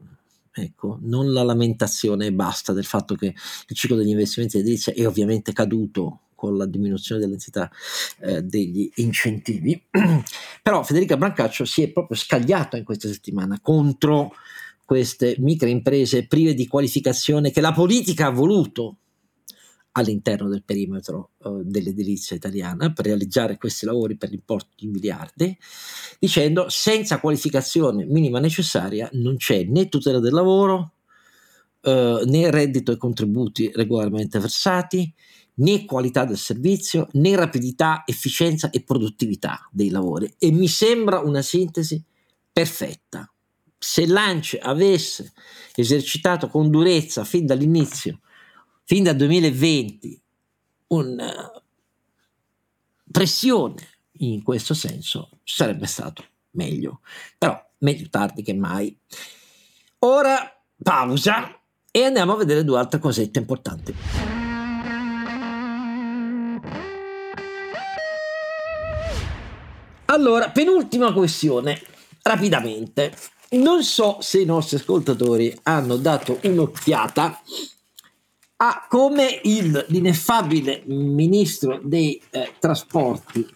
Ecco, 0.55 0.99
non 1.01 1.33
la 1.33 1.43
lamentazione 1.43 2.27
e 2.27 2.33
basta 2.33 2.75
del 2.75 2.85
fatto 2.85 3.15
che 3.15 3.27
il 3.27 3.77
ciclo 3.77 3.97
degli 3.97 4.11
investimenti 4.11 4.59
edilizi 4.59 4.91
è 4.91 5.07
ovviamente 5.07 5.55
caduto 5.55 6.22
con 6.43 6.57
la 6.57 6.67
diminuzione 6.67 7.21
dell'entità 7.21 7.71
eh, 8.19 8.43
degli 8.43 8.91
incentivi. 8.97 9.81
Però 10.61 10.83
Federica 10.83 11.17
Brancaccio 11.17 11.65
si 11.65 11.85
è 11.85 11.93
proprio 11.93 12.17
scagliata 12.17 12.77
in 12.77 12.83
questa 12.83 13.07
settimana 13.07 13.61
contro 13.63 14.33
queste 14.85 15.37
microimprese 15.39 16.27
prive 16.27 16.55
di 16.55 16.67
qualificazione 16.67 17.53
che 17.53 17.61
la 17.61 17.73
politica 17.73 18.27
ha 18.27 18.31
voluto 18.31 18.97
all'interno 19.93 20.49
del 20.49 20.65
perimetro 20.65 21.31
uh, 21.45 21.63
dell'edilizia 21.63 22.35
italiana 22.35 22.93
per 22.93 23.05
realizzare 23.05 23.57
questi 23.57 23.87
lavori 23.87 24.17
per 24.17 24.31
l'importo 24.31 24.71
di 24.77 24.89
miliardi, 24.89 25.57
dicendo 26.19 26.69
senza 26.69 27.21
qualificazione 27.21 28.05
minima 28.05 28.41
necessaria 28.41 29.09
non 29.13 29.37
c'è 29.37 29.63
né 29.63 29.89
tutela 29.89 30.19
del 30.19 30.33
lavoro, 30.33 30.95
uh, 31.83 32.25
né 32.25 32.51
reddito 32.51 32.91
e 32.91 32.97
contributi 32.97 33.71
regolarmente 33.73 34.41
versati, 34.41 35.15
né 35.63 35.85
qualità 35.85 36.25
del 36.25 36.39
servizio, 36.39 37.09
né 37.13 37.35
rapidità, 37.37 38.03
efficienza 38.05 38.71
e 38.71 38.83
produttività 38.83 39.69
dei 39.71 39.91
lavori. 39.91 40.33
E 40.39 40.51
mi 40.51 40.69
sembra 40.69 41.21
una 41.21 41.43
sintesi 41.43 42.03
perfetta. 42.53 43.31
Se 43.79 44.07
l'ANCE 44.07 44.59
avesse 44.59 45.33
esercitato 45.75 46.49
con 46.49 46.71
durezza 46.71 47.25
fin 47.25 47.47
dall'inizio, 47.47 48.21
fin 48.85 49.05
dal 49.05 49.17
2020, 49.17 50.23
una 50.89 51.51
pressione 53.11 53.89
in 54.19 54.43
questo 54.43 54.75
senso, 54.75 55.31
sarebbe 55.45 55.87
stato 55.87 56.25
meglio. 56.51 57.01
Però 57.39 57.59
meglio 57.79 58.09
tardi 58.09 58.43
che 58.43 58.55
mai. 58.55 58.97
Ora 60.01 60.61
pausa 60.83 61.61
e 61.91 62.05
andiamo 62.05 62.33
a 62.33 62.37
vedere 62.37 62.65
due 62.65 62.79
altre 62.79 62.99
cosette 62.99 63.39
importanti. 63.39 64.42
Allora, 70.13 70.51
penultima 70.51 71.11
questione, 71.13 71.81
rapidamente. 72.23 73.17
Non 73.53 73.83
so 73.83 74.19
se 74.21 74.41
i 74.41 74.45
nostri 74.45 74.77
ascoltatori 74.77 75.59
hanno 75.63 75.97
dato 75.97 76.39
un'occhiata 76.43 77.41
a 78.57 78.87
come 78.89 79.41
il, 79.45 79.87
l'ineffabile 79.89 80.83
ministro 80.87 81.81
dei 81.83 82.23
eh, 82.31 82.53
trasporti 82.59 83.47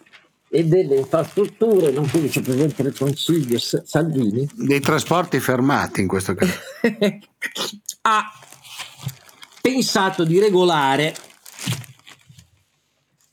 e 0.49 0.63
delle 0.63 0.95
infrastrutture, 0.95 1.91
non 1.91 2.03
nonché 2.03 2.19
vicepresidente 2.19 2.81
del 2.81 2.97
Consiglio 2.97 3.59
Salvini. 3.59 4.49
Dei 4.53 4.79
trasporti 4.79 5.39
fermati 5.39 6.01
in 6.01 6.07
questo 6.07 6.33
caso. 6.33 6.53
ha 8.01 8.31
pensato 9.61 10.23
di 10.23 10.39
regolare, 10.39 11.15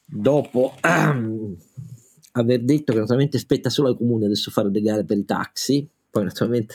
dopo 0.05 0.77
um, 0.83 1.57
aver 2.37 2.63
detto 2.63 2.93
che 2.93 2.99
naturalmente 2.99 3.39
spetta 3.39 3.71
solo 3.71 3.89
ai 3.89 3.97
comuni 3.97 4.25
adesso 4.25 4.51
fare 4.51 4.71
le 4.71 4.81
gare 4.81 5.05
per 5.05 5.17
i 5.17 5.25
taxi, 5.25 5.89
poi 6.11 6.25
naturalmente 6.25 6.75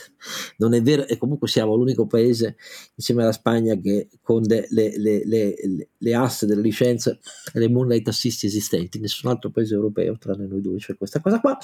non 0.58 0.74
è 0.74 0.82
vero 0.82 1.06
e 1.06 1.16
comunque 1.16 1.48
siamo 1.48 1.74
l'unico 1.74 2.06
paese 2.06 2.56
insieme 2.94 3.22
alla 3.22 3.32
Spagna 3.32 3.74
che 3.76 4.08
con 4.22 4.42
le, 4.42 4.66
le, 4.68 5.24
le, 5.24 5.88
le 5.96 6.14
aste 6.14 6.44
delle 6.44 6.60
licenze 6.60 7.20
le 7.54 7.68
multa 7.68 7.94
ai 7.94 8.02
tassisti 8.02 8.46
esistenti, 8.46 9.00
nessun 9.00 9.30
altro 9.30 9.50
paese 9.50 9.74
europeo 9.74 10.18
tranne 10.18 10.46
noi 10.46 10.60
due 10.60 10.76
c'è 10.76 10.96
questa 10.96 11.20
cosa 11.20 11.40
qua, 11.40 11.56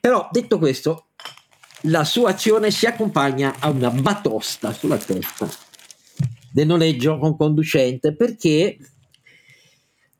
però 0.00 0.28
detto 0.30 0.58
questo 0.58 1.08
la 1.82 2.04
sua 2.04 2.30
azione 2.30 2.70
si 2.70 2.86
accompagna 2.86 3.56
a 3.58 3.70
una 3.70 3.90
batosta 3.90 4.72
sulla 4.72 4.98
testa 4.98 5.48
del 6.52 6.66
noleggio 6.66 7.18
con 7.18 7.36
conducente 7.36 8.14
perché 8.14 8.78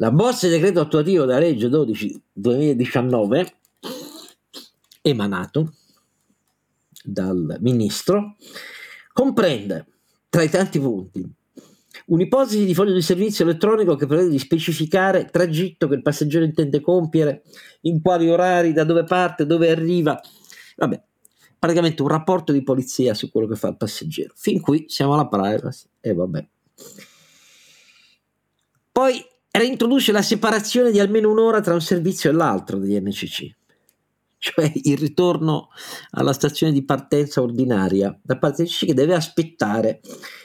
la 0.05 0.11
bozza 0.11 0.47
di 0.47 0.53
decreto 0.53 0.81
attuativo 0.81 1.25
della 1.25 1.39
legge 1.39 1.71
12 1.71 2.23
2019 2.31 3.55
emanato 5.01 5.73
dal 7.03 7.57
ministro, 7.61 8.37
comprende 9.15 9.87
tra 10.29 10.43
i 10.43 10.51
tanti 10.51 10.79
punti 10.79 11.27
un'ipotesi 12.07 12.67
di 12.67 12.75
foglio 12.75 12.93
di 12.93 13.01
servizio 13.01 13.47
elettronico 13.47 13.97
che 13.97 14.07
prevede 14.07 14.29
di 14.29 14.39
specificare 14.39 15.25
tragitto 15.25 15.89
che 15.89 15.95
il 15.95 16.03
passeggero 16.03 16.45
intende 16.45 16.83
compiere, 16.83 17.43
in 17.83 18.03
quali 18.03 18.29
orari, 18.29 18.75
da 18.75 18.85
dove 18.85 19.05
parte, 19.05 19.47
dove 19.47 19.71
arriva. 19.71 20.21
Vabbè, 20.77 21.03
praticamente 21.59 22.03
un 22.03 22.09
rapporto 22.09 22.53
di 22.53 22.63
polizia 22.63 23.15
su 23.15 23.31
quello 23.31 23.47
che 23.47 23.57
fa 23.57 23.69
il 23.69 23.79
passeggero. 23.79 24.35
Fin 24.37 24.61
qui 24.61 24.85
siamo 24.87 25.15
alla 25.15 25.29
privacy 25.29 25.87
e 26.01 26.13
vabbè. 26.13 26.47
Poi 28.93 29.33
reintroduce 29.59 30.13
la 30.13 30.23
separazione 30.23 30.91
di 30.91 31.01
almeno 31.01 31.31
un'ora 31.31 31.61
tra 31.61 31.75
un 31.75 31.81
servizio 31.81 32.31
e 32.31 32.33
l'altro 32.33 32.79
degli 32.79 32.99
NCC 32.99 33.55
cioè 34.45 34.71
il 34.75 34.99
ritorno 34.99 35.69
alla 36.11 36.35
stazione 36.35 36.73
di 36.73 36.85
partenza 36.85 37.41
ordinaria 37.41 38.15
da 38.23 38.37
parte 38.37 38.65
di 38.65 38.69
C 38.69 38.85
che 38.85 38.93
deve 38.93 39.15
aspettare 39.15 40.01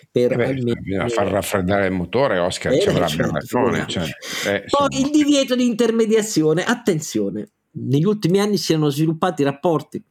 per 0.10 0.32
eh 0.32 0.36
beh, 0.36 0.46
almeno 0.46 0.82
bisogna 0.82 1.08
far 1.10 1.28
raffreddare 1.28 1.88
il 1.88 1.92
motore 1.92 2.40
Oscar 2.40 2.72
eh, 2.72 2.80
ci 2.80 2.88
avrà 2.88 3.08
certo, 3.08 3.32
ragione 3.32 3.86
cioè, 3.88 4.06
eh, 4.48 4.64
poi 4.70 5.02
il 5.02 5.10
divieto 5.12 5.56
di 5.56 5.68
intermediazione. 5.68 6.64
Attenzione 6.64 7.50
negli 7.72 8.06
ultimi 8.06 8.40
anni 8.40 8.58
si 8.58 8.72
erano 8.72 8.90
sviluppati 8.90 9.44
rapporti 9.44 10.04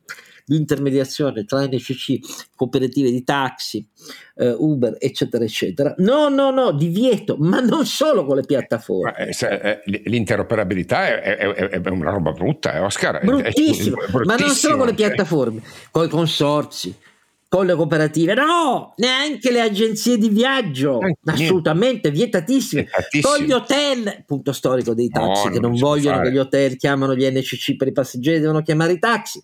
di 0.49 0.57
intermediazione 0.57 1.45
tra 1.45 1.63
NCC, 1.67 2.49
cooperative 2.57 3.11
di 3.11 3.23
taxi, 3.23 3.87
eh, 4.37 4.55
Uber, 4.57 4.97
eccetera, 4.99 5.45
eccetera. 5.45 5.95
No, 5.99 6.31
no, 6.31 6.51
no, 6.51 6.73
divieto, 6.73 7.37
ma 7.39 7.61
non 7.61 7.85
solo 7.85 8.25
con 8.25 8.37
le 8.37 8.45
piattaforme. 8.47 9.15
Eh, 9.15 9.33
eh 9.45 9.83
l'interoperabilità 10.05 11.21
è, 11.21 11.37
è, 11.37 11.69
è, 11.69 11.89
una 11.89 12.11
roba 12.11 12.33
brutta, 12.33 12.75
eh, 12.75 12.79
Oscar. 12.79 13.23
Bruttissimo, 13.23 13.99
ma 14.25 14.37
non 14.37 14.49
solo 14.49 14.79
con 14.79 14.87
le 14.87 14.95
piattaforme, 14.95 15.63
con 15.91 16.07
i 16.07 16.09
consorzi, 16.09 16.97
con 17.47 17.67
le 17.67 17.75
cooperative, 17.75 18.33
no, 18.33 18.95
neanche 18.97 19.51
le 19.51 19.61
agenzie 19.61 20.17
di 20.17 20.31
viaggio, 20.31 21.01
neanche 21.01 21.45
assolutamente 21.45 22.11
vietatissime. 22.11 22.89
Con 23.21 23.45
gli 23.45 23.53
hotel, 23.53 24.25
punto 24.27 24.53
storico 24.53 24.95
dei 24.95 25.09
taxi, 25.09 25.45
no, 25.45 25.53
che 25.53 25.61
non, 25.61 25.73
non 25.73 25.79
vogliono 25.79 26.23
che 26.23 26.33
gli 26.33 26.39
hotel 26.39 26.77
chiamano 26.79 27.15
gli 27.15 27.27
NCC 27.27 27.77
per 27.77 27.89
i 27.89 27.93
passeggeri, 27.93 28.41
devono 28.41 28.63
chiamare 28.63 28.93
i 28.93 28.99
taxi. 28.99 29.43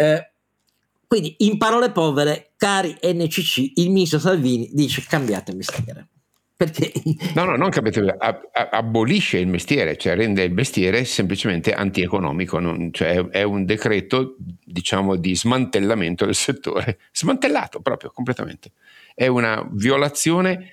Eh, 0.00 0.30
quindi, 1.08 1.34
in 1.38 1.58
parole 1.58 1.90
povere, 1.90 2.52
cari 2.56 2.96
NCC, 3.02 3.72
il 3.76 3.90
ministro 3.90 4.20
Salvini 4.20 4.70
dice 4.72 5.02
cambiate 5.08 5.54
mestiere. 5.54 6.06
Perché? 6.54 6.92
No, 7.34 7.44
no, 7.44 7.56
non 7.56 7.70
capite, 7.70 8.00
abolisce 8.70 9.38
il 9.38 9.46
mestiere, 9.48 9.96
cioè 9.96 10.14
rende 10.14 10.42
il 10.42 10.52
mestiere 10.52 11.04
semplicemente 11.04 11.72
antieconomico, 11.72 12.58
non, 12.58 12.92
cioè 12.92 13.26
è 13.28 13.42
un 13.42 13.64
decreto, 13.64 14.36
diciamo, 14.64 15.16
di 15.16 15.34
smantellamento 15.34 16.24
del 16.26 16.34
settore, 16.34 16.98
smantellato 17.12 17.80
proprio 17.80 18.10
completamente. 18.10 18.72
È 19.14 19.26
una 19.26 19.66
violazione 19.72 20.72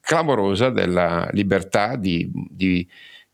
clamorosa 0.00 0.70
della 0.70 1.28
libertà 1.32 1.96
di, 1.96 2.30
di 2.32 2.88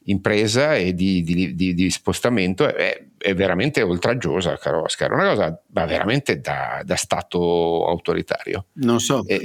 impresa 0.04 0.74
e 0.74 0.94
di, 0.94 1.22
di, 1.22 1.54
di, 1.54 1.74
di 1.74 1.90
spostamento 1.90 2.66
è, 2.66 3.06
è, 3.16 3.34
veramente 3.34 3.80
oltraggiosa, 3.82 4.56
caro 4.58 4.82
Oscar, 4.82 5.12
una 5.12 5.28
cosa 5.28 5.62
ma 5.72 5.86
veramente 5.86 6.40
da, 6.40 6.82
da, 6.84 6.96
Stato 6.96 7.86
autoritario. 7.86 8.66
Non 8.74 9.00
so. 9.00 9.24
È, 9.26 9.40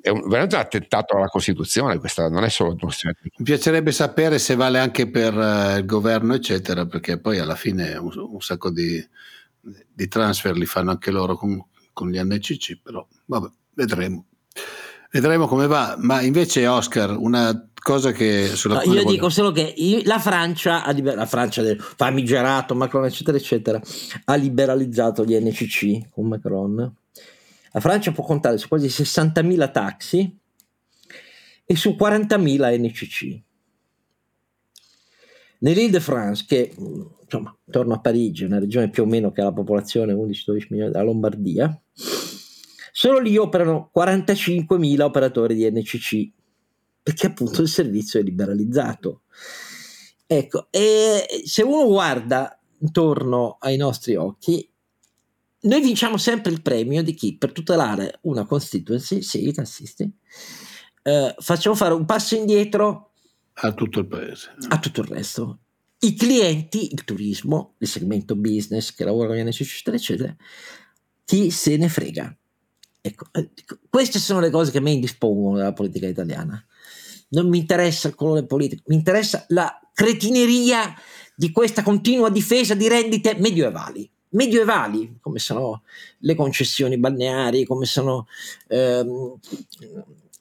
è 0.00 0.08
un, 0.08 0.20
veramente 0.28 0.54
un 0.54 0.60
attentato 0.60 1.16
alla 1.16 1.26
Costituzione, 1.26 1.98
questa 1.98 2.28
non 2.28 2.44
è 2.44 2.48
solo 2.48 2.76
Mi 2.80 3.44
piacerebbe 3.44 3.92
sapere 3.92 4.38
se 4.38 4.54
vale 4.54 4.78
anche 4.78 5.10
per 5.10 5.34
uh, 5.34 5.76
il 5.76 5.84
governo, 5.84 6.34
eccetera, 6.34 6.86
perché 6.86 7.18
poi 7.18 7.38
alla 7.38 7.56
fine 7.56 7.96
un, 7.96 8.12
un 8.16 8.40
sacco 8.40 8.70
di, 8.70 9.04
di, 9.60 10.08
transfer 10.08 10.56
li 10.56 10.66
fanno 10.66 10.90
anche 10.90 11.10
loro 11.10 11.36
con, 11.36 11.62
con 11.92 12.10
gli 12.10 12.18
NCC, 12.18 12.80
però 12.82 13.06
vabbè, 13.26 13.48
vedremo. 13.74 14.24
Vedremo 15.10 15.46
come 15.46 15.66
va, 15.66 15.96
ma 15.98 16.20
invece 16.20 16.66
Oscar, 16.66 17.16
una 17.16 17.67
cosa 17.80 18.12
che 18.12 18.48
sulla 18.54 18.82
no, 18.84 18.92
io 18.92 19.04
dico 19.04 19.28
solo 19.28 19.50
che 19.52 19.74
la 20.04 20.18
Francia, 20.18 20.84
ha 20.84 20.90
liber- 20.92 21.16
la 21.16 21.26
Francia 21.26 21.62
del 21.62 21.80
famigerato 21.80 22.74
Macron 22.74 23.04
eccetera 23.04 23.36
eccetera 23.36 23.80
ha 24.24 24.34
liberalizzato 24.34 25.24
gli 25.24 25.34
NCC 25.34 26.10
con 26.10 26.26
Macron. 26.26 26.96
La 27.72 27.80
Francia 27.80 28.12
può 28.12 28.24
contare 28.24 28.58
su 28.58 28.68
quasi 28.68 28.86
60.000 28.86 29.70
taxi 29.70 30.38
e 31.64 31.76
su 31.76 31.96
40.000 31.98 32.80
NCC 32.80 33.40
nell'Île 35.58 35.90
de 35.90 36.00
France 36.00 36.44
che 36.46 36.72
insomma 36.76 37.56
torno 37.70 37.94
a 37.94 38.00
Parigi 38.00 38.44
una 38.44 38.58
regione 38.58 38.90
più 38.90 39.02
o 39.02 39.06
meno 39.06 39.32
che 39.32 39.40
ha 39.40 39.44
la 39.44 39.52
popolazione 39.52 40.12
11-12 40.12 40.66
milioni 40.70 40.90
della 40.90 41.04
Lombardia 41.04 41.80
solo 42.92 43.18
lì 43.18 43.36
operano 43.36 43.90
45.000 43.94 45.00
operatori 45.02 45.54
di 45.54 45.70
NCC 45.70 46.36
perché 47.02 47.26
appunto 47.26 47.62
il 47.62 47.68
servizio 47.68 48.20
è 48.20 48.22
liberalizzato. 48.22 49.22
Ecco, 50.26 50.68
e 50.70 51.42
se 51.44 51.62
uno 51.62 51.86
guarda 51.86 52.60
intorno 52.80 53.56
ai 53.60 53.76
nostri 53.76 54.14
occhi, 54.14 54.70
noi 55.60 55.80
vinciamo 55.80 56.16
sempre 56.18 56.52
il 56.52 56.62
premio 56.62 57.02
di 57.02 57.14
chi 57.14 57.36
per 57.36 57.52
tutelare 57.52 58.18
una 58.22 58.44
constituency, 58.44 59.22
sì, 59.22 59.48
i 59.48 59.52
tassisti, 59.52 60.10
eh, 61.02 61.34
facciamo 61.38 61.74
fare 61.74 61.94
un 61.94 62.04
passo 62.04 62.36
indietro 62.36 63.12
a 63.54 63.72
tutto 63.72 64.00
il 64.00 64.06
paese, 64.06 64.54
a 64.68 64.78
tutto 64.78 65.00
il 65.00 65.08
resto. 65.08 65.58
I 66.00 66.14
clienti, 66.14 66.92
il 66.92 67.02
turismo, 67.02 67.74
il 67.78 67.88
segmento 67.88 68.36
business 68.36 68.94
che 68.94 69.04
lavora 69.04 69.28
con 69.28 69.36
gli 69.36 69.42
NCC, 69.42 69.62
eccetera, 69.62 69.96
eccetera, 69.96 70.36
chi 71.24 71.50
se 71.50 71.76
ne 71.76 71.88
frega. 71.88 72.36
Ecco, 73.00 73.26
eh, 73.32 73.50
queste 73.88 74.20
sono 74.20 74.38
le 74.38 74.50
cose 74.50 74.70
che 74.70 74.78
a 74.78 74.80
me 74.80 74.92
indispongono 74.92 75.56
della 75.56 75.72
politica 75.72 76.06
italiana 76.06 76.64
non 77.30 77.48
mi 77.48 77.58
interessa 77.58 78.08
il 78.08 78.14
colore 78.14 78.44
politico, 78.44 78.82
mi 78.86 78.96
interessa 78.96 79.44
la 79.48 79.78
cretineria 79.92 80.94
di 81.34 81.52
questa 81.52 81.82
continua 81.82 82.30
difesa 82.30 82.74
di 82.74 82.88
rendite 82.88 83.34
medievali. 83.38 84.08
Medievali, 84.30 85.16
come 85.20 85.38
sono 85.38 85.82
le 86.18 86.34
concessioni 86.34 86.98
balneari, 86.98 87.64
come 87.64 87.86
sono 87.86 88.26
ehm, 88.66 89.38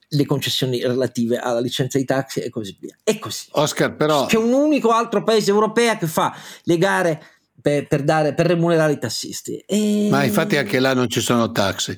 le 0.10 0.26
concessioni 0.26 0.82
relative 0.82 1.38
alla 1.38 1.60
licenza 1.60 1.98
di 1.98 2.06
taxi 2.06 2.40
e 2.40 2.50
così 2.50 2.76
via. 2.80 2.96
E 3.04 3.20
così. 3.20 3.48
Oscar, 3.52 3.96
però... 3.96 4.26
C'è 4.26 4.38
un 4.38 4.54
unico 4.54 4.90
altro 4.90 5.24
paese 5.24 5.52
europeo 5.52 5.98
che 5.98 6.08
fa 6.08 6.36
le 6.64 6.78
gare 6.78 7.22
per, 7.62 7.88
per, 7.88 8.04
dare, 8.04 8.34
per 8.34 8.46
remunerare 8.46 8.94
i 8.94 9.00
tassisti. 9.00 9.58
E... 9.66 10.08
Ma 10.10 10.24
infatti 10.24 10.58
anche 10.58 10.80
là 10.80 10.94
non 10.94 11.10
ci 11.10 11.20
sono 11.20 11.52
taxi. 11.52 11.98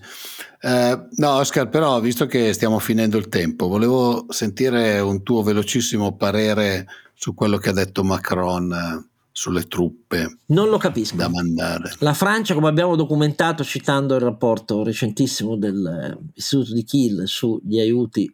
Eh, 0.61 1.07
no, 1.09 1.29
Oscar, 1.31 1.69
però 1.69 1.99
visto 2.01 2.25
che 2.25 2.53
stiamo 2.53 2.79
finendo 2.79 3.17
il 3.17 3.29
tempo, 3.29 3.67
volevo 3.67 4.25
sentire 4.29 4.99
un 4.99 5.23
tuo 5.23 5.41
velocissimo 5.41 6.15
parere 6.15 6.85
su 7.13 7.33
quello 7.33 7.57
che 7.57 7.69
ha 7.69 7.73
detto 7.73 8.03
Macron 8.03 8.71
eh, 8.71 9.09
sulle 9.31 9.67
truppe. 9.67 10.39
Non 10.47 10.69
lo 10.69 10.77
capisco. 10.77 11.15
Da 11.15 11.29
mandare. 11.29 11.93
La 11.99 12.13
Francia, 12.13 12.53
come 12.53 12.67
abbiamo 12.67 12.95
documentato 12.95 13.63
citando 13.63 14.15
il 14.15 14.21
rapporto 14.21 14.83
recentissimo 14.83 15.55
dell'Istituto 15.55 16.73
di 16.73 16.83
Kiel 16.83 17.27
sugli 17.27 17.79
aiuti 17.79 18.29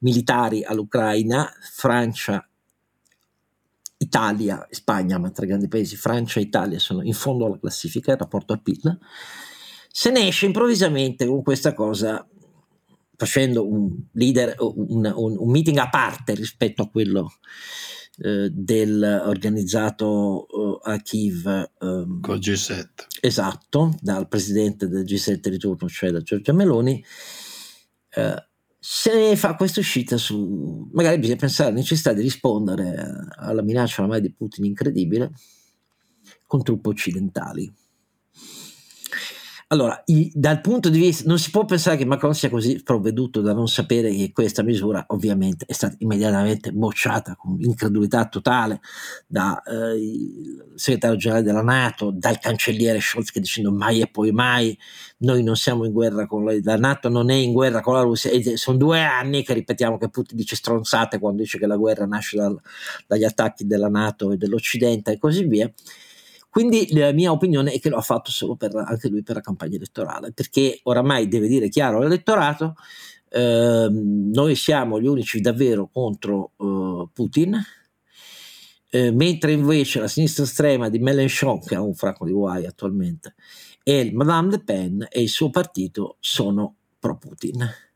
militari 0.00 0.62
all'Ucraina, 0.62 1.50
Francia 1.72 2.44
Italia 4.02 4.66
Spagna, 4.70 5.18
ma 5.18 5.30
tre 5.30 5.46
grandi 5.46 5.68
paesi, 5.68 5.94
Francia 5.96 6.40
e 6.40 6.44
Italia 6.44 6.78
sono 6.78 7.02
in 7.02 7.12
fondo 7.12 7.44
alla 7.44 7.58
classifica, 7.58 8.12
il 8.12 8.18
rapporto 8.18 8.54
al 8.54 8.62
PIL, 8.62 8.98
se 9.92 10.10
ne 10.10 10.28
esce 10.28 10.46
improvvisamente 10.46 11.26
con 11.26 11.42
questa 11.42 11.72
cosa 11.72 12.26
facendo 13.16 13.68
un 13.68 14.06
leader, 14.12 14.56
un, 14.58 15.12
un, 15.14 15.36
un 15.38 15.50
meeting 15.50 15.76
a 15.76 15.90
parte 15.90 16.34
rispetto 16.34 16.82
a 16.82 16.88
quello 16.88 17.30
eh, 18.22 18.48
del 18.50 19.02
organizzato 19.26 20.46
eh, 20.84 20.90
a 20.92 20.96
Kiev 20.98 21.46
ehm, 21.80 22.20
col 22.20 22.38
G7 22.38 22.86
esatto 23.20 23.94
dal 24.00 24.28
presidente 24.28 24.88
del 24.88 25.04
G7 25.04 25.48
di 25.48 25.58
turno 25.58 25.88
cioè 25.88 26.10
da 26.10 26.20
Giorgia 26.20 26.52
Meloni. 26.52 27.04
Eh, 28.10 28.48
se 28.78 29.36
fa 29.36 29.54
questa 29.56 29.80
uscita 29.80 30.16
su 30.16 30.88
magari 30.92 31.18
bisogna 31.18 31.38
pensare 31.38 31.68
alla 31.68 31.78
necessità 31.78 32.14
di 32.14 32.22
rispondere 32.22 33.28
alla 33.36 33.62
minaccia 33.62 34.00
ormai 34.00 34.22
di 34.22 34.32
Putin 34.32 34.64
incredibile 34.64 35.32
con 36.46 36.62
truppe 36.62 36.88
occidentali 36.88 37.70
allora, 39.72 40.02
i, 40.06 40.32
dal 40.34 40.60
punto 40.60 40.88
di 40.88 40.98
vista, 40.98 41.28
non 41.28 41.38
si 41.38 41.50
può 41.50 41.64
pensare 41.64 41.96
che 41.96 42.04
Macron 42.04 42.34
sia 42.34 42.50
così 42.50 42.82
provveduto 42.82 43.40
da 43.40 43.52
non 43.52 43.68
sapere 43.68 44.10
che 44.10 44.32
questa 44.32 44.64
misura 44.64 45.04
ovviamente 45.10 45.64
è 45.64 45.72
stata 45.72 45.94
immediatamente 45.98 46.72
bocciata 46.72 47.36
con 47.36 47.56
incredulità 47.60 48.26
totale 48.26 48.80
dal 49.28 49.62
eh, 49.64 50.74
segretario 50.74 51.16
generale 51.16 51.44
della 51.44 51.62
Nato, 51.62 52.10
dal 52.12 52.40
cancelliere 52.40 52.98
Scholz 52.98 53.30
che 53.30 53.38
dicendo 53.38 53.70
mai 53.70 54.00
e 54.00 54.08
poi 54.08 54.32
mai 54.32 54.76
noi 55.18 55.44
non 55.44 55.54
siamo 55.54 55.84
in 55.84 55.92
guerra 55.92 56.26
con 56.26 56.44
la, 56.44 56.58
la 56.64 56.76
Nato, 56.76 57.08
non 57.08 57.30
è 57.30 57.34
in 57.34 57.52
guerra 57.52 57.80
con 57.80 57.94
la 57.94 58.02
Russia 58.02 58.32
e 58.32 58.56
sono 58.56 58.76
due 58.76 59.00
anni 59.00 59.44
che 59.44 59.54
ripetiamo 59.54 59.98
che 59.98 60.08
Putin 60.08 60.36
dice 60.36 60.56
stronzate 60.56 61.20
quando 61.20 61.42
dice 61.42 61.58
che 61.58 61.68
la 61.68 61.76
guerra 61.76 62.06
nasce 62.06 62.36
dal, 62.36 62.60
dagli 63.06 63.24
attacchi 63.24 63.64
della 63.68 63.88
Nato 63.88 64.32
e 64.32 64.36
dell'Occidente 64.36 65.12
e 65.12 65.18
così 65.18 65.44
via. 65.44 65.72
Quindi 66.50 66.88
la 66.92 67.12
mia 67.12 67.30
opinione 67.30 67.70
è 67.72 67.78
che 67.78 67.88
lo 67.88 67.96
ha 67.96 68.02
fatto 68.02 68.30
solo 68.32 68.56
per, 68.56 68.74
anche 68.74 69.08
lui 69.08 69.22
per 69.22 69.36
la 69.36 69.40
campagna 69.40 69.76
elettorale, 69.76 70.32
perché 70.32 70.80
oramai 70.82 71.28
deve 71.28 71.46
dire 71.46 71.68
chiaro 71.68 71.98
all'elettorato, 71.98 72.74
eh, 73.30 73.88
noi 73.88 74.56
siamo 74.56 75.00
gli 75.00 75.06
unici 75.06 75.40
davvero 75.40 75.88
contro 75.92 76.52
eh, 76.58 77.08
Putin, 77.12 77.56
eh, 78.90 79.12
mentre 79.12 79.52
invece 79.52 80.00
la 80.00 80.08
sinistra 80.08 80.42
estrema 80.42 80.88
di 80.88 80.98
Mélenchon, 80.98 81.60
che 81.60 81.76
ha 81.76 81.80
un 81.80 81.94
fracco 81.94 82.24
di 82.24 82.32
guai 82.32 82.66
attualmente, 82.66 83.34
e 83.84 84.10
Madame 84.12 84.50
Le 84.50 84.64
Pen 84.64 85.06
e 85.08 85.22
il 85.22 85.28
suo 85.28 85.50
partito 85.50 86.16
sono 86.18 86.74
pro 86.98 87.16
Putin. 87.16 87.89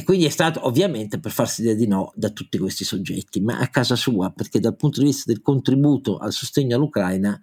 E 0.00 0.02
quindi 0.02 0.24
è 0.24 0.30
stato 0.30 0.66
ovviamente 0.66 1.20
per 1.20 1.30
farsi 1.30 1.60
dire 1.60 1.74
di 1.74 1.86
no 1.86 2.10
da 2.14 2.30
tutti 2.30 2.56
questi 2.56 2.84
soggetti, 2.84 3.42
ma 3.42 3.58
a 3.58 3.68
casa 3.68 3.96
sua, 3.96 4.32
perché 4.34 4.58
dal 4.58 4.74
punto 4.74 5.00
di 5.00 5.04
vista 5.08 5.30
del 5.30 5.42
contributo 5.42 6.16
al 6.16 6.32
sostegno 6.32 6.74
all'Ucraina 6.74 7.38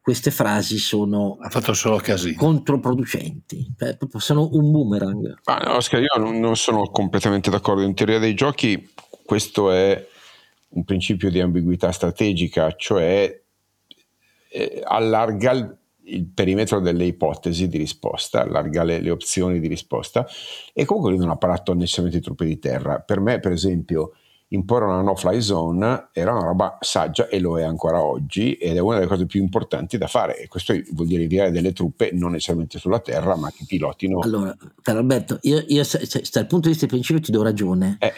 queste 0.00 0.30
frasi 0.30 0.78
sono 0.78 1.36
ha 1.38 1.50
fatto 1.50 1.74
solo 1.74 2.00
controproducenti, 2.36 3.70
cioè, 3.78 3.98
sono 4.16 4.48
un 4.50 4.70
boomerang. 4.70 5.40
Ma 5.44 5.58
no, 5.58 5.74
Oscar, 5.74 6.00
io 6.00 6.08
non, 6.16 6.40
non 6.40 6.56
sono 6.56 6.88
completamente 6.88 7.50
d'accordo. 7.50 7.82
In 7.82 7.94
teoria 7.94 8.18
dei 8.18 8.32
giochi 8.32 8.88
questo 9.26 9.70
è 9.70 10.08
un 10.70 10.84
principio 10.84 11.30
di 11.30 11.38
ambiguità 11.38 11.92
strategica, 11.92 12.74
cioè 12.76 13.42
eh, 14.48 14.82
allarga 14.86 15.77
il, 16.08 16.26
perimetro 16.26 16.80
delle 16.80 17.04
ipotesi 17.04 17.68
di 17.68 17.78
risposta, 17.78 18.42
allarga 18.42 18.82
le, 18.82 19.00
le, 19.00 19.10
opzioni 19.10 19.60
di 19.60 19.68
risposta 19.68 20.26
e 20.72 20.84
comunque 20.84 21.12
lui 21.12 21.20
non 21.20 21.30
ha 21.30 21.36
parlato 21.36 21.74
necessariamente 21.74 22.18
di 22.18 22.24
truppe 22.24 22.44
di 22.44 22.58
terra. 22.58 23.00
Per 23.00 23.20
me, 23.20 23.40
per 23.40 23.52
esempio, 23.52 24.12
imporre 24.48 24.86
una 24.86 25.02
no-fly 25.02 25.42
zone 25.42 26.08
era 26.12 26.32
una 26.32 26.46
roba 26.46 26.78
saggia 26.80 27.28
e 27.28 27.38
lo 27.38 27.58
è 27.58 27.62
ancora 27.62 28.02
oggi 28.02 28.54
ed 28.54 28.76
è 28.76 28.78
una 28.78 28.96
delle 28.96 29.06
cose 29.06 29.26
più 29.26 29.42
importanti 29.42 29.98
da 29.98 30.06
fare 30.06 30.38
e 30.38 30.48
questo 30.48 30.74
vuol 30.92 31.06
dire 31.06 31.22
inviare 31.22 31.50
delle 31.50 31.72
truppe 31.72 32.10
non 32.12 32.30
necessariamente 32.30 32.78
sulla 32.78 33.00
terra 33.00 33.36
ma 33.36 33.50
che 33.50 33.64
pilotino 33.66 34.20
allora 34.20 34.56
caro 34.80 34.98
Alberto 34.98 35.38
io, 35.42 35.62
io 35.66 35.84
cioè, 35.84 36.00
dal 36.32 36.46
punto 36.46 36.68
di 36.68 36.74
vista 36.74 36.86
del 36.86 36.94
principio 36.94 37.20
ti 37.20 37.30
do 37.30 37.42
ragione 37.42 37.98
eh. 38.00 38.12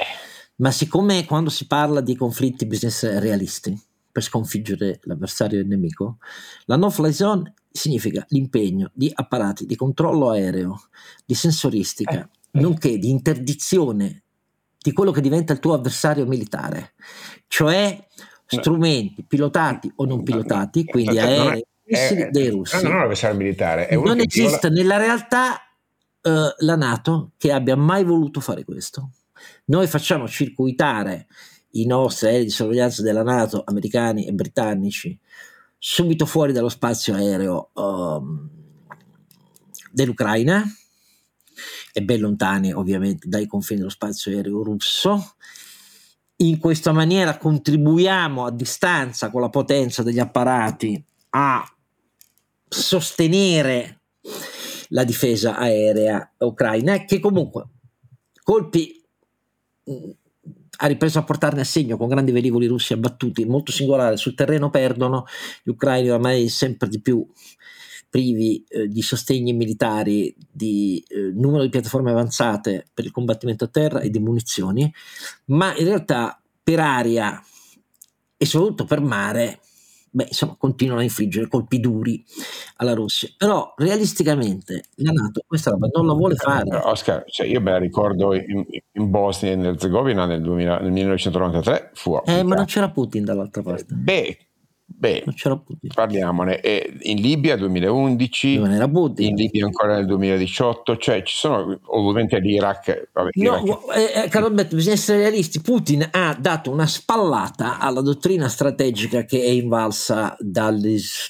ma 0.57 0.71
siccome 0.71 1.25
quando 1.25 1.51
si 1.51 1.67
parla 1.67 2.01
di 2.01 2.15
conflitti 2.15 2.69
essere 2.81 3.19
realisti 3.19 3.77
per 4.13 4.23
sconfiggere 4.23 5.01
l'avversario 5.03 5.59
e 5.59 5.63
il 5.63 5.69
nemico 5.69 6.19
la 6.67 6.77
no-fly 6.77 7.13
zone 7.13 7.55
significa 7.71 8.25
l'impegno 8.29 8.91
di 8.93 9.11
apparati 9.13 9.67
di 9.67 9.77
controllo 9.77 10.31
aereo 10.31 10.83
di 11.25 11.35
sensoristica 11.35 12.21
eh. 12.21 12.61
nonché 12.61 12.99
di 12.99 13.11
interdizione 13.11 14.23
di 14.83 14.93
quello 14.93 15.11
che 15.11 15.21
diventa 15.21 15.53
il 15.53 15.59
tuo 15.59 15.75
avversario 15.75 16.27
militare, 16.27 16.95
cioè 17.49 18.03
strumenti 18.47 19.25
pilotati 19.25 19.93
o 19.97 20.07
non 20.07 20.23
pilotati, 20.23 20.85
quindi 20.85 21.19
aerei 21.19 21.65
è, 21.85 22.29
dei 22.31 22.49
russi. 22.49 22.83
Non 22.83 22.93
è 22.93 22.95
un 22.95 23.03
avversario 23.03 23.37
militare, 23.37 23.89
non 23.95 24.21
esiste 24.21 24.71
nella 24.71 24.97
realtà 24.97 25.61
uh, 26.23 26.31
la 26.59 26.77
Nato 26.77 27.33
che 27.37 27.53
abbia 27.53 27.77
mai 27.77 28.05
voluto 28.05 28.41
fare 28.41 28.65
questo. 28.65 29.11
Noi 29.67 29.87
facciamo 29.87 30.27
circuitare 30.27 31.27
i 31.73 31.87
nostri 31.87 32.29
aerei 32.29 32.45
di 32.45 32.51
sorveglianza 32.51 33.03
della 33.03 33.23
Nato, 33.23 33.63
americani 33.65 34.27
e 34.27 34.33
britannici, 34.33 35.17
subito 35.83 36.27
fuori 36.27 36.53
dallo 36.53 36.69
spazio 36.69 37.15
aereo 37.15 37.71
um, 37.73 38.49
dell'Ucraina 39.91 40.63
e 41.93 42.03
ben 42.03 42.21
lontani 42.21 42.71
ovviamente 42.71 43.27
dai 43.27 43.47
confini 43.47 43.81
dello 43.81 43.91
spazio 43.91 44.31
aereo 44.31 44.63
russo. 44.63 45.37
In 46.37 46.59
questa 46.59 46.93
maniera 46.93 47.39
contribuiamo 47.39 48.45
a 48.45 48.51
distanza 48.51 49.31
con 49.31 49.41
la 49.41 49.49
potenza 49.49 50.03
degli 50.03 50.19
apparati 50.19 51.03
a 51.31 51.65
sostenere 52.69 54.03
la 54.89 55.05
difesa 55.05 55.57
aerea 55.57 56.35
ucraina 56.39 57.05
che 57.05 57.21
comunque 57.21 57.69
colpi 58.43 59.03
mm, 59.91 60.11
ha 60.83 60.87
ripreso 60.87 61.19
a 61.19 61.25
portarne 61.25 61.61
a 61.61 61.65
segno 61.65 61.97
con 61.97 62.09
grandi 62.09 62.33
velivoli 62.33 62.67
russi 62.67 62.93
abbattuti 62.93 63.45
molto 63.45 63.71
singolare 63.71 64.17
sul 64.17 64.35
terreno 64.35 64.71
perdono 64.71 65.27
gli 65.63 65.71
ucraini 65.71 66.11
ormai 66.11 66.49
sempre 66.49 66.89
di 66.89 67.01
più 67.01 67.27
privi 68.09 68.65
eh, 68.69 68.89
di 68.89 69.03
sostegni 69.03 69.53
militari, 69.53 70.35
di 70.51 71.03
eh, 71.07 71.31
numero 71.33 71.63
di 71.63 71.69
piattaforme 71.69 72.11
avanzate 72.11 72.87
per 72.93 73.05
il 73.05 73.13
combattimento 73.13 73.65
a 73.65 73.69
terra 73.69 74.01
e 74.01 74.11
di 74.11 74.19
munizioni, 74.19 74.93
ma 75.47 75.75
in 75.77 75.85
realtà 75.85 76.41
per 76.63 76.81
aria 76.81 77.41
e 78.37 78.47
soprattutto 78.47 78.85
per 78.85 79.01
mare, 79.01 79.61
beh, 80.11 80.25
insomma, 80.25 80.57
continuano 80.59 81.01
a 81.01 81.05
infliggere 81.05 81.49
colpi 81.49 81.81
duri 81.81 82.25
alla 82.77 82.95
Russia. 82.95 83.29
Però 83.37 83.75
realisticamente 83.77 84.85
la 84.97 85.13
Nato 85.13 85.43
questa 85.47 85.71
roba 85.71 85.89
non 85.93 86.07
la 86.07 86.13
vuole 86.13 86.35
fare. 86.35 86.75
Oscar, 86.77 87.25
cioè 87.27 87.47
io 87.47 87.61
me 87.61 87.71
la 87.73 87.79
ricordo 87.79 88.35
in, 88.35 88.65
in 88.93 89.11
Bosnia 89.11 89.53
e 89.53 89.59
Herzegovina 89.59 90.27
nel, 90.27 90.43
2000, 90.43 90.79
nel 90.81 90.93
1993 90.93 91.91
fu 91.95 92.21
Eh, 92.25 92.43
ma 92.43 92.57
non 92.57 92.65
c'era 92.65 92.91
Putin 92.91 93.25
dall'altra 93.25 93.63
parte. 93.63 93.95
Beh, 93.95 94.39
Beh, 95.01 95.25
parliamone. 95.95 96.61
E 96.61 96.99
in 97.05 97.23
Libia 97.23 97.57
2011, 97.57 98.53
in 98.53 99.35
Libia 99.35 99.65
ancora 99.65 99.95
nel 99.95 100.05
2018, 100.05 100.99
cioè 100.99 101.23
ci 101.23 101.39
sono 101.39 101.81
ovviamente 101.87 102.39
l'Iraq. 102.39 103.09
Vabbè, 103.11 103.31
no, 103.37 103.63
Iraq. 103.65 103.97
Eh, 103.97 104.25
eh, 104.25 104.29
caro 104.29 104.45
Alberto, 104.45 104.77
bisogna 104.77 104.97
essere 104.97 105.21
realisti. 105.21 105.63
Putin 105.63 106.07
ha 106.11 106.37
dato 106.39 106.71
una 106.71 106.87
spallata 106.87 107.79
alla 107.79 108.03
dottrina 108.03 108.47
strategica 108.49 109.25
che 109.25 109.41
è 109.41 109.49
invalsa 109.49 110.37
dal, 110.39 110.79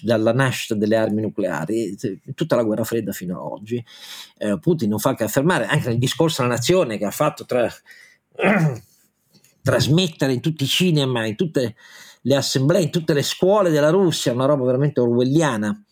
dalla 0.02 0.32
nascita 0.32 0.74
delle 0.74 0.96
armi 0.96 1.20
nucleari, 1.20 1.96
tutta 2.34 2.56
la 2.56 2.64
guerra 2.64 2.82
fredda 2.82 3.12
fino 3.12 3.36
ad 3.36 3.52
oggi. 3.52 3.84
Eh, 4.36 4.58
Putin 4.58 4.88
non 4.88 4.98
fa 4.98 5.14
che 5.14 5.22
affermare 5.22 5.66
anche 5.66 5.90
nel 5.90 5.98
discorso 5.98 6.42
alla 6.42 6.54
nazione 6.54 6.98
che 6.98 7.04
ha 7.04 7.12
fatto 7.12 7.44
tra, 7.44 7.72
trasmettere 9.62 10.32
in 10.32 10.40
tutti 10.40 10.64
i 10.64 10.66
cinema, 10.66 11.24
in 11.24 11.36
tutte 11.36 11.76
le 12.22 12.36
assemblee 12.36 12.82
in 12.82 12.90
tutte 12.90 13.14
le 13.14 13.22
scuole 13.22 13.70
della 13.70 13.90
Russia, 13.90 14.32
una 14.32 14.46
roba 14.46 14.64
veramente 14.64 15.00
orwelliana, 15.00 15.84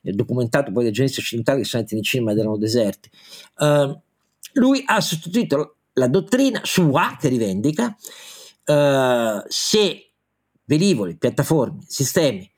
documentato 0.00 0.72
poi 0.72 0.84
dai 0.84 0.92
giornalisti 0.92 1.20
occidentali 1.20 1.60
che 1.60 1.64
sono 1.66 1.82
andati 1.82 1.98
in 1.98 2.04
cinema 2.04 2.32
ed 2.32 2.38
erano 2.38 2.56
deserti. 2.56 3.10
Uh, 3.58 4.00
lui 4.54 4.82
ha 4.86 5.00
sostituito 5.00 5.76
la 5.94 6.08
dottrina 6.08 6.60
sua 6.64 7.16
che 7.20 7.28
rivendica 7.28 7.94
uh, 8.66 9.44
se 9.46 10.10
velivoli, 10.64 11.16
piattaforme, 11.16 11.80
sistemi 11.86 12.50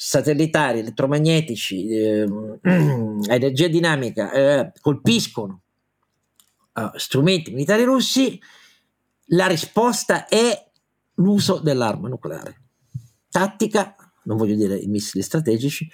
satellitari, 0.00 0.78
elettromagnetici, 0.78 1.88
eh, 1.88 2.22
energia 2.62 3.66
dinamica 3.66 4.30
eh, 4.30 4.72
colpiscono 4.80 5.62
uh, 6.74 6.96
strumenti 6.96 7.50
militari 7.50 7.82
russi, 7.82 8.40
la 9.30 9.48
risposta 9.48 10.28
è 10.28 10.67
l'uso 11.18 11.58
dell'arma 11.58 12.08
nucleare. 12.08 12.62
Tattica, 13.30 13.94
non 14.24 14.36
voglio 14.36 14.56
dire 14.56 14.76
i 14.76 14.86
missili 14.86 15.22
strategici, 15.22 15.88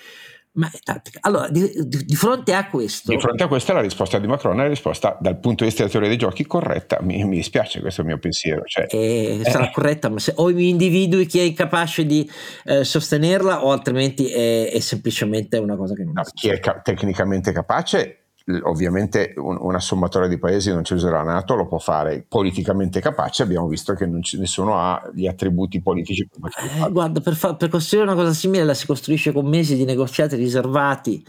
ma 0.52 0.70
è 0.72 0.78
tattica. 0.78 1.18
Allora, 1.22 1.48
di, 1.48 1.68
di, 1.86 2.04
di, 2.04 2.14
fronte 2.14 2.54
a 2.54 2.68
questo... 2.68 3.10
Di 3.10 3.18
fronte 3.18 3.42
a 3.42 3.48
questa 3.48 3.72
la 3.72 3.80
risposta 3.80 4.18
di 4.18 4.26
Macron 4.28 4.54
è 4.60 4.62
la 4.62 4.68
risposta 4.68 5.16
dal 5.20 5.38
punto 5.40 5.64
di 5.64 5.70
vista 5.70 5.80
della 5.80 5.90
teoria 5.90 6.08
dei 6.08 6.18
giochi 6.18 6.46
corretta, 6.46 6.98
mi, 7.00 7.24
mi 7.24 7.36
dispiace, 7.36 7.80
questo 7.80 8.02
è 8.02 8.04
il 8.04 8.10
mio 8.10 8.18
pensiero. 8.20 8.62
Cioè, 8.64 8.86
eh, 8.88 9.40
sarà 9.44 9.70
corretta, 9.70 10.08
ma 10.08 10.20
se 10.20 10.32
o 10.36 10.50
individui 10.50 11.26
chi 11.26 11.40
è 11.40 11.52
capace 11.54 12.06
di 12.06 12.28
eh, 12.64 12.84
sostenerla 12.84 13.64
o 13.64 13.72
altrimenti 13.72 14.30
è, 14.30 14.70
è, 14.70 14.78
semplicemente 14.78 15.58
una 15.58 15.76
cosa 15.76 15.94
che 15.94 16.04
non... 16.04 16.12
No, 16.12 16.22
chi 16.32 16.48
è 16.48 16.60
ca- 16.60 16.80
tecnicamente 16.80 17.50
capace 17.50 18.23
ovviamente 18.64 19.32
un, 19.36 19.56
una 19.58 19.80
sommatoria 19.80 20.28
di 20.28 20.38
paesi 20.38 20.70
non 20.70 20.84
ci 20.84 20.92
userà 20.92 21.22
la 21.22 21.32
Nato, 21.32 21.54
lo 21.54 21.66
può 21.66 21.78
fare 21.78 22.24
politicamente 22.28 23.00
capace, 23.00 23.42
abbiamo 23.42 23.66
visto 23.68 23.94
che 23.94 24.06
c- 24.20 24.34
nessuno 24.34 24.78
ha 24.78 25.10
gli 25.14 25.26
attributi 25.26 25.80
politici. 25.80 26.28
Eh, 26.28 26.90
guarda, 26.90 27.20
per, 27.20 27.34
fa- 27.36 27.54
per, 27.54 27.70
costruire 27.70 28.06
una 28.06 28.16
cosa 28.16 28.34
simile 28.34 28.64
la 28.64 28.74
si 28.74 28.86
costruisce 28.86 29.32
con 29.32 29.46
mesi 29.46 29.76
di 29.76 29.84
negoziati 29.84 30.36
riservati, 30.36 31.24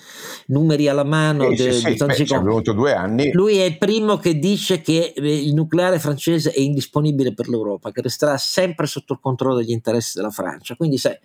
numeri 0.47 0.89
alla 0.89 1.05
mano. 1.05 1.45
Eh, 1.45 1.55
de- 1.55 1.71
sì, 1.71 1.95
sì, 1.95 2.05
beh, 2.05 2.15
ci 2.15 2.23
è 2.33 2.73
due 2.73 2.93
anni. 2.93 3.31
Lui 3.31 3.57
è 3.57 3.63
il 3.63 3.77
primo 3.77 4.17
che 4.17 4.37
dice 4.37 4.81
che 4.81 5.13
eh, 5.15 5.37
il 5.37 5.53
nucleare 5.53 5.99
francese 5.99 6.51
è 6.51 6.59
indisponibile 6.59 7.33
per 7.33 7.47
l'Europa, 7.47 7.91
che 7.91 8.01
resterà 8.01 8.37
sempre 8.37 8.87
sotto 8.87 9.13
il 9.13 9.19
controllo 9.21 9.55
degli 9.55 9.71
interessi 9.71 10.17
della 10.17 10.31
Francia. 10.31 10.75
Quindi 10.75 10.97
sai 10.97 11.17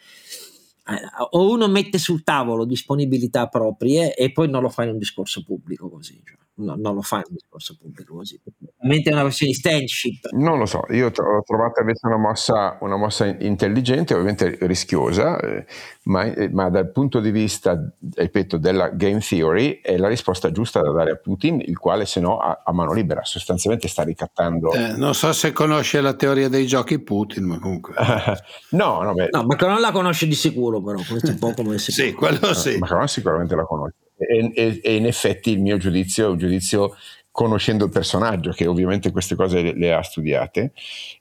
o 1.30 1.50
uno 1.50 1.68
mette 1.68 1.98
sul 1.98 2.22
tavolo 2.22 2.64
disponibilità 2.64 3.46
proprie 3.48 4.14
e 4.14 4.32
poi 4.32 4.48
non 4.48 4.62
lo 4.62 4.68
fa 4.68 4.84
in 4.84 4.90
un 4.90 4.98
discorso 4.98 5.42
pubblico 5.44 5.88
così. 5.88 6.20
Cioè 6.24 6.38
no, 6.60 6.74
non 6.76 6.94
lo 6.94 7.02
fa 7.02 7.16
in 7.16 7.24
un 7.28 7.34
discorso 7.34 7.76
pubblico 7.80 8.14
così. 8.14 8.40
Ovviamente 8.78 9.10
è 9.10 9.12
una 9.12 9.22
questione 9.22 9.52
di 9.52 9.58
standship. 9.58 10.30
Non 10.32 10.58
lo 10.58 10.66
so, 10.66 10.82
io 10.90 11.06
ho 11.06 11.42
trovato 11.42 11.80
invece 11.80 12.06
una 12.06 12.18
mossa, 12.18 12.78
una 12.80 12.96
mossa 12.96 13.26
intelligente, 13.26 14.14
ovviamente 14.14 14.58
rischiosa, 14.62 15.38
eh, 15.40 15.66
ma, 16.02 16.24
eh, 16.24 16.48
ma, 16.48 16.70
dal 16.70 16.90
punto 16.90 17.20
di 17.20 17.30
vista, 17.30 17.78
ripeto, 18.14 18.56
della 18.56 18.88
game 18.88 19.20
theory 19.20 19.80
è 19.82 19.98
la 19.98 20.08
risposta 20.08 20.50
giusta 20.50 20.80
da 20.80 20.90
dare 20.92 21.10
a 21.10 21.16
Putin, 21.16 21.60
il 21.60 21.76
quale 21.78 22.06
se 22.06 22.20
no 22.20 22.38
ha, 22.38 22.62
a 22.64 22.72
mano 22.72 22.92
libera. 22.92 23.22
Sostanzialmente 23.24 23.86
sta 23.86 24.02
ricattando... 24.02 24.72
Eh, 24.72 24.96
non 24.96 25.14
so 25.14 25.32
se 25.32 25.52
conosce 25.52 26.00
la 26.00 26.14
teoria 26.14 26.48
dei 26.48 26.66
giochi 26.66 27.00
Putin, 27.00 27.44
ma 27.44 27.58
comunque... 27.58 27.94
no, 28.70 29.02
no, 29.02 29.12
beh... 29.12 29.28
no, 29.30 29.44
Macron 29.44 29.80
la 29.80 29.92
conosce 29.92 30.26
di 30.26 30.34
sicuro 30.34 30.82
però, 30.82 30.98
un 30.98 31.38
po' 31.38 31.52
come 31.52 31.78
si 31.78 31.92
Sì, 32.00 32.12
quello 32.14 32.54
sì. 32.54 32.78
Macron 32.78 33.06
sicuramente 33.06 33.54
la 33.54 33.64
conosce. 33.64 33.96
E, 34.16 34.52
e, 34.54 34.80
e, 34.82 34.96
in 34.96 35.06
effetti 35.06 35.50
il 35.50 35.60
mio 35.60 35.76
giudizio 35.76 36.26
è 36.26 36.28
un 36.30 36.38
giudizio 36.38 36.94
conoscendo 37.30 37.84
il 37.84 37.90
personaggio, 37.90 38.52
che 38.52 38.66
ovviamente 38.66 39.10
queste 39.10 39.34
cose 39.34 39.62
le, 39.62 39.74
le, 39.74 39.92
ha 39.92 40.02
studiate, 40.02 40.72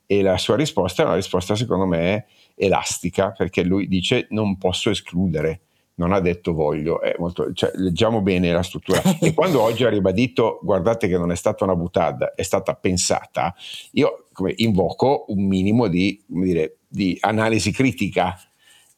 e 0.06 0.22
la 0.22 0.38
sua 0.38 0.56
risposta 0.56 1.04
è 1.04 1.06
una 1.06 1.16
risposta 1.16 1.56
secondo 1.56 1.86
me 1.86 2.26
elastica, 2.60 3.32
perché 3.32 3.64
lui 3.64 3.88
dice 3.88 4.28
non 4.32 4.58
posso 4.58 4.90
escludere, 4.90 5.62
non 5.96 6.12
ha 6.14 6.20
detto 6.20 6.54
voglio, 6.54 7.00
molto, 7.18 7.54
cioè, 7.54 7.72
leggiamo 7.76 8.22
bene 8.22 8.52
la 8.52 8.64
struttura. 8.64 9.02
e 9.20 9.34
quando 9.34 9.62
oggi 9.62 9.84
ha 9.86 9.90
ribadito 9.90 10.60
guardate 10.62 11.08
che 11.08 11.18
non 11.18 11.32
è 11.32 11.36
stata 11.36 11.64
una 11.64 11.76
buttada, 11.76 12.34
è 12.36 12.44
stata 12.44 12.76
pensata, 12.76 13.56
io 13.92 14.26
come, 14.34 14.54
invoco 14.58 15.26
un 15.30 15.46
minimo 15.46 15.88
di, 15.88 16.22
dire, 16.26 16.78
di 16.88 17.18
analisi 17.22 17.72
critica 17.72 18.38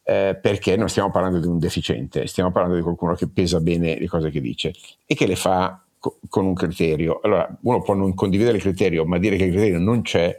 eh, 0.04 0.38
perché 0.42 0.76
non 0.76 0.90
stiamo 0.90 1.12
parlando 1.12 1.40
di 1.40 1.48
un 1.48 1.60
deficiente, 1.60 2.26
stiamo 2.28 2.52
parlando 2.52 2.78
di 2.78 2.84
qualcuno 2.84 3.14
che 3.14 3.28
pesa 3.28 3.60
bene 3.60 4.00
le 4.00 4.08
cose 4.08 4.30
che 4.32 4.42
dice 4.42 4.74
e 5.06 5.14
che 5.16 5.28
le 5.28 5.36
fa 5.36 5.84
co- 5.98 6.20
con 6.28 6.46
un 6.46 6.54
criterio. 6.54 7.20
Allora, 7.24 7.58
uno 7.62 7.82
può 7.82 7.94
non 7.94 8.14
condividere 8.14 8.58
il 8.58 8.64
criterio, 8.64 9.06
ma 9.06 9.18
dire 9.18 9.38
che 9.38 9.46
il 9.46 9.52
criterio 9.52 9.80
non 9.80 10.02
c'è, 10.02 10.36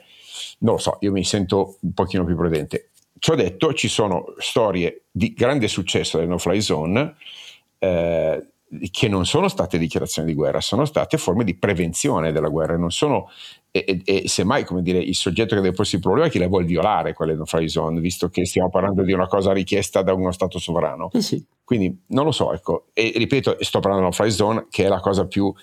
non 0.59 0.75
lo 0.75 0.81
so, 0.81 0.99
io 1.01 1.13
mi 1.13 1.25
sento 1.25 1.79
un 1.81 1.93
pochino 1.93 2.25
più 2.25 2.37
prudente. 2.37 2.91
Ciò 3.25 3.37
detto, 3.37 3.73
ci 3.73 3.87
sono 3.87 4.35
storie 4.39 5.05
di 5.09 5.33
grande 5.33 5.69
successo 5.69 6.19
del 6.19 6.27
no-fly 6.27 6.61
zone 6.61 7.15
eh, 7.79 8.47
che 8.91 9.07
non 9.07 9.27
sono 9.27 9.47
state 9.47 9.79
dichiarazioni 9.79 10.27
di 10.27 10.35
guerra, 10.35 10.61
sono 10.61 10.85
state 10.85 11.19
forme 11.19 11.45
di 11.45 11.55
prevenzione 11.55 12.33
della 12.33 12.49
guerra, 12.49 12.77
non 12.77 12.91
sono 12.91 13.31
e, 13.71 13.85
e, 13.87 14.03
e, 14.05 14.29
semmai 14.29 14.65
come 14.65 14.83
dire, 14.83 14.99
il 14.99 15.15
soggetto 15.15 15.55
che 15.55 15.61
deve 15.61 15.73
porsi 15.73 15.95
il 15.95 16.01
problema 16.01 16.27
è 16.27 16.31
chi 16.31 16.41
la 16.41 16.49
vuole 16.49 16.65
violare 16.65 17.13
quelle 17.13 17.37
no 17.37 17.45
fly 17.45 17.69
zone, 17.69 18.01
visto 18.01 18.29
che 18.29 18.45
stiamo 18.45 18.71
parlando 18.71 19.05
di 19.05 19.13
una 19.13 19.29
cosa 19.29 19.53
richiesta 19.53 20.03
da 20.03 20.15
uno 20.15 20.33
Stato 20.33 20.59
sovrano. 20.59 21.09
Eh 21.13 21.23
sì. 21.23 21.41
Quindi 21.63 21.97
non 22.09 22.25
lo 22.25 22.33
so, 22.33 22.53
ecco, 22.53 22.87
e 22.93 23.13
ripeto, 23.15 23.59
sto 23.61 23.79
parlando 23.79 24.09
di 24.09 24.11
no 24.11 24.17
fly 24.21 24.33
zone 24.33 24.67
che 24.69 24.87
è 24.87 24.89
la 24.89 24.99
cosa 24.99 25.29
più, 25.29 25.55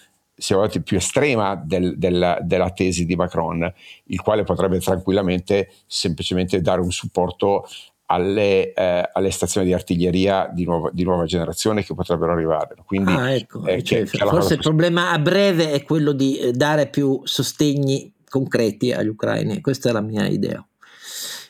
più 0.83 0.97
estrema 0.97 1.55
del, 1.55 1.97
del, 1.97 2.39
della 2.41 2.69
tesi 2.71 3.05
di 3.05 3.15
Macron, 3.15 3.71
il 4.05 4.21
quale 4.21 4.43
potrebbe 4.43 4.79
tranquillamente 4.79 5.71
semplicemente 5.85 6.61
dare 6.61 6.81
un 6.81 6.91
supporto 6.91 7.65
alle, 8.11 8.73
eh, 8.73 9.09
alle, 9.13 9.31
stazioni 9.31 9.67
di 9.67 9.73
artiglieria 9.73 10.49
di 10.51 10.65
nuova, 10.65 10.89
di 10.91 11.03
nuova, 11.03 11.25
generazione 11.25 11.83
che 11.83 11.93
potrebbero 11.93 12.31
arrivare. 12.31 12.75
Quindi, 12.85 13.11
ah, 13.11 13.31
ecco, 13.31 13.65
eh, 13.65 13.83
cioè, 13.83 14.03
che, 14.05 14.17
forse 14.17 14.55
il 14.55 14.59
problema 14.59 15.11
a 15.11 15.19
breve 15.19 15.71
è 15.71 15.83
quello 15.83 16.11
di 16.11 16.37
eh, 16.37 16.51
dare 16.51 16.87
più 16.87 17.21
sostegni 17.23 18.11
concreti 18.27 18.91
agli 18.91 19.07
ucraini, 19.07 19.61
questa 19.61 19.89
è 19.89 19.91
la 19.91 20.01
mia 20.01 20.27
idea. 20.27 20.65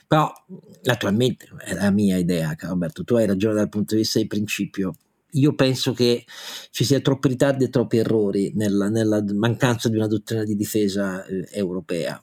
Però 0.06 0.30
naturalmente 0.82 1.46
è 1.64 1.74
la 1.74 1.90
mia 1.90 2.16
idea, 2.16 2.54
Roberto, 2.58 3.04
tu 3.04 3.14
hai 3.14 3.26
ragione 3.26 3.54
dal 3.54 3.68
punto 3.68 3.94
di 3.94 4.00
vista 4.00 4.18
di 4.18 4.26
principio. 4.26 4.94
Io 5.32 5.54
penso 5.54 5.92
che 5.92 6.24
ci 6.70 6.84
sia 6.84 7.00
troppi 7.00 7.28
ritardi 7.28 7.64
e 7.64 7.70
troppi 7.70 7.98
errori 7.98 8.52
nella, 8.54 8.88
nella 8.88 9.22
mancanza 9.34 9.88
di 9.88 9.96
una 9.96 10.06
dottrina 10.06 10.44
di 10.44 10.56
difesa 10.56 11.24
eh, 11.24 11.48
europea 11.52 12.22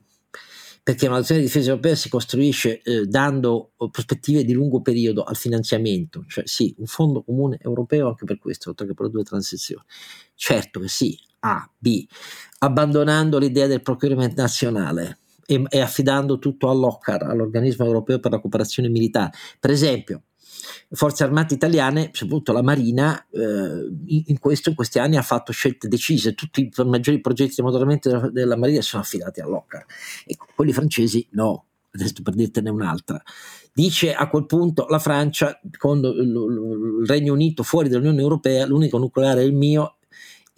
perché 0.87 1.07
una 1.07 1.17
nazione 1.17 1.41
di 1.41 1.47
difesa 1.47 1.71
europea 1.71 1.95
si 1.95 2.07
costruisce 2.07 2.81
eh, 2.81 3.05
dando 3.07 3.73
prospettive 3.91 4.45
di 4.45 4.53
lungo 4.53 4.81
periodo 4.81 5.23
al 5.23 5.35
finanziamento, 5.35 6.23
cioè 6.29 6.47
sì, 6.47 6.73
un 6.77 6.85
fondo 6.85 7.23
comune 7.23 7.57
europeo 7.59 8.07
anche 8.07 8.23
per 8.23 8.39
questo, 8.39 8.69
oltre 8.69 8.87
che 8.87 8.93
per 8.93 9.07
le 9.07 9.11
due 9.11 9.23
transizioni. 9.23 9.83
Certo 10.33 10.79
che 10.79 10.87
sì, 10.87 11.19
A, 11.39 11.69
B, 11.77 12.05
abbandonando 12.59 13.37
l'idea 13.37 13.67
del 13.67 13.81
procurement 13.81 14.33
nazionale 14.37 15.19
e, 15.45 15.61
e 15.67 15.81
affidando 15.81 16.39
tutto 16.39 16.69
all'OCCAR, 16.69 17.23
all'organismo 17.23 17.83
europeo 17.83 18.19
per 18.19 18.31
la 18.31 18.39
cooperazione 18.39 18.87
militare. 18.87 19.31
Per 19.59 19.71
esempio, 19.71 20.23
forze 20.91 21.23
armate 21.23 21.53
italiane, 21.53 22.09
soprattutto 22.13 22.51
la 22.53 22.61
Marina, 22.61 23.27
eh, 23.31 24.23
in, 24.27 24.39
questo, 24.39 24.69
in 24.69 24.75
questi 24.75 24.99
anni 24.99 25.17
ha 25.17 25.21
fatto 25.21 25.51
scelte 25.51 25.87
decise. 25.87 26.33
Tutti 26.33 26.61
i 26.61 26.83
maggiori 26.85 27.21
progetti 27.21 27.55
di 27.55 27.61
ammodernamento 27.61 28.09
della, 28.09 28.29
della 28.29 28.57
Marina 28.57 28.81
sono 28.81 29.01
affidati 29.01 29.41
all'OCCAR. 29.41 29.85
Ecco, 30.25 30.47
quelli 30.55 30.73
francesi 30.73 31.27
no, 31.31 31.65
adesso 31.91 32.21
per 32.23 32.33
dirtene 32.33 32.69
un'altra. 32.69 33.21
Dice 33.73 34.13
a 34.13 34.27
quel 34.27 34.45
punto 34.45 34.87
la 34.89 34.99
Francia, 34.99 35.59
con 35.77 35.99
il 35.99 37.05
Regno 37.05 37.33
Unito 37.33 37.63
fuori 37.63 37.89
dall'Unione 37.89 38.21
Europea, 38.21 38.65
l'unico 38.65 38.97
nucleare 38.97 39.41
è 39.41 39.45
il 39.45 39.53
mio 39.53 39.96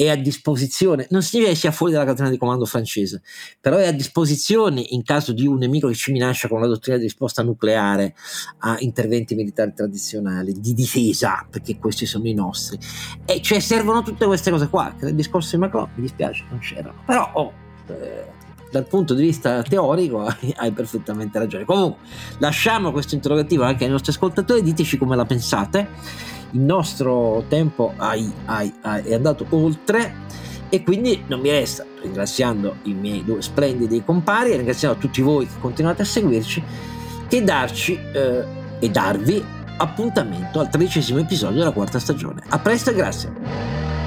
è 0.06 0.08
a 0.08 0.16
disposizione, 0.16 1.08
non 1.10 1.22
significa 1.22 1.54
che 1.54 1.60
sia 1.60 1.72
fuori 1.72 1.92
dalla 1.92 2.06
catena 2.06 2.30
di 2.30 2.38
comando 2.38 2.64
francese, 2.64 3.22
però 3.60 3.76
è 3.76 3.88
a 3.88 3.92
disposizione 3.92 4.80
in 4.80 5.04
caso 5.04 5.34
di 5.34 5.46
un 5.46 5.58
nemico 5.58 5.90
che 5.90 5.94
ci 5.94 6.14
minaccia 6.14 6.48
con 6.48 6.62
la 6.62 6.68
dottrina 6.68 6.96
di 6.96 7.04
risposta 7.04 7.44
nucleare 7.44 8.16
a 8.60 8.78
interventi 8.80 9.36
militari 9.36 9.74
tradizionali, 9.76 10.54
di 10.54 10.74
difesa, 10.74 11.46
perché 11.50 11.78
questi 11.78 12.06
sono 12.06 12.30
i 12.30 12.34
nostri. 12.34 12.80
E 13.26 13.42
cioè 13.42 13.60
servono 13.60 14.02
tutte 14.02 14.26
queste 14.26 14.52
cose 14.52 14.70
qua, 14.70 14.96
che 14.98 15.04
nel 15.04 15.16
discorso 15.16 15.58
di 15.58 15.62
Macron 15.64 15.90
mi 15.96 16.04
dispiace 16.04 16.46
non 16.50 16.60
c'erano. 16.60 17.04
Però 17.06 17.32
oh, 17.34 17.54
eh, 17.88 18.26
dal 18.72 18.86
punto 18.86 19.14
di 19.14 19.24
vista 19.24 19.62
teorico 19.64 20.26
hai 20.56 20.72
perfettamente 20.72 21.40
ragione. 21.40 21.66
Comunque 21.66 22.08
lasciamo 22.38 22.94
questo 22.94 23.16
interrogativo 23.16 23.64
anche 23.64 23.84
ai 23.84 23.90
nostri 23.90 24.14
ascoltatori, 24.14 24.62
diteci 24.62 24.98
come 24.98 25.18
la 25.18 25.26
pensate 25.26 26.38
il 26.52 26.60
nostro 26.62 27.44
tempo 27.48 27.94
ai, 27.98 28.32
ai, 28.46 28.74
ai, 28.82 29.04
è 29.04 29.14
andato 29.14 29.46
oltre 29.50 30.28
e 30.70 30.84
quindi 30.84 31.24
non 31.28 31.40
mi 31.40 31.50
resta, 31.50 31.86
ringraziando 32.02 32.78
i 32.84 32.94
miei 32.94 33.24
due 33.24 33.42
splendidi 33.42 34.04
compari 34.04 34.52
e 34.52 34.58
ringraziando 34.58 35.00
tutti 35.00 35.22
voi 35.22 35.48
che 35.48 35.60
continuate 35.60 36.04
a 36.04 36.06
seguirci, 36.06 36.64
che 37.28 37.44
darci 37.44 38.00
eh, 38.14 38.44
e 38.80 38.90
darvi 38.90 39.44
appuntamento 39.78 40.60
al 40.60 40.70
tredicesimo 40.70 41.20
episodio 41.20 41.58
della 41.58 41.72
quarta 41.72 42.00
stagione. 42.00 42.44
A 42.50 42.60
presto 42.60 42.92
e 42.92 42.94
grazie! 42.94 43.99